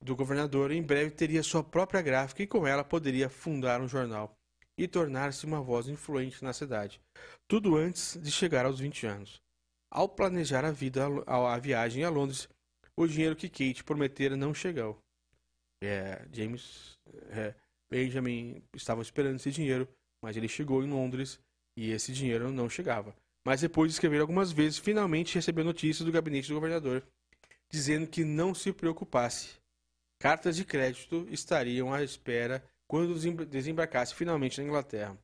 do 0.02 0.16
governador, 0.16 0.70
em 0.70 0.82
breve 0.82 1.10
teria 1.10 1.42
sua 1.42 1.62
própria 1.62 2.00
gráfica 2.00 2.42
e 2.42 2.46
com 2.46 2.66
ela 2.66 2.82
poderia 2.82 3.28
fundar 3.28 3.82
um 3.82 3.88
jornal 3.88 4.34
e 4.78 4.88
tornar-se 4.88 5.44
uma 5.44 5.60
voz 5.60 5.88
influente 5.88 6.42
na 6.42 6.52
cidade. 6.52 7.00
Tudo 7.46 7.76
antes 7.76 8.16
de 8.22 8.30
chegar 8.30 8.64
aos 8.64 8.78
20 8.78 9.06
anos. 9.06 9.42
Ao 9.90 10.08
planejar 10.08 10.64
a 10.64 10.70
vida, 10.70 11.06
a 11.26 11.58
viagem 11.58 12.04
a 12.04 12.10
Londres, 12.10 12.48
o 12.96 13.06
dinheiro 13.06 13.36
que 13.36 13.48
Kate 13.48 13.84
prometera 13.84 14.36
não 14.36 14.54
chegou. 14.54 14.98
É, 15.82 16.26
James 16.32 16.96
é, 17.30 17.54
Benjamin 17.90 18.62
estava 18.74 19.02
esperando 19.02 19.36
esse 19.36 19.50
dinheiro, 19.50 19.88
mas 20.22 20.36
ele 20.36 20.48
chegou 20.48 20.82
em 20.82 20.90
Londres 20.90 21.40
e 21.76 21.90
esse 21.90 22.12
dinheiro 22.12 22.50
não 22.52 22.68
chegava. 22.68 23.14
Mas 23.46 23.60
depois 23.60 23.90
de 23.90 23.94
escrever 23.94 24.20
algumas 24.20 24.52
vezes, 24.52 24.78
finalmente 24.78 25.34
recebeu 25.34 25.64
notícias 25.64 26.04
do 26.04 26.12
gabinete 26.12 26.48
do 26.48 26.54
governador, 26.54 27.06
dizendo 27.70 28.06
que 28.06 28.24
não 28.24 28.54
se 28.54 28.72
preocupasse. 28.72 29.56
Cartas 30.18 30.56
de 30.56 30.64
crédito 30.64 31.26
estariam 31.30 31.92
à 31.92 32.02
espera 32.02 32.64
quando 32.88 33.18
desembarcasse 33.46 34.14
finalmente 34.14 34.60
na 34.60 34.66
Inglaterra. 34.66 35.16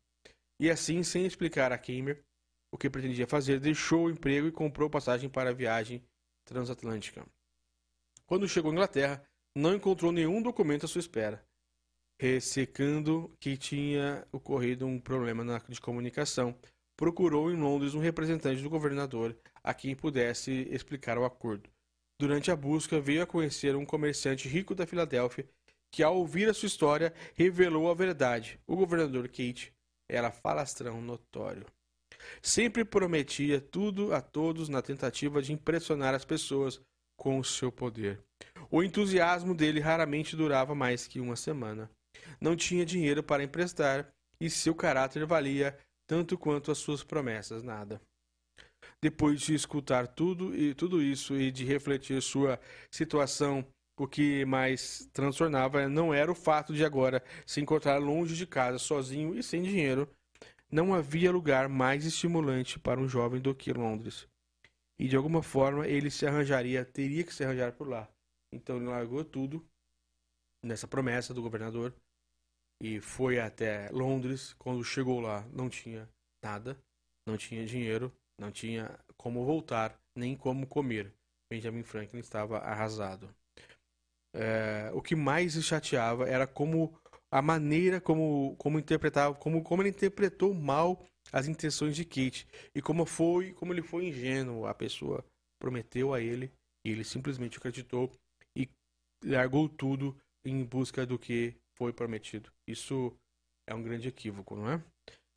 E 0.60 0.70
assim, 0.70 1.02
sem 1.02 1.26
explicar 1.26 1.72
a 1.72 1.78
Kamer 1.78 2.22
o 2.72 2.78
que 2.78 2.88
pretendia 2.88 3.26
fazer, 3.26 3.58
deixou 3.58 4.06
o 4.06 4.10
emprego 4.10 4.46
e 4.46 4.52
comprou 4.52 4.88
passagem 4.88 5.28
para 5.28 5.50
a 5.50 5.54
viagem 5.54 6.02
transatlântica. 6.44 7.26
Quando 8.26 8.48
chegou 8.48 8.70
à 8.70 8.74
Inglaterra, 8.74 9.24
não 9.56 9.74
encontrou 9.74 10.12
nenhum 10.12 10.40
documento 10.40 10.86
à 10.86 10.88
sua 10.88 11.00
espera 11.00 11.44
ressecando 12.20 13.30
que 13.40 13.56
tinha 13.56 14.26
ocorrido 14.32 14.86
um 14.86 14.98
problema 15.00 15.42
na, 15.44 15.58
de 15.68 15.80
comunicação, 15.80 16.56
procurou 16.96 17.50
em 17.50 17.56
Londres 17.56 17.94
um 17.94 18.00
representante 18.00 18.62
do 18.62 18.70
governador 18.70 19.36
a 19.62 19.74
quem 19.74 19.94
pudesse 19.94 20.68
explicar 20.70 21.18
o 21.18 21.24
acordo. 21.24 21.68
Durante 22.20 22.50
a 22.50 22.56
busca, 22.56 23.00
veio 23.00 23.22
a 23.22 23.26
conhecer 23.26 23.74
um 23.74 23.84
comerciante 23.84 24.48
rico 24.48 24.74
da 24.74 24.86
Filadélfia 24.86 25.48
que, 25.90 26.02
ao 26.02 26.16
ouvir 26.16 26.48
a 26.48 26.54
sua 26.54 26.66
história, 26.66 27.12
revelou 27.34 27.90
a 27.90 27.94
verdade. 27.94 28.60
O 28.66 28.76
governador 28.76 29.28
Kate 29.28 29.72
era 30.08 30.30
falastrão 30.30 31.00
notório. 31.00 31.66
Sempre 32.40 32.84
prometia 32.84 33.60
tudo 33.60 34.14
a 34.14 34.20
todos 34.20 34.68
na 34.68 34.80
tentativa 34.80 35.42
de 35.42 35.52
impressionar 35.52 36.14
as 36.14 36.24
pessoas 36.24 36.80
com 37.16 37.38
o 37.38 37.44
seu 37.44 37.70
poder. 37.70 38.20
O 38.70 38.82
entusiasmo 38.82 39.54
dele 39.54 39.80
raramente 39.80 40.36
durava 40.36 40.74
mais 40.74 41.06
que 41.06 41.20
uma 41.20 41.36
semana 41.36 41.90
não 42.40 42.56
tinha 42.56 42.84
dinheiro 42.84 43.22
para 43.22 43.42
emprestar 43.42 44.12
e 44.40 44.50
seu 44.50 44.74
caráter 44.74 45.24
valia 45.26 45.76
tanto 46.06 46.36
quanto 46.36 46.70
as 46.70 46.78
suas 46.78 47.02
promessas 47.02 47.62
nada. 47.62 48.00
Depois 49.00 49.40
de 49.40 49.54
escutar 49.54 50.06
tudo 50.06 50.54
e 50.54 50.74
tudo 50.74 51.02
isso 51.02 51.36
e 51.36 51.50
de 51.50 51.64
refletir 51.64 52.20
sua 52.22 52.60
situação, 52.90 53.66
o 53.98 54.06
que 54.06 54.44
mais 54.44 55.08
transtornava 55.12 55.88
não 55.88 56.12
era 56.12 56.30
o 56.30 56.34
fato 56.34 56.74
de 56.74 56.84
agora 56.84 57.22
se 57.46 57.60
encontrar 57.60 57.98
longe 57.98 58.34
de 58.36 58.46
casa, 58.46 58.78
sozinho 58.78 59.38
e 59.38 59.42
sem 59.42 59.62
dinheiro. 59.62 60.08
Não 60.70 60.92
havia 60.92 61.30
lugar 61.30 61.68
mais 61.68 62.04
estimulante 62.04 62.78
para 62.78 63.00
um 63.00 63.08
jovem 63.08 63.40
do 63.40 63.54
que 63.54 63.72
Londres. 63.72 64.26
E 64.98 65.08
de 65.08 65.16
alguma 65.16 65.42
forma 65.42 65.86
ele 65.86 66.10
se 66.10 66.26
arranjaria, 66.26 66.84
teria 66.84 67.24
que 67.24 67.32
se 67.32 67.44
arranjar 67.44 67.72
por 67.72 67.88
lá. 67.88 68.08
Então 68.52 68.76
ele 68.76 68.86
largou 68.86 69.24
tudo 69.24 69.64
nessa 70.62 70.88
promessa 70.88 71.32
do 71.32 71.42
governador 71.42 71.94
e 72.80 73.00
foi 73.00 73.38
até 73.38 73.88
Londres. 73.90 74.54
Quando 74.54 74.84
chegou 74.84 75.20
lá, 75.20 75.46
não 75.52 75.68
tinha 75.68 76.08
nada, 76.42 76.78
não 77.26 77.36
tinha 77.36 77.64
dinheiro, 77.64 78.12
não 78.38 78.50
tinha 78.50 78.98
como 79.16 79.44
voltar, 79.44 79.98
nem 80.16 80.36
como 80.36 80.66
comer. 80.66 81.12
Benjamin 81.50 81.82
Franklin 81.82 82.20
estava 82.20 82.58
arrasado. 82.58 83.34
É, 84.34 84.90
o 84.92 85.00
que 85.00 85.14
mais 85.14 85.56
o 85.56 85.62
chateava 85.62 86.28
era 86.28 86.46
como 86.46 86.98
a 87.30 87.42
maneira 87.42 88.00
como, 88.00 88.54
como 88.58 88.78
interpretava, 88.78 89.34
como, 89.34 89.62
como 89.62 89.82
ele 89.82 89.90
interpretou 89.90 90.52
mal 90.54 91.04
as 91.32 91.48
intenções 91.48 91.96
de 91.96 92.04
Kate 92.04 92.46
e 92.74 92.82
como 92.82 93.04
foi, 93.06 93.52
como 93.54 93.72
ele 93.72 93.82
foi 93.82 94.06
ingênuo. 94.06 94.66
A 94.66 94.74
pessoa 94.74 95.24
prometeu 95.60 96.12
a 96.12 96.20
ele 96.20 96.52
e 96.84 96.90
ele 96.90 97.04
simplesmente 97.04 97.58
acreditou 97.58 98.10
e 98.56 98.68
largou 99.24 99.68
tudo 99.68 100.16
em 100.44 100.62
busca 100.64 101.06
do 101.06 101.18
que 101.18 101.56
foi 101.76 101.92
prometido. 101.92 102.50
Isso 102.66 103.12
é 103.66 103.74
um 103.74 103.82
grande 103.82 104.08
equívoco, 104.08 104.56
não 104.56 104.70
é? 104.70 104.82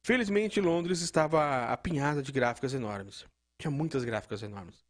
Felizmente, 0.06 0.62
Londres 0.62 1.02
estava 1.02 1.66
apinhada 1.66 2.22
de 2.22 2.32
gráficas 2.32 2.74
enormes. 2.74 3.26
Tinha 3.60 3.72
muitas 3.72 4.04
gráficas 4.04 4.42
enormes. 4.42 4.86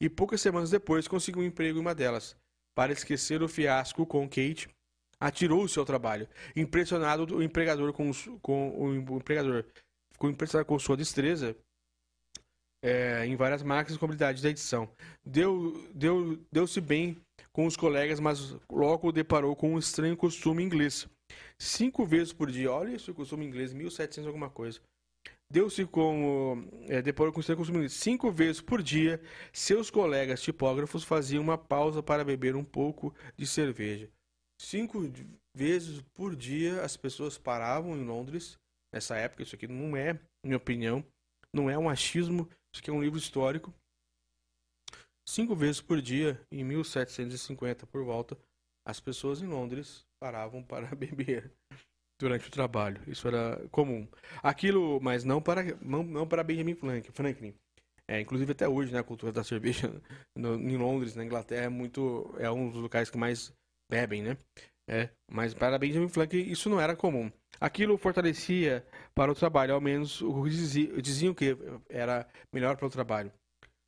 E 0.00 0.08
poucas 0.08 0.40
semanas 0.40 0.70
depois 0.70 1.08
conseguiu 1.08 1.42
um 1.42 1.46
emprego 1.46 1.78
em 1.78 1.80
uma 1.80 1.94
delas. 1.94 2.36
Para 2.74 2.92
esquecer 2.92 3.42
o 3.42 3.48
fiasco 3.48 4.06
com 4.06 4.28
Kate, 4.28 4.68
atirou-se 5.20 5.78
ao 5.78 5.84
trabalho. 5.84 6.28
Impressionado, 6.56 7.36
o 7.36 7.42
empregador 7.42 7.92
com, 7.92 8.10
com 8.40 8.70
o 8.80 9.16
empregador 9.16 9.64
ficou 10.12 10.30
impressionado 10.30 10.66
com 10.66 10.78
sua 10.78 10.96
destreza 10.96 11.56
é, 12.82 13.24
em 13.26 13.36
várias 13.36 13.62
máquinas 13.62 13.98
com 13.98 14.04
habilidades 14.04 14.42
da 14.42 14.50
edição. 14.50 14.88
Deu, 15.24 15.88
deu, 15.94 16.38
deu-se 16.50 16.80
bem 16.80 17.20
com 17.52 17.66
os 17.66 17.76
colegas, 17.76 18.18
mas 18.18 18.56
logo 18.70 19.12
deparou 19.12 19.54
com 19.54 19.74
um 19.74 19.78
estranho 19.78 20.16
costume 20.16 20.62
inglês. 20.62 21.06
Cinco 21.58 22.04
vezes 22.04 22.32
por 22.32 22.50
dia, 22.50 22.70
olha 22.72 22.94
isso, 22.94 23.14
costume 23.14 23.46
inglês, 23.46 23.72
1700 23.72 24.26
alguma 24.26 24.50
coisa. 24.50 24.80
deu-se 25.50 25.84
como 25.84 26.66
é, 26.88 27.02
depois 27.02 27.32
com 27.32 27.42
ser 27.42 27.56
consumido 27.56 27.88
cinco 27.90 28.30
vezes 28.30 28.60
por 28.60 28.82
dia. 28.82 29.20
Seus 29.52 29.90
colegas 29.90 30.42
tipógrafos 30.42 31.04
faziam 31.04 31.42
uma 31.42 31.58
pausa 31.58 32.02
para 32.02 32.24
beber 32.24 32.56
um 32.56 32.64
pouco 32.64 33.14
de 33.36 33.46
cerveja. 33.46 34.10
Cinco 34.60 35.02
vezes 35.54 36.00
por 36.14 36.34
dia 36.34 36.82
as 36.82 36.96
pessoas 36.96 37.36
paravam 37.36 37.96
em 37.96 38.04
Londres 38.04 38.56
nessa 38.94 39.16
época. 39.16 39.42
Isso 39.42 39.54
aqui 39.54 39.66
não 39.66 39.96
é, 39.96 40.18
minha 40.44 40.56
opinião, 40.56 41.04
não 41.54 41.68
é 41.68 41.76
um 41.76 41.88
achismo. 41.88 42.48
Isso 42.74 42.80
aqui 42.80 42.90
é 42.90 42.92
um 42.92 43.02
livro 43.02 43.18
histórico. 43.18 43.74
Cinco 45.28 45.54
vezes 45.54 45.80
por 45.80 46.00
dia, 46.00 46.40
em 46.50 46.64
1750 46.64 47.86
por 47.86 48.04
volta, 48.04 48.36
as 48.86 48.98
pessoas 48.98 49.40
em 49.40 49.46
Londres 49.46 50.04
paravam 50.20 50.62
para 50.62 50.86
beber 50.96 51.52
durante 52.20 52.48
o 52.48 52.50
trabalho. 52.50 53.00
Isso 53.06 53.26
era 53.28 53.60
comum. 53.70 54.06
Aquilo, 54.42 55.00
mas 55.00 55.24
não 55.24 55.40
para 55.40 55.62
não, 55.80 56.02
não 56.02 56.26
para 56.26 56.42
Benjamin 56.42 56.76
Franklin. 57.12 57.54
É, 58.08 58.20
inclusive 58.20 58.52
até 58.52 58.68
hoje, 58.68 58.92
né, 58.92 58.98
a 58.98 59.04
cultura 59.04 59.32
da 59.32 59.44
cerveja 59.44 59.88
no, 60.36 60.54
em 60.54 60.76
Londres, 60.76 61.14
na 61.14 61.24
Inglaterra, 61.24 61.66
é 61.66 61.68
muito 61.68 62.34
é 62.38 62.50
um 62.50 62.68
dos 62.68 62.82
locais 62.82 63.08
que 63.10 63.16
mais 63.16 63.52
bebem, 63.90 64.22
né? 64.22 64.36
É, 64.88 65.08
mas 65.30 65.54
para 65.54 65.78
Benjamin 65.78 66.08
Franklin 66.08 66.42
isso 66.42 66.68
não 66.68 66.80
era 66.80 66.96
comum. 66.96 67.30
Aquilo 67.60 67.96
fortalecia 67.96 68.84
para 69.14 69.30
o 69.30 69.34
trabalho, 69.34 69.74
ao 69.74 69.80
menos 69.80 70.22
diziam 71.00 71.32
que 71.32 71.56
era 71.88 72.26
melhor 72.52 72.76
para 72.76 72.86
o 72.86 72.90
trabalho. 72.90 73.32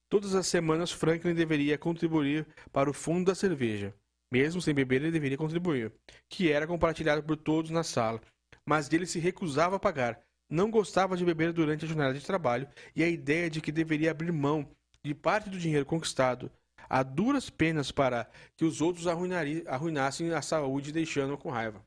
Todas 0.09 0.34
as 0.34 0.46
semanas 0.46 0.92
Franklin 0.92 1.34
deveria 1.34 1.78
contribuir 1.78 2.46
para 2.72 2.90
o 2.90 2.94
fundo 2.94 3.26
da 3.26 3.34
cerveja. 3.34 3.94
Mesmo 4.32 4.61
sem 4.61 4.74
beber, 4.74 5.02
ele 5.02 5.11
deveria 5.11 5.38
contribuir, 5.38 5.92
que 6.28 6.50
era 6.50 6.66
compartilhado 6.66 7.22
por 7.22 7.36
todos 7.36 7.70
na 7.70 7.84
sala, 7.84 8.20
mas 8.66 8.92
ele 8.92 9.07
se 9.07 9.18
recusava 9.18 9.76
a 9.76 9.80
pagar. 9.80 10.20
Não 10.50 10.70
gostava 10.70 11.16
de 11.16 11.24
beber 11.24 11.52
durante 11.52 11.84
a 11.84 11.88
jornada 11.88 12.14
de 12.14 12.24
trabalho 12.24 12.68
e 12.94 13.02
a 13.02 13.09
ideia 13.09 13.48
de 13.48 13.61
que 13.61 13.72
deveria 13.72 14.11
abrir 14.11 14.32
mão 14.32 14.68
de 15.05 15.14
parte 15.14 15.50
do 15.50 15.59
dinheiro 15.59 15.86
conquistado 15.86 16.50
a 16.88 17.02
duras 17.02 17.50
penas 17.50 17.90
para 17.90 18.30
que 18.57 18.64
os 18.64 18.80
outros 18.80 19.07
arruinassem 19.07 20.32
a 20.32 20.42
saúde, 20.42 20.92
deixando-o 20.92 21.38
com 21.38 21.50
raiva. 21.50 21.84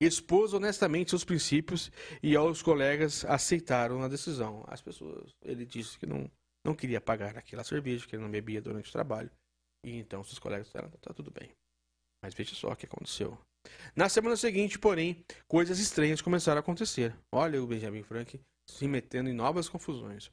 Expôs 0.00 0.52
honestamente 0.52 1.10
seus 1.10 1.24
princípios 1.24 1.90
e 2.22 2.36
aos 2.36 2.62
colegas 2.62 3.24
aceitaram 3.24 4.02
a 4.02 4.08
decisão. 4.08 4.64
As 4.68 4.80
pessoas, 4.80 5.34
ele 5.42 5.66
disse 5.66 5.98
que 5.98 6.06
não, 6.06 6.30
não 6.64 6.74
queria 6.74 7.00
pagar 7.00 7.36
aquela 7.36 7.64
cerveja, 7.64 8.06
que 8.06 8.16
ele 8.16 8.22
não 8.22 8.30
bebia 8.30 8.60
durante 8.60 8.88
o 8.88 8.92
trabalho. 8.92 9.30
E 9.84 9.96
então 9.96 10.24
seus 10.24 10.38
colegas 10.38 10.66
disseram, 10.66 10.90
tá 10.90 11.14
tudo 11.14 11.30
bem. 11.30 11.50
Mas 12.22 12.34
veja 12.34 12.54
só 12.54 12.72
o 12.72 12.76
que 12.76 12.86
aconteceu. 12.86 13.38
Na 13.94 14.08
semana 14.08 14.36
seguinte, 14.36 14.78
porém, 14.78 15.24
coisas 15.46 15.78
estranhas 15.78 16.20
começaram 16.20 16.58
a 16.58 16.60
acontecer. 16.60 17.14
Olha 17.32 17.62
o 17.62 17.66
Benjamin 17.66 18.02
Franklin 18.02 18.40
se 18.70 18.86
metendo 18.86 19.30
em 19.30 19.32
novas 19.32 19.68
confusões. 19.68 20.30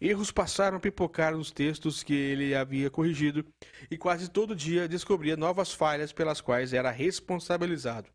Erros 0.00 0.30
passaram 0.30 0.76
a 0.76 0.80
pipocar 0.80 1.34
nos 1.34 1.50
textos 1.50 2.02
que 2.02 2.14
ele 2.14 2.54
havia 2.54 2.90
corrigido 2.90 3.46
e 3.90 3.96
quase 3.96 4.30
todo 4.30 4.54
dia 4.54 4.88
descobria 4.88 5.36
novas 5.36 5.72
falhas 5.72 6.12
pelas 6.12 6.40
quais 6.40 6.72
era 6.72 6.90
responsabilizado. 6.90 8.08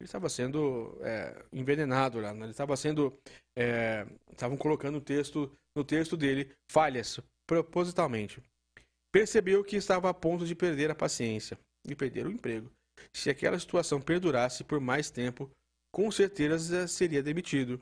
Ele 0.00 0.08
estava 0.08 0.28
sendo 0.28 0.98
é, 1.02 1.44
envenenado 1.52 2.18
lá, 2.20 2.34
né? 2.34 2.42
ele 2.42 2.50
estava 2.50 2.76
sendo. 2.76 3.16
É, 3.56 4.04
estavam 4.32 4.56
colocando 4.56 4.94
no 4.94 5.00
texto, 5.00 5.50
no 5.74 5.84
texto 5.84 6.16
dele 6.16 6.54
falhas 6.70 7.20
propositalmente. 7.46 8.42
Percebeu 9.12 9.62
que 9.62 9.76
estava 9.76 10.08
a 10.08 10.14
ponto 10.14 10.46
de 10.46 10.54
perder 10.54 10.90
a 10.90 10.94
paciência 10.94 11.58
e 11.86 11.94
perder 11.94 12.26
o 12.26 12.30
emprego. 12.30 12.70
Se 13.12 13.30
aquela 13.30 13.58
situação 13.58 14.00
perdurasse 14.00 14.64
por 14.64 14.80
mais 14.80 15.10
tempo, 15.10 15.50
com 15.92 16.10
certeza 16.10 16.88
seria 16.88 17.22
demitido. 17.22 17.80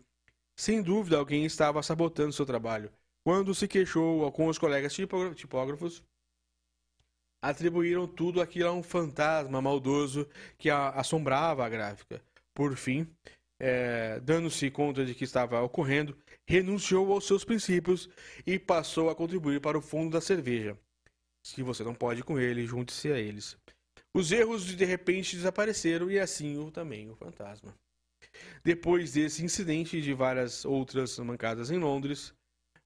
Sem 0.59 0.83
dúvida, 0.83 1.17
alguém 1.17 1.45
estava 1.45 1.83
sabotando 1.83 2.33
seu 2.33 2.45
trabalho. 2.45 2.93
Quando 3.25 3.55
se 3.55 3.69
queixou 3.69 4.31
com 4.33 4.49
os 4.49 4.59
colegas 4.59 4.95
tipógrafos, 4.95 6.03
atribuíram 7.43 8.07
tudo 8.07 8.41
aquilo 8.41 8.69
a 8.69 8.73
um 8.73 8.83
fantasma 8.83 9.63
maldoso 9.63 10.29
que 10.59 10.69
assombrava 10.71 11.65
a 11.65 11.69
gráfica. 11.69 12.23
Por 12.55 12.77
fim, 12.77 13.09
é, 13.63 14.19
dando-se 14.19 14.69
conta 14.73 15.05
de 15.05 15.15
que 15.15 15.23
estava 15.23 15.63
ocorrendo, 15.63 16.19
renunciou 16.45 17.13
aos 17.13 17.29
seus 17.29 17.45
princípios 17.45 18.09
e 18.45 18.59
passou 18.59 19.09
a 19.09 19.15
contribuir 19.15 19.61
para 19.61 19.79
o 19.79 19.81
fundo 19.81 20.11
da 20.11 20.21
cerveja. 20.21 20.77
Se 21.47 21.63
você 21.63 21.85
não 21.85 21.95
pode 21.95 22.25
com 22.25 22.41
ele, 22.41 22.67
junte-se 22.67 23.13
a 23.13 23.19
eles. 23.21 23.57
Os 24.13 24.33
erros 24.33 24.65
de 24.65 24.85
repente 24.85 25.37
desapareceram 25.37 26.11
e 26.11 26.19
assim 26.19 26.59
o, 26.59 26.73
também 26.73 27.09
o 27.09 27.15
fantasma. 27.15 27.73
Depois 28.65 29.13
desse 29.13 29.45
incidente 29.45 29.97
e 29.97 30.03
de 30.03 30.13
várias 30.13 30.65
outras 30.65 31.17
mancadas 31.21 31.71
em 31.71 31.79
Londres, 31.79 32.35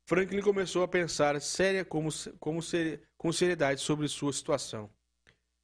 Franklin 0.07 0.43
começou 0.43 0.83
a 0.83 0.89
pensar 0.89 1.41
séria 1.41 1.87
como, 1.87 2.11
como 2.39 2.63
ser, 2.63 3.03
com 3.17 3.33
seriedade 3.33 3.81
sobre 3.81 4.07
sua 4.09 4.33
situação. 4.33 4.91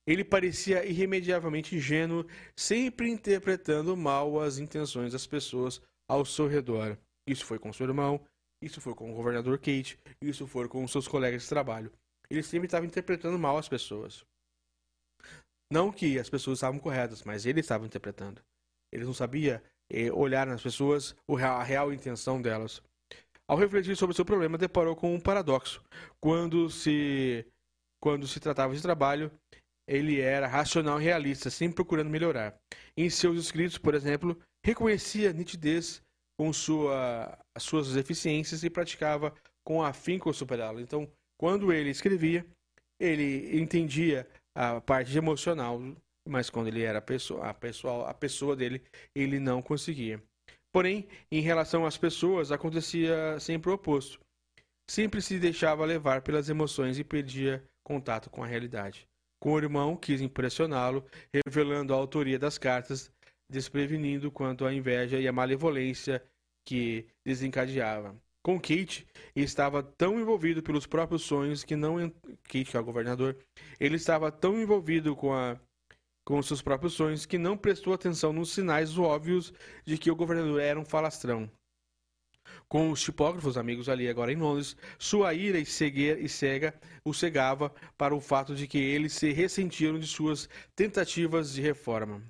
Ele 0.07 0.25
parecia 0.25 0.85
irremediavelmente 0.85 1.77
ingênuo, 1.77 2.27
sempre 2.57 3.09
interpretando 3.09 3.97
mal 3.97 4.41
as 4.41 4.59
intenções 4.59 5.13
das 5.13 5.27
pessoas 5.27 5.81
ao 6.09 6.25
seu 6.25 6.49
redor. 6.49 6.99
Isso 7.27 7.45
foi 7.45 7.59
com 7.59 7.73
seu 7.73 7.87
irmão, 7.87 8.21
isso 8.61 8.81
foi 8.81 8.95
com 8.95 9.13
o 9.13 9.15
governador 9.15 9.59
Kate, 9.59 9.99
isso 10.21 10.47
foi 10.47 10.69
com 10.69 10.87
seus 10.89 11.07
colegas 11.07 11.43
de 11.43 11.49
trabalho 11.49 11.93
ele 12.33 12.43
sempre 12.43 12.67
estava 12.67 12.87
interpretando 12.87 13.39
mal 13.39 13.59
as 13.59 13.69
pessoas. 13.69 14.25
Não 15.71 15.93
que 15.93 16.19
as 16.19 16.29
pessoas 16.29 16.59
estavam 16.59 16.81
corretas, 16.81 17.23
mas 17.25 17.47
ele 17.47 17.61
estava 17.61 17.87
interpretando. 17.87 18.43
Ele 18.91 19.05
não 19.05 19.15
sabia 19.15 19.63
eh, 19.91 20.11
olhar 20.13 20.47
nas 20.47 20.63
pessoas 20.63 21.15
a 21.29 21.63
real 21.63 21.93
intenção 21.93 22.41
delas. 22.41 22.83
Ao 23.47 23.57
refletir 23.57 23.97
sobre 23.97 24.15
seu 24.15 24.25
problema, 24.25 24.57
deparou 24.57 24.97
com 24.97 25.15
um 25.15 25.21
paradoxo. 25.21 25.83
Quando 26.21 26.71
se, 26.71 27.47
quando 28.01 28.27
se 28.27 28.41
tratava 28.41 28.75
de 28.75 28.83
trabalho, 28.83 29.31
ele 29.93 30.21
era 30.21 30.47
racional 30.47 31.01
e 31.01 31.05
realista, 31.05 31.51
sempre 31.51 31.77
procurando 31.77 32.09
melhorar. 32.09 32.59
Em 32.97 33.11
seus 33.11 33.39
escritos, 33.39 33.77
por 33.77 33.95
exemplo, 33.95 34.41
reconhecia 34.65 35.33
nitidez 35.33 36.03
com 36.39 36.53
sua, 36.53 37.39
as 37.55 37.63
suas 37.63 37.93
deficiências 37.93 38.65
e 38.65 38.71
praticava 38.71 39.35
com 39.65 39.83
afinco 39.83 40.33
superá-las. 40.33 40.83
Então, 40.83 41.11
quando 41.39 41.73
ele 41.73 41.91
escrevia, 41.91 42.47
ele 42.99 43.61
entendia 43.61 44.27
a 44.55 44.81
parte 44.81 45.17
emocional, 45.17 45.81
mas 46.27 46.49
quando 46.49 46.69
ele 46.69 46.83
era 46.83 46.99
a 46.99 47.03
pessoa, 47.03 47.49
a 47.49 47.55
pessoa, 47.55 48.09
a 48.09 48.15
pessoa 48.15 48.57
dele, 48.57 48.83
ele 49.15 49.39
não 49.39 49.61
conseguia. 49.61 50.23
Porém, 50.73 51.07
em 51.31 51.41
relação 51.41 51.85
às 51.85 51.99
pessoas, 51.99 52.51
acontecia 52.51 53.39
sempre 53.39 53.71
o 53.71 53.75
oposto. 53.75 54.19
Sempre 54.89 55.21
se 55.21 55.39
deixava 55.39 55.85
levar 55.85 56.23
pelas 56.23 56.49
emoções 56.49 56.99
e 56.99 57.05
perdia 57.05 57.63
contato 57.85 58.31
com 58.31 58.43
a 58.43 58.47
realidade. 58.47 59.07
Com 59.43 59.55
o 59.55 59.59
irmão, 59.59 59.97
quis 59.97 60.21
impressioná-lo, 60.21 61.05
revelando 61.45 61.93
a 61.93 61.97
autoria 61.97 62.39
das 62.39 62.59
cartas, 62.59 63.11
desprevenindo 63.51 64.31
quanto 64.31 64.65
à 64.65 64.73
inveja 64.73 65.19
e 65.19 65.27
à 65.27 65.33
malevolência 65.33 66.23
que 66.65 67.09
desencadeava. 67.25 68.17
Com 68.41 68.61
Kate, 68.61 69.05
estava 69.35 69.83
tão 69.83 70.21
envolvido 70.21 70.63
pelos 70.63 70.87
próprios 70.87 71.23
sonhos 71.23 71.65
que 71.65 71.75
não. 71.75 71.97
Kate, 72.45 72.67
que 72.67 72.77
é 72.77 72.79
o 72.79 72.85
governador, 72.85 73.37
ele 73.81 73.97
estava 73.97 74.31
tão 74.31 74.63
envolvido 74.63 75.17
com, 75.17 75.35
a, 75.35 75.59
com 76.25 76.41
seus 76.41 76.63
próprios 76.63 76.93
sonhos 76.93 77.27
que 77.27 77.37
não 77.37 77.57
prestou 77.57 77.93
atenção 77.95 78.33
nos 78.33 78.53
sinais 78.53 78.97
óbvios 78.97 79.53
de 79.85 79.99
que 79.99 80.09
o 80.09 80.15
governador 80.15 80.61
era 80.61 80.79
um 80.79 80.85
falastrão. 80.85 81.51
Com 82.73 82.91
os 82.91 83.03
tipógrafos 83.03 83.59
amigos 83.59 83.87
ali 83.87 84.09
agora 84.09 84.33
em 84.33 84.37
Londres, 84.37 84.75
sua 84.99 85.35
ira 85.35 85.59
e, 85.59 85.67
cegueira, 85.67 86.19
e 86.19 86.27
cega 86.27 86.73
o 87.05 87.13
cegava 87.13 87.71
para 87.99 88.15
o 88.15 88.21
fato 88.21 88.55
de 88.55 88.67
que 88.67 88.79
eles 88.79 89.13
se 89.13 89.31
ressentiram 89.31 89.99
de 89.99 90.07
suas 90.07 90.49
tentativas 90.75 91.53
de 91.53 91.61
reforma. 91.61 92.23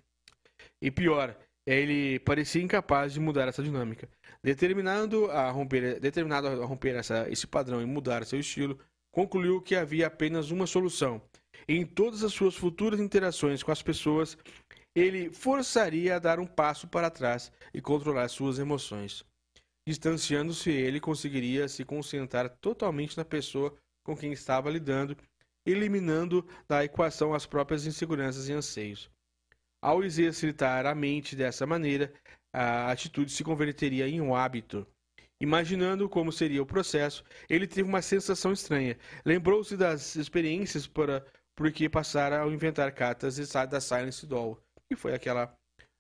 E 0.81 0.91
pior, 0.91 1.39
ele 1.65 2.19
parecia 2.19 2.61
incapaz 2.61 3.13
de 3.13 3.21
mudar 3.21 3.47
essa 3.47 3.63
dinâmica. 3.63 4.09
Determinado 4.43 5.31
a 5.31 5.49
romper, 5.49 6.01
determinado 6.01 6.49
a 6.49 6.67
romper 6.67 6.97
essa, 6.97 7.31
esse 7.31 7.47
padrão 7.47 7.81
e 7.81 7.87
mudar 7.87 8.27
seu 8.27 8.41
estilo, 8.41 8.77
concluiu 9.13 9.63
que 9.63 9.77
havia 9.77 10.09
apenas 10.09 10.51
uma 10.51 10.67
solução. 10.67 11.23
Em 11.69 11.87
todas 11.87 12.25
as 12.25 12.33
suas 12.33 12.57
futuras 12.57 12.99
interações 12.99 13.63
com 13.63 13.71
as 13.71 13.81
pessoas, 13.81 14.37
ele 14.93 15.31
forçaria 15.31 16.17
a 16.17 16.19
dar 16.19 16.41
um 16.41 16.47
passo 16.49 16.89
para 16.89 17.11
trás 17.11 17.53
e 17.73 17.81
controlar 17.81 18.27
suas 18.27 18.59
emoções. 18.59 19.25
Distanciando-se, 19.87 20.71
ele 20.71 21.01
conseguiria 21.01 21.69
se 21.69 21.85
concentrar 21.85 22.49
totalmente 22.61 23.17
na 23.17 23.25
pessoa 23.25 23.75
com 24.05 24.17
quem 24.17 24.33
estava 24.33 24.71
lidando, 24.71 25.17
eliminando 25.67 26.47
da 26.69 26.85
equação 26.85 27.35
as 27.35 27.47
próprias 27.47 27.87
inseguranças 27.87 28.49
e 28.49 28.53
anseios. 28.53 29.11
Ao 29.81 30.05
exercitar 30.05 30.87
a 30.87 30.95
mente 30.95 31.35
dessa 31.35 31.67
maneira, 31.67 32.13
a 32.53 32.91
atitude 32.91 33.33
se 33.33 33.43
converteria 33.43 34.09
em 34.09 34.21
um 34.21 34.35
hábito. 34.35 34.87
Imaginando 35.41 36.09
como 36.09 36.31
seria 36.31 36.63
o 36.63 36.67
processo, 36.67 37.25
ele 37.51 37.67
teve 37.67 37.89
uma 37.89 38.01
sensação 38.01 38.53
estranha. 38.53 38.97
Lembrou-se 39.25 39.77
das 39.77 40.15
experiências 40.15 40.87
para 40.87 41.27
porque 41.57 41.89
passara 41.89 42.41
ao 42.41 42.53
inventar 42.53 42.93
cartas 42.95 43.37
da 43.69 43.81
Silence 43.81 44.25
Doll, 44.27 44.63
que 44.89 44.97
foi 44.97 45.15
aquela 45.15 45.53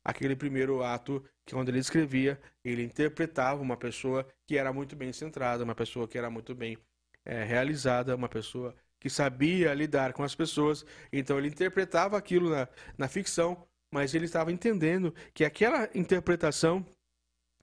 aquele 0.04 0.34
primeiro 0.34 0.82
ato 0.82 1.24
que 1.44 1.54
quando 1.54 1.68
ele 1.68 1.78
escrevia, 1.78 2.40
ele 2.64 2.82
interpretava 2.82 3.60
uma 3.60 3.76
pessoa 3.76 4.26
que 4.46 4.56
era 4.56 4.72
muito 4.72 4.94
bem 4.94 5.12
centrada, 5.12 5.64
uma 5.64 5.74
pessoa 5.74 6.06
que 6.06 6.16
era 6.16 6.30
muito 6.30 6.54
bem 6.54 6.78
é, 7.24 7.44
realizada, 7.44 8.14
uma 8.14 8.28
pessoa 8.28 8.74
que 9.00 9.10
sabia 9.10 9.74
lidar 9.74 10.12
com 10.12 10.22
as 10.22 10.34
pessoas. 10.34 10.86
Então 11.12 11.38
ele 11.38 11.48
interpretava 11.48 12.16
aquilo 12.16 12.50
na, 12.50 12.68
na 12.96 13.08
ficção, 13.08 13.66
mas 13.92 14.14
ele 14.14 14.26
estava 14.26 14.52
entendendo 14.52 15.12
que 15.34 15.44
aquela 15.44 15.88
interpretação, 15.94 16.86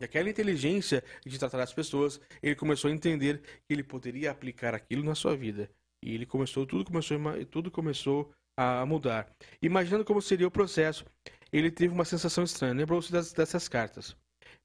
aquela 0.01 0.29
inteligência 0.29 1.03
de 1.25 1.39
tratar 1.39 1.61
as 1.61 1.73
pessoas, 1.73 2.19
ele 2.43 2.55
começou 2.55 2.89
a 2.89 2.93
entender 2.93 3.41
que 3.65 3.73
ele 3.73 3.83
poderia 3.83 4.31
aplicar 4.31 4.75
aquilo 4.75 5.03
na 5.03 5.15
sua 5.15 5.35
vida. 5.35 5.69
E 6.03 6.13
ele 6.13 6.25
começou, 6.25 6.65
tudo 6.65 6.85
começou, 6.85 7.17
tudo 7.49 7.71
começou 7.71 8.33
a 8.57 8.85
mudar. 8.85 9.33
Imaginando 9.61 10.03
como 10.03 10.21
seria 10.21 10.47
o 10.47 10.51
processo, 10.51 11.05
ele 11.51 11.71
teve 11.71 11.93
uma 11.93 12.05
sensação 12.05 12.43
estranha. 12.43 12.73
Lembrou-se 12.73 13.11
dessas 13.11 13.67
cartas. 13.67 14.15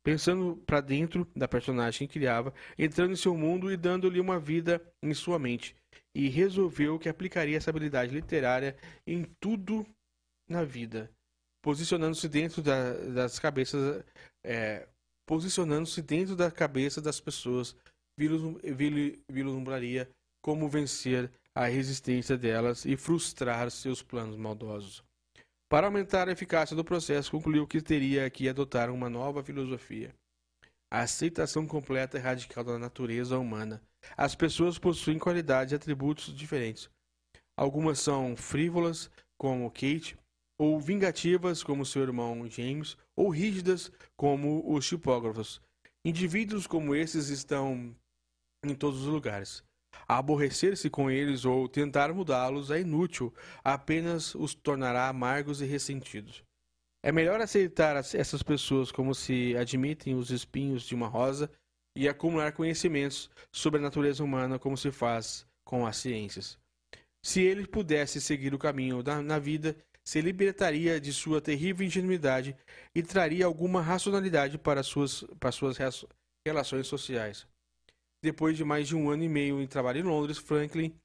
Pensando 0.02 0.56
para 0.66 0.80
dentro 0.80 1.26
da 1.34 1.48
personagem 1.48 2.06
que 2.06 2.14
criava, 2.14 2.52
entrando 2.78 3.12
em 3.12 3.16
seu 3.16 3.34
mundo 3.36 3.72
e 3.72 3.76
dando-lhe 3.76 4.20
uma 4.20 4.38
vida 4.38 4.82
em 5.02 5.14
sua 5.14 5.38
mente. 5.38 5.74
E 6.14 6.28
resolveu 6.28 6.98
que 6.98 7.08
aplicaria 7.08 7.56
essa 7.56 7.70
habilidade 7.70 8.12
literária 8.12 8.76
em 9.06 9.24
tudo 9.40 9.86
na 10.48 10.62
vida, 10.62 11.10
posicionando-se 11.62 12.28
dentro 12.28 12.62
da, 12.62 12.92
das 12.92 13.38
cabeças, 13.38 14.04
é, 14.44 14.86
posicionando-se 15.26 16.02
dentro 16.02 16.36
da 16.36 16.50
cabeça 16.50 17.00
das 17.00 17.18
pessoas, 17.18 17.74
vislumbraria 18.16 20.08
como 20.42 20.68
vencer 20.68 21.30
a 21.54 21.66
resistência 21.66 22.36
delas 22.36 22.84
e 22.84 22.96
frustrar 22.96 23.70
seus 23.70 24.02
planos 24.02 24.36
maldosos. 24.36 25.03
Para 25.74 25.88
aumentar 25.88 26.28
a 26.28 26.30
eficácia 26.30 26.76
do 26.76 26.84
processo, 26.84 27.32
concluiu 27.32 27.66
que 27.66 27.82
teria 27.82 28.30
que 28.30 28.48
adotar 28.48 28.88
uma 28.92 29.10
nova 29.10 29.42
filosofia. 29.42 30.14
A 30.88 31.00
aceitação 31.00 31.66
completa 31.66 32.16
e 32.16 32.20
radical 32.20 32.62
da 32.62 32.78
natureza 32.78 33.36
humana. 33.36 33.82
As 34.16 34.36
pessoas 34.36 34.78
possuem 34.78 35.18
qualidades 35.18 35.72
e 35.72 35.74
atributos 35.74 36.32
diferentes. 36.32 36.88
Algumas 37.58 37.98
são 37.98 38.36
frívolas, 38.36 39.10
como 39.36 39.68
Kate, 39.68 40.16
ou 40.60 40.78
vingativas, 40.78 41.64
como 41.64 41.84
seu 41.84 42.02
irmão 42.02 42.48
James, 42.48 42.96
ou 43.16 43.28
rígidas, 43.28 43.90
como 44.16 44.62
os 44.72 44.86
tipógrafos. 44.86 45.60
Indivíduos 46.04 46.68
como 46.68 46.94
esses 46.94 47.30
estão 47.30 47.92
em 48.64 48.76
todos 48.76 49.00
os 49.00 49.08
lugares. 49.08 49.64
Aborrecer-se 50.06 50.90
com 50.90 51.10
eles 51.10 51.44
ou 51.44 51.68
tentar 51.68 52.12
mudá-los 52.12 52.70
é 52.70 52.80
inútil, 52.80 53.32
apenas 53.62 54.34
os 54.34 54.54
tornará 54.54 55.08
amargos 55.08 55.60
e 55.60 55.64
ressentidos. 55.64 56.42
É 57.02 57.12
melhor 57.12 57.40
aceitar 57.40 57.96
essas 57.96 58.42
pessoas 58.42 58.90
como 58.90 59.14
se 59.14 59.56
admitem 59.56 60.14
os 60.14 60.30
espinhos 60.30 60.84
de 60.84 60.94
uma 60.94 61.06
rosa 61.06 61.50
e 61.96 62.08
acumular 62.08 62.52
conhecimentos 62.52 63.30
sobre 63.52 63.78
a 63.78 63.82
natureza 63.82 64.24
humana 64.24 64.58
como 64.58 64.76
se 64.76 64.90
faz 64.90 65.46
com 65.64 65.86
as 65.86 65.96
ciências. 65.96 66.58
Se 67.24 67.42
ele 67.42 67.66
pudesse 67.66 68.20
seguir 68.20 68.54
o 68.54 68.58
caminho 68.58 69.02
da, 69.02 69.22
na 69.22 69.38
vida, 69.38 69.76
se 70.04 70.20
libertaria 70.20 71.00
de 71.00 71.12
sua 71.12 71.40
terrível 71.40 71.86
ingenuidade 71.86 72.54
e 72.94 73.02
traria 73.02 73.46
alguma 73.46 73.80
racionalidade 73.80 74.58
para 74.58 74.82
suas, 74.82 75.24
para 75.40 75.50
suas 75.50 75.78
relações 76.46 76.86
sociais. 76.86 77.46
Depois 78.24 78.56
de 78.56 78.64
mais 78.64 78.88
de 78.88 78.96
um 78.96 79.10
ano 79.10 79.22
e 79.22 79.28
meio 79.28 79.60
em 79.60 79.66
trabalho 79.66 80.00
em 80.00 80.02
Londres, 80.02 80.38
Franklin 80.38 80.96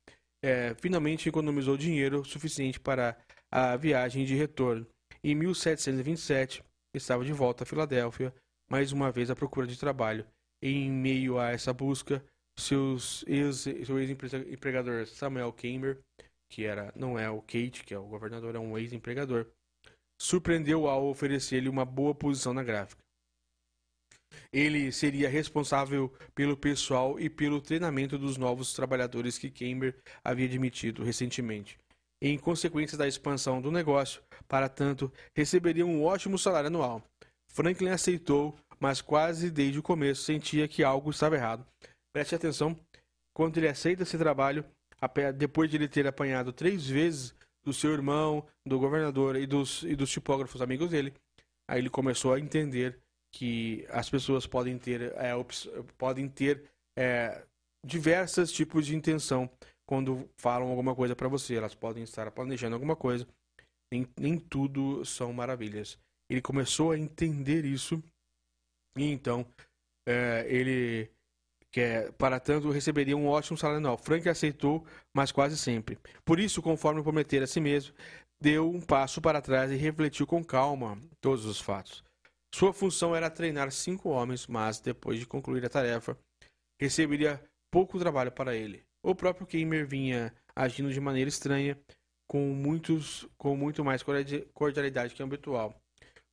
é, 0.41 0.73
finalmente 0.75 1.27
economizou 1.27 1.75
dinheiro 1.75 2.23
suficiente 2.23 2.79
para 2.79 3.17
a 3.51 3.75
viagem 3.75 4.23
de 4.23 4.35
retorno. 4.35 4.87
Em 5.21 5.35
1727, 5.35 6.63
estava 6.95 7.25
de 7.25 7.33
volta 7.33 7.65
a 7.65 7.67
Filadélfia, 7.67 8.33
mais 8.71 8.93
uma 8.93 9.11
vez 9.11 9.29
à 9.29 9.35
procura 9.35 9.67
de 9.67 9.77
trabalho. 9.77 10.25
Em 10.63 10.89
meio 10.89 11.37
a 11.37 11.49
essa 11.49 11.73
busca, 11.73 12.23
seus 12.57 13.25
ex, 13.27 13.63
seu 13.63 13.99
ex-empregador 13.99 15.05
Samuel 15.05 15.51
Kamer, 15.51 15.99
que 16.49 16.63
era 16.63 16.89
não 16.95 17.19
é 17.19 17.29
o 17.29 17.41
Kate, 17.41 17.83
que 17.83 17.93
é 17.93 17.99
o 17.99 18.07
governador, 18.07 18.55
é 18.55 18.59
um 18.59 18.77
ex-empregador, 18.77 19.45
surpreendeu 20.21 20.87
ao 20.87 21.09
oferecer-lhe 21.09 21.67
uma 21.67 21.83
boa 21.83 22.15
posição 22.15 22.53
na 22.53 22.63
gráfica. 22.63 23.03
Ele 24.51 24.91
seria 24.91 25.29
responsável 25.29 26.11
pelo 26.33 26.57
pessoal 26.57 27.19
e 27.19 27.29
pelo 27.29 27.61
treinamento 27.61 28.17
dos 28.17 28.37
novos 28.37 28.73
trabalhadores 28.73 29.37
que 29.37 29.49
Kember 29.49 29.95
havia 30.23 30.45
admitido 30.45 31.03
recentemente. 31.03 31.77
Em 32.21 32.37
consequência 32.37 32.97
da 32.97 33.07
expansão 33.07 33.61
do 33.61 33.71
negócio, 33.71 34.21
para 34.47 34.67
tanto, 34.67 35.11
receberia 35.35 35.85
um 35.85 36.03
ótimo 36.03 36.37
salário 36.37 36.67
anual. 36.67 37.01
Franklin 37.47 37.89
aceitou, 37.89 38.57
mas 38.79 39.01
quase 39.01 39.49
desde 39.49 39.79
o 39.79 39.83
começo 39.83 40.23
sentia 40.23 40.67
que 40.67 40.83
algo 40.83 41.11
estava 41.11 41.35
errado. 41.35 41.65
Preste 42.13 42.35
atenção, 42.35 42.77
quando 43.33 43.57
ele 43.57 43.67
aceita 43.67 44.03
esse 44.03 44.17
trabalho, 44.17 44.65
depois 45.37 45.69
de 45.69 45.77
ele 45.77 45.87
ter 45.87 46.05
apanhado 46.05 46.51
três 46.51 46.87
vezes 46.87 47.33
do 47.63 47.73
seu 47.73 47.93
irmão, 47.93 48.45
do 48.65 48.79
governador 48.79 49.35
e 49.35 49.45
dos, 49.45 49.83
e 49.83 49.95
dos 49.95 50.09
tipógrafos 50.09 50.61
amigos 50.61 50.89
dele, 50.89 51.13
aí 51.69 51.79
ele 51.79 51.89
começou 51.89 52.33
a 52.33 52.39
entender 52.39 52.99
que 53.31 53.85
as 53.89 54.09
pessoas 54.09 54.47
podem 54.47 54.77
ter, 54.77 55.13
é, 55.15 55.31
podem 55.97 56.27
ter 56.27 56.63
é, 56.97 57.43
diversos 57.85 58.51
tipos 58.51 58.85
de 58.85 58.95
intenção 58.95 59.49
quando 59.87 60.29
falam 60.37 60.69
alguma 60.69 60.95
coisa 60.95 61.15
para 61.15 61.27
você. 61.27 61.55
Elas 61.55 61.75
podem 61.75 62.03
estar 62.03 62.29
planejando 62.31 62.75
alguma 62.75 62.95
coisa. 62.95 63.27
Nem, 63.91 64.07
nem 64.19 64.37
tudo 64.37 65.03
são 65.05 65.33
maravilhas. 65.33 65.97
Ele 66.29 66.41
começou 66.41 66.91
a 66.91 66.97
entender 66.97 67.65
isso 67.65 68.01
e 68.97 69.11
então 69.11 69.45
é, 70.07 70.45
ele 70.47 71.11
quer, 71.71 72.11
para 72.13 72.39
tanto, 72.39 72.71
receberia 72.71 73.15
um 73.15 73.27
ótimo 73.27 73.57
salário 73.57 73.77
anual. 73.77 73.97
Frank 73.97 74.27
aceitou, 74.27 74.85
mas 75.15 75.31
quase 75.31 75.57
sempre. 75.57 75.97
Por 76.25 76.39
isso, 76.39 76.61
conforme 76.61 77.03
prometer 77.03 77.41
a 77.43 77.47
si 77.47 77.59
mesmo, 77.59 77.93
deu 78.41 78.69
um 78.69 78.81
passo 78.81 79.21
para 79.21 79.41
trás 79.41 79.71
e 79.71 79.75
refletiu 79.75 80.25
com 80.25 80.43
calma 80.43 80.97
todos 81.21 81.45
os 81.45 81.59
fatos. 81.59 82.03
Sua 82.53 82.73
função 82.73 83.15
era 83.15 83.29
treinar 83.29 83.71
cinco 83.71 84.09
homens, 84.09 84.47
mas 84.47 84.79
depois 84.79 85.19
de 85.19 85.25
concluir 85.25 85.65
a 85.65 85.69
tarefa, 85.69 86.17
receberia 86.79 87.41
pouco 87.71 87.99
trabalho 87.99 88.31
para 88.31 88.55
ele. 88.55 88.83
O 89.03 89.15
próprio 89.15 89.47
Keimer 89.47 89.87
vinha 89.87 90.33
agindo 90.55 90.91
de 90.91 90.99
maneira 90.99 91.29
estranha, 91.29 91.79
com, 92.27 92.53
muitos, 92.53 93.27
com 93.37 93.55
muito 93.55 93.83
mais 93.83 94.03
cordialidade 94.53 95.15
que 95.15 95.23
habitual. 95.23 95.75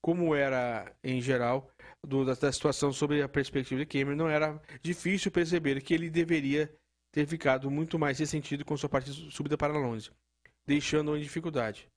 Como 0.02 0.34
era, 0.34 0.94
em 1.02 1.20
geral, 1.20 1.70
do, 2.06 2.24
da, 2.24 2.52
situação 2.52 2.92
sobre 2.92 3.22
a 3.22 3.28
perspectiva 3.28 3.80
de 3.80 3.86
Keimer, 3.86 4.16
não 4.16 4.28
era 4.28 4.60
difícil 4.82 5.30
perceber 5.30 5.80
que 5.80 5.94
ele 5.94 6.10
deveria 6.10 6.72
ter 7.12 7.26
ficado 7.26 7.70
muito 7.70 7.98
mais 7.98 8.18
ressentido 8.18 8.64
com 8.64 8.76
sua 8.76 8.88
parte 8.88 9.10
súbita 9.30 9.56
para 9.56 9.72
Londres, 9.72 10.10
deixando-o 10.66 11.16
em 11.16 11.22
dificuldade. 11.22 11.88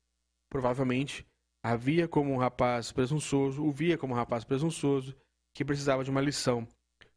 Provavelmente, 0.49 1.27
Havia 1.63 2.07
como 2.07 2.33
um 2.33 2.37
rapaz 2.37 2.91
presunçoso, 2.91 3.63
o 3.63 3.71
via 3.71 3.97
como 3.97 4.13
um 4.13 4.15
rapaz 4.15 4.43
presunçoso 4.43 5.15
que 5.53 5.65
precisava 5.65 6.03
de 6.03 6.09
uma 6.09 6.21
lição. 6.21 6.67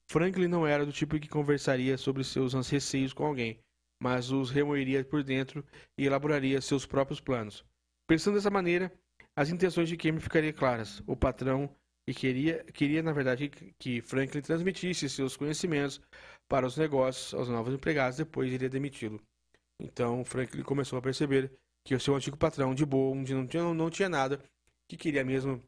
Franklin 0.08 0.48
não 0.48 0.66
era 0.66 0.84
do 0.84 0.92
tipo 0.92 1.18
que 1.18 1.28
conversaria 1.28 1.96
sobre 1.96 2.24
seus 2.24 2.52
receios 2.68 3.12
com 3.12 3.24
alguém, 3.24 3.58
mas 4.00 4.30
os 4.30 4.50
remoeria 4.50 5.04
por 5.04 5.22
dentro 5.22 5.64
e 5.96 6.04
elaboraria 6.04 6.60
seus 6.60 6.84
próprios 6.84 7.20
planos. 7.20 7.64
Pensando 8.06 8.34
dessa 8.34 8.50
maneira, 8.50 8.92
as 9.36 9.48
intenções 9.48 9.88
de 9.88 9.96
Cameron 9.96 10.20
ficariam 10.20 10.52
claras. 10.52 11.02
O 11.06 11.16
patrão 11.16 11.70
e 12.06 12.12
queria, 12.12 12.64
queria 12.64 13.02
na 13.02 13.12
verdade, 13.12 13.48
que 13.78 14.00
Franklin 14.00 14.42
transmitisse 14.42 15.08
seus 15.08 15.36
conhecimentos 15.36 16.00
para 16.48 16.66
os 16.66 16.76
negócios 16.76 17.32
aos 17.32 17.48
novos 17.48 17.72
empregados, 17.72 18.18
depois 18.18 18.52
iria 18.52 18.68
demiti-lo. 18.68 19.20
Então, 19.80 20.24
Franklin 20.24 20.62
começou 20.62 20.98
a 20.98 21.02
perceber 21.02 21.52
que 21.84 21.94
o 21.94 22.00
seu 22.00 22.14
antigo 22.14 22.36
patrão 22.36 22.74
de 22.74 22.84
boa, 22.84 23.16
onde 23.16 23.34
não 23.34 23.46
tinha, 23.46 23.74
não 23.74 23.90
tinha 23.90 24.08
nada, 24.08 24.42
que 24.88 24.96
queria 24.96 25.24
mesmo 25.24 25.62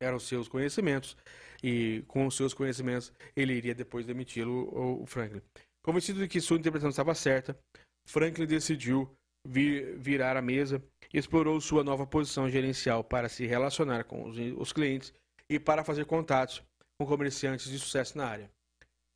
eram 0.00 0.16
os 0.16 0.26
seus 0.26 0.48
conhecimentos, 0.48 1.16
e 1.62 2.02
com 2.08 2.26
os 2.26 2.36
seus 2.36 2.52
conhecimentos 2.52 3.12
ele 3.34 3.54
iria 3.54 3.74
depois 3.74 4.04
demiti-lo, 4.04 5.02
o 5.02 5.06
Franklin. 5.06 5.40
Convencido 5.82 6.20
de 6.20 6.28
que 6.28 6.40
sua 6.40 6.56
interpretação 6.56 6.90
estava 6.90 7.14
certa, 7.14 7.58
Franklin 8.06 8.46
decidiu 8.46 9.10
vir, 9.46 9.96
virar 9.98 10.36
a 10.36 10.42
mesa 10.42 10.82
e 11.12 11.18
explorou 11.18 11.60
sua 11.60 11.84
nova 11.84 12.06
posição 12.06 12.48
gerencial 12.48 13.04
para 13.04 13.28
se 13.28 13.46
relacionar 13.46 14.04
com 14.04 14.28
os, 14.28 14.36
os 14.58 14.72
clientes 14.72 15.12
e 15.48 15.58
para 15.58 15.84
fazer 15.84 16.06
contatos 16.06 16.62
com 16.98 17.06
comerciantes 17.06 17.70
de 17.70 17.78
sucesso 17.78 18.16
na 18.16 18.26
área. 18.26 18.50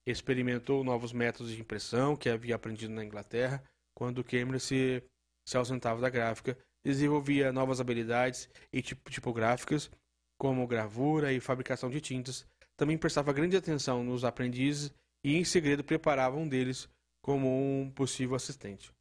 Experimentou 0.07 0.83
novos 0.83 1.13
métodos 1.13 1.53
de 1.53 1.61
impressão 1.61 2.17
que 2.17 2.29
havia 2.29 2.55
aprendido 2.55 2.95
na 2.95 3.05
Inglaterra 3.05 3.63
quando 3.95 4.25
Cambridge 4.25 4.65
se 4.65 5.03
se 5.49 5.57
ausentava 5.57 5.99
da 5.99 6.11
gráfica, 6.11 6.59
desenvolvia 6.85 7.51
novas 7.51 7.81
habilidades 7.81 8.51
e 8.71 8.83
tipográficas, 8.83 9.91
como 10.39 10.67
gravura 10.67 11.33
e 11.33 11.41
fabricação 11.41 11.89
de 11.89 12.03
tintas. 12.03 12.47
Também 12.77 12.99
prestava 12.99 13.33
grande 13.33 13.57
atenção 13.57 14.05
nos 14.05 14.25
aprendizes 14.25 14.93
e, 15.25 15.37
em 15.37 15.45
segredo, 15.45 15.83
preparava 15.83 16.37
um 16.37 16.47
deles 16.47 16.87
como 17.23 17.49
um 17.49 17.91
possível 17.91 18.37
assistente. 18.37 18.93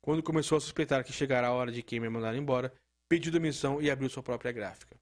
Quando 0.00 0.22
começou 0.22 0.56
a 0.56 0.60
suspeitar 0.60 1.04
que 1.04 1.12
chegara 1.12 1.48
a 1.48 1.52
hora 1.52 1.70
de 1.70 1.82
quem 1.82 2.00
me 2.00 2.08
mandar 2.08 2.34
embora, 2.34 2.72
pediu 3.06 3.30
demissão 3.30 3.80
e 3.80 3.90
abriu 3.90 4.08
sua 4.08 4.22
própria 4.22 4.52
gráfica. 4.52 4.96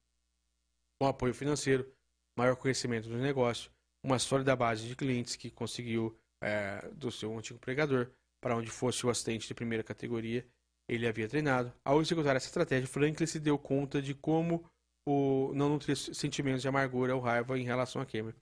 Com 0.99 1.07
apoio 1.07 1.33
financeiro, 1.33 1.89
maior 2.37 2.57
conhecimento 2.57 3.07
do 3.07 3.17
negócio, 3.17 3.71
uma 4.03 4.19
sólida 4.19 4.53
base 4.53 4.85
de 4.85 4.97
clientes 4.97 5.37
que 5.37 5.49
conseguiu 5.49 6.17
é, 6.41 6.89
do 6.89 7.09
seu 7.09 7.35
antigo 7.37 7.57
pregador, 7.57 8.11
para 8.41 8.57
onde 8.57 8.69
fosse 8.69 9.05
o 9.05 9.09
assistente 9.09 9.47
de 9.47 9.53
primeira 9.53 9.81
categoria, 9.81 10.45
ele 10.87 11.07
havia 11.07 11.27
treinado. 11.27 11.73
Ao 11.83 12.01
executar 12.01 12.35
essa 12.35 12.47
estratégia, 12.47 12.87
Franklin 12.87 13.25
se 13.25 13.39
deu 13.39 13.57
conta 13.57 14.01
de 14.01 14.13
como 14.13 14.65
o 15.07 15.51
não 15.53 15.69
nutrir 15.69 15.97
sentimentos 15.97 16.61
de 16.61 16.67
amargura 16.67 17.15
ou 17.15 17.21
raiva 17.21 17.57
em 17.57 17.63
relação 17.63 18.01
a 18.01 18.05
Cameron. 18.05 18.37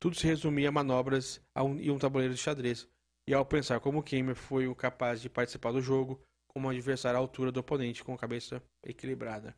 Tudo 0.00 0.16
se 0.16 0.26
resumia 0.26 0.68
a 0.68 0.72
manobras 0.72 1.40
e 1.80 1.90
um 1.90 1.98
tabuleiro 1.98 2.34
de 2.34 2.40
xadrez. 2.40 2.88
E 3.28 3.34
ao 3.34 3.44
pensar 3.44 3.80
como 3.80 4.02
Cameron 4.02 4.34
foi 4.34 4.66
o 4.66 4.74
capaz 4.74 5.20
de 5.20 5.28
participar 5.28 5.72
do 5.72 5.82
jogo, 5.82 6.22
como 6.48 6.66
um 6.66 6.70
adversário 6.70 7.18
à 7.18 7.20
altura 7.20 7.52
do 7.52 7.60
oponente 7.60 8.04
com 8.04 8.14
a 8.14 8.18
cabeça 8.18 8.62
equilibrada. 8.82 9.54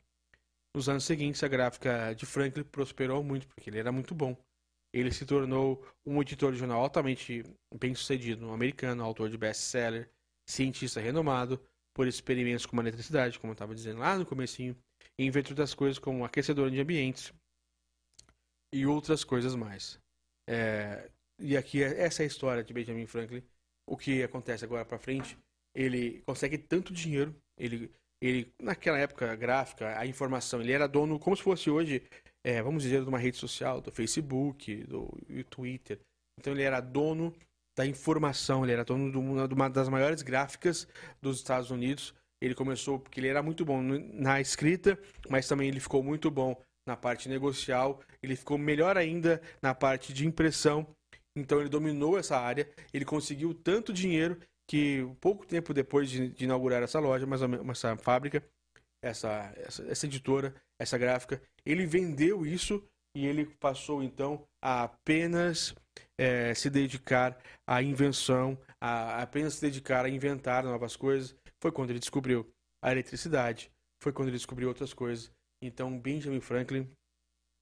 Nos 0.75 0.89
anos 0.89 1.05
seguintes, 1.05 1.43
a 1.43 1.49
gráfica 1.49 2.15
de 2.15 2.27
Franklin 2.27 2.65
prosperou 2.65 3.23
muito, 3.23 3.47
porque 3.49 3.71
ele 3.71 3.79
era 3.79 3.93
muito 3.93 4.15
bom. 4.15 4.37
Ele 4.93 5.13
se 5.13 5.25
tornou 5.25 5.85
um 6.05 6.21
editor 6.21 6.53
de 6.53 6.59
jornal 6.59 6.81
altamente 6.81 7.45
bem-sucedido, 7.77 8.47
um 8.47 8.53
americano, 8.53 9.05
autor 9.05 9.31
de 9.31 9.39
best-seller, 9.39 10.11
cientista 10.49 11.01
renomado 11.01 11.61
por 12.01 12.09
experimentos 12.09 12.65
com 12.65 12.79
a 12.79 12.81
eletricidade, 12.81 13.39
como 13.39 13.51
eu 13.51 13.53
estava 13.53 13.75
dizendo 13.75 13.99
lá 13.99 14.17
no 14.17 14.25
comecinho, 14.25 14.75
e 15.19 15.27
inventor 15.27 15.55
das 15.55 15.75
coisas 15.75 15.99
como 15.99 16.25
aquecedor 16.25 16.71
de 16.71 16.81
ambientes 16.81 17.31
e 18.73 18.87
outras 18.87 19.23
coisas 19.23 19.55
mais. 19.55 20.01
É, 20.49 21.11
e 21.39 21.59
aqui 21.59 21.83
essa 21.83 22.23
é 22.23 22.25
a 22.25 22.27
história 22.27 22.65
de 22.65 22.73
Benjamin 22.73 23.07
Franklin. 23.07 23.43
O 23.87 23.99
que 23.99 24.23
acontece 24.23 24.65
agora 24.65 24.83
para 24.83 24.99
frente? 24.99 25.37
Ele 25.75 26.23
consegue 26.23 26.57
tanto 26.57 26.91
dinheiro, 26.91 27.37
ele 27.59 27.93
ele 28.19 28.51
naquela 28.59 28.99
época 28.99 29.37
gráfica, 29.37 29.99
a 29.99 30.07
informação, 30.07 30.63
ele 30.63 30.73
era 30.73 30.89
dono 30.89 31.19
como 31.19 31.37
se 31.37 31.43
fosse 31.43 31.69
hoje 31.69 32.03
é, 32.43 32.63
vamos 32.63 32.83
dizer, 32.83 33.03
de 33.03 33.09
uma 33.11 33.19
rede 33.19 33.37
social, 33.37 33.79
do 33.79 33.93
Facebook, 33.93 34.85
do 34.85 35.11
Twitter. 35.51 36.01
Então 36.39 36.55
ele 36.55 36.63
era 36.63 36.81
dono 36.81 37.35
da 37.81 37.87
informação, 37.87 38.63
ele 38.63 38.73
era 38.73 38.85
dono 38.85 39.11
de 39.11 39.55
uma, 39.55 39.71
das 39.71 39.89
maiores 39.89 40.21
gráficas 40.21 40.87
dos 41.23 41.39
Estados 41.39 41.71
Unidos. 41.71 42.15
Ele 42.39 42.55
começou 42.55 42.99
porque 42.99 43.19
ele 43.19 43.29
era 43.29 43.43
muito 43.43 43.65
bom 43.65 43.81
na 43.83 44.39
escrita, 44.39 44.99
mas 45.31 45.49
também 45.49 45.69
ele 45.69 45.81
ficou 45.81 46.03
muito 46.03 46.31
bom 46.31 46.55
na 46.87 46.95
parte 46.95 47.27
negocial, 47.27 48.01
ele 48.23 48.37
ficou 48.37 48.59
melhor 48.59 48.99
ainda 48.99 49.41
na 49.63 49.75
parte 49.75 50.13
de 50.13 50.27
impressão. 50.27 50.87
Então 51.35 51.59
ele 51.59 51.71
dominou 51.71 52.19
essa 52.19 52.37
área, 52.39 52.69
ele 52.93 53.07
conseguiu 53.07 53.55
tanto 53.55 53.95
dinheiro 53.95 54.39
que 54.69 55.09
pouco 55.19 55.47
tempo 55.47 55.73
depois 55.73 56.11
de, 56.11 56.29
de 56.29 56.45
inaugurar 56.45 56.83
essa 56.83 57.01
loja, 57.01 57.27
mais 57.27 57.41
ou 57.41 57.49
menos, 57.49 57.67
essa 57.71 57.97
fábrica, 57.97 58.45
essa, 59.03 59.55
essa, 59.57 59.83
essa 59.85 60.07
editora, 60.07 60.55
essa 60.79 60.99
gráfica, 60.99 61.41
ele 61.65 61.87
vendeu 61.87 62.45
isso 62.45 62.87
e 63.17 63.27
ele 63.27 63.47
passou 63.59 64.03
então 64.03 64.47
a 64.63 64.83
apenas 64.83 65.75
é, 66.19 66.55
se 66.55 66.69
dedicar 66.71 67.39
à 67.67 67.83
invenção, 67.83 68.59
a 68.81 69.23
apenas 69.23 69.55
se 69.55 69.61
dedicar 69.61 70.05
a 70.05 70.09
inventar 70.09 70.65
novas 70.65 70.97
coisas. 70.97 71.35
Foi 71.63 71.73
quando 71.73 71.91
ele 71.91 71.99
descobriu 71.99 72.51
a 72.83 72.93
eletricidade, 72.93 73.71
foi 74.03 74.13
quando 74.13 74.29
ele 74.29 74.37
descobriu 74.37 74.69
outras 74.69 74.93
coisas. 74.93 75.31
Então 75.63 75.99
Benjamin 75.99 76.41
Franklin 76.41 76.91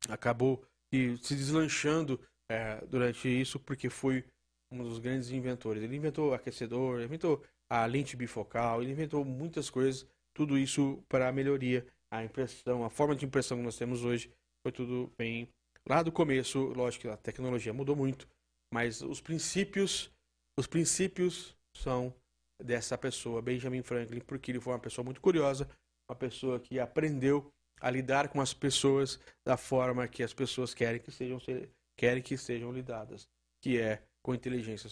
acabou 0.09 0.65
se 0.93 1.35
deslanchando 1.35 2.21
é, 2.51 2.85
durante 2.87 3.29
isso 3.29 3.59
porque 3.61 3.91
foi 3.91 4.25
um 4.73 4.83
dos 4.83 4.99
grandes 4.99 5.31
inventores. 5.31 5.83
Ele 5.83 5.97
inventou 5.97 6.35
aquecedor, 6.35 7.03
inventou 7.03 7.45
a 7.71 7.85
lente 7.87 8.17
bifocal, 8.17 8.83
ele 8.83 8.93
inventou 8.93 9.25
muitas 9.25 9.69
coisas 9.69 10.07
tudo 10.39 10.57
isso 10.57 11.03
para 11.09 11.29
a 11.29 11.33
melhoria, 11.33 11.85
a 12.13 12.23
impressão, 12.23 12.85
a 12.85 12.91
forma 12.91 13.17
de 13.17 13.27
impressão 13.27 13.59
que 13.59 13.65
nós 13.65 13.77
temos 13.77 14.05
hoje, 14.05 14.31
foi 14.63 14.71
tudo 14.71 15.13
bem. 15.19 15.49
Lá 15.89 16.03
do 16.03 16.13
começo, 16.13 16.59
lógico 16.75 17.03
que 17.03 17.09
a 17.09 17.17
tecnologia 17.17 17.73
mudou 17.73 17.97
muito, 17.97 18.29
mas 18.73 19.01
os 19.01 19.23
princípios, 19.23 20.13
os 20.59 20.67
princípios 20.67 21.57
são 21.75 22.15
dessa 22.63 22.99
pessoa, 22.99 23.41
Benjamin 23.41 23.83
Franklin, 23.83 24.21
porque 24.21 24.51
ele 24.51 24.61
foi 24.61 24.75
uma 24.75 24.79
pessoa 24.79 25.03
muito 25.03 25.21
curiosa, 25.21 25.67
uma 26.11 26.15
pessoa 26.15 26.61
que 26.61 26.79
aprendeu 26.79 27.51
a 27.81 27.91
lidar 27.91 28.29
com 28.29 28.39
as 28.39 28.53
pessoas 28.53 29.19
da 29.47 29.57
forma 29.57 30.07
que 30.07 30.23
as 30.23 30.35
pessoas 30.35 30.75
querem 30.75 31.01
que 31.01 31.11
sejam 31.11 31.41
querem 31.97 32.23
que 32.23 32.37
sejam 32.37 32.71
lidadas, 32.71 33.27
que 33.63 33.81
é 33.81 34.03
com 34.23 34.35
inteligência 34.35 34.91